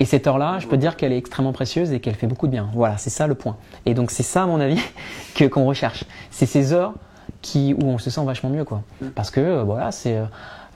[0.00, 2.52] Et cette heure-là, je peux dire qu'elle est extrêmement précieuse et qu'elle fait beaucoup de
[2.52, 2.70] bien.
[2.74, 3.56] Voilà, c'est ça le point.
[3.86, 4.80] Et donc c'est ça, à mon avis,
[5.34, 6.04] que qu'on recherche.
[6.30, 6.94] C'est ces heures
[7.40, 8.82] qui où on se sent vachement mieux, quoi.
[9.14, 10.18] Parce que euh, voilà, c'est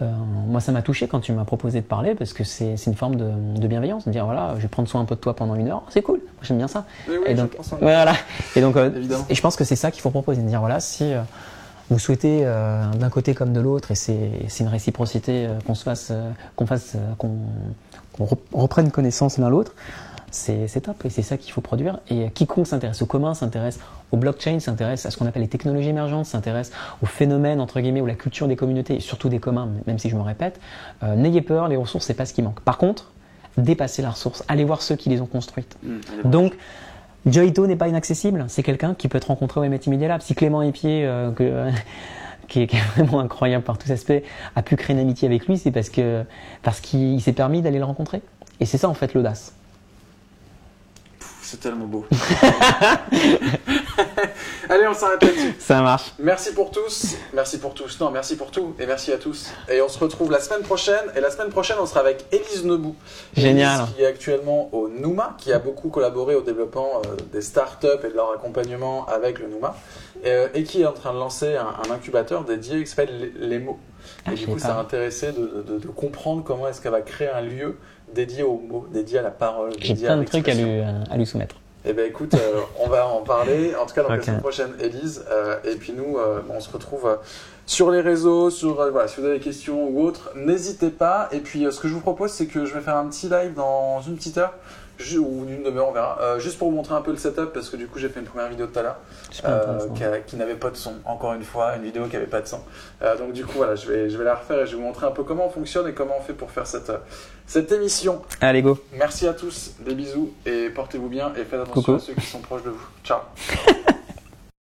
[0.03, 0.13] euh,
[0.47, 3.17] moi ça m'a touché quand tu m'as proposé de parler parce que c'est une forme
[3.17, 5.55] de, de bienveillance, de dire voilà, je vais prendre soin un peu de toi pendant
[5.55, 6.19] une heure, c'est cool.
[6.19, 6.85] Moi, J'aime bien ça.
[7.09, 8.13] Oui, et je donc pense en- voilà.
[8.57, 8.91] Et donc euh,
[9.31, 11.21] et je pense que c'est ça qu'il faut proposer, de dire voilà si euh,
[11.89, 14.19] vous souhaitez euh, d'un côté comme de l'autre, et c'est
[14.61, 17.31] une réciprocité euh, qu'on se fasse, euh, qu'on fasse, euh, qu'on
[18.13, 19.73] qu'on rep- reprenne connaissance l'un l'autre.
[20.37, 22.01] C'est top et c'est ça qu'il faut produire.
[22.09, 23.81] Et quiconque s'intéresse au commun, s'intéresse
[24.13, 26.71] au blockchain, s'intéresse à ce qu'on appelle les technologies émergentes, s'intéresse
[27.03, 30.09] au phénomène entre guillemets ou la culture des communautés et surtout des communs, même si
[30.09, 30.61] je me répète,
[31.03, 32.61] euh, n'ayez peur, les ressources c'est pas ce qui manque.
[32.61, 33.13] Par contre,
[33.57, 35.77] dépassez la ressource, allez voir ceux qui les ont construites.
[36.25, 36.57] Donc
[37.25, 40.21] Joito n'est pas inaccessible, c'est quelqu'un qui peut être rencontré au MIT Media Lab.
[40.21, 41.71] Si Clément Épier, euh, que,
[42.49, 44.23] qui, est, qui est vraiment incroyable par tous aspects,
[44.55, 46.25] a pu créer une amitié avec lui, c'est parce que
[46.63, 48.23] parce qu'il s'est permis d'aller le rencontrer.
[48.61, 49.56] Et c'est ça en fait l'audace.
[51.49, 52.05] C'est tellement beau.
[54.69, 55.55] Allez, on s'arrête là-dessus.
[55.61, 56.13] Ça marche.
[56.19, 57.15] Merci pour tous.
[57.33, 58.01] Merci pour tous.
[58.01, 58.75] Non, merci pour tout.
[58.81, 59.53] Et merci à tous.
[59.71, 61.05] Et on se retrouve la semaine prochaine.
[61.15, 62.97] Et la semaine prochaine, on sera avec Élise Nebou.
[63.37, 63.83] Génial.
[63.83, 67.87] Élise, qui est actuellement au Nouma, qui a beaucoup collaboré au développement euh, des startups
[68.05, 69.77] et de leur accompagnement avec le Nouma.
[70.25, 73.31] Et, euh, et qui est en train de lancer un, un incubateur dédié qui s'appelle
[73.37, 73.79] Les, mots.
[74.27, 76.91] Ah, et je du coup, ça a intéressé de, de- de comprendre comment est-ce qu'elle
[76.93, 77.77] va créer un lieu
[78.17, 81.17] dédié aux mots, dédié à la parole, J'ai plein de trucs à lui, euh, à
[81.17, 81.57] lui soumettre.
[81.89, 83.75] Eh ben écoute, euh, on va en parler.
[83.81, 85.25] En tout cas, dans la semaine prochaine, Élise.
[85.31, 87.19] Euh, et puis nous, euh, on se retrouve
[87.65, 91.29] sur les réseaux, sur voilà, si vous avez des questions ou autres, n'hésitez pas.
[91.31, 93.55] Et puis, ce que je vous propose, c'est que je vais faire un petit live
[93.55, 94.55] dans une petite heure.
[94.99, 96.19] Ju- Ou une demi-heure, on verra.
[96.21, 98.21] Euh, juste pour vous montrer un peu le setup, parce que du coup, j'ai fait
[98.21, 98.97] une première vidéo tout à l'heure
[99.45, 99.79] euh,
[100.27, 100.95] qui, n'avait pas de son.
[101.05, 102.61] Encore une fois, une vidéo qui n'avait pas de son.
[103.03, 104.87] Euh, donc, du coup, voilà, je vais, je vais la refaire et je vais vous
[104.87, 106.99] montrer un peu comment on fonctionne et comment on fait pour faire cette, euh,
[107.47, 108.23] cette émission.
[108.41, 108.79] Allez, go.
[108.93, 111.93] Merci à tous, des bisous et portez-vous bien et faites attention Coucou.
[111.95, 112.87] à ceux qui sont proches de vous.
[113.05, 113.21] Ciao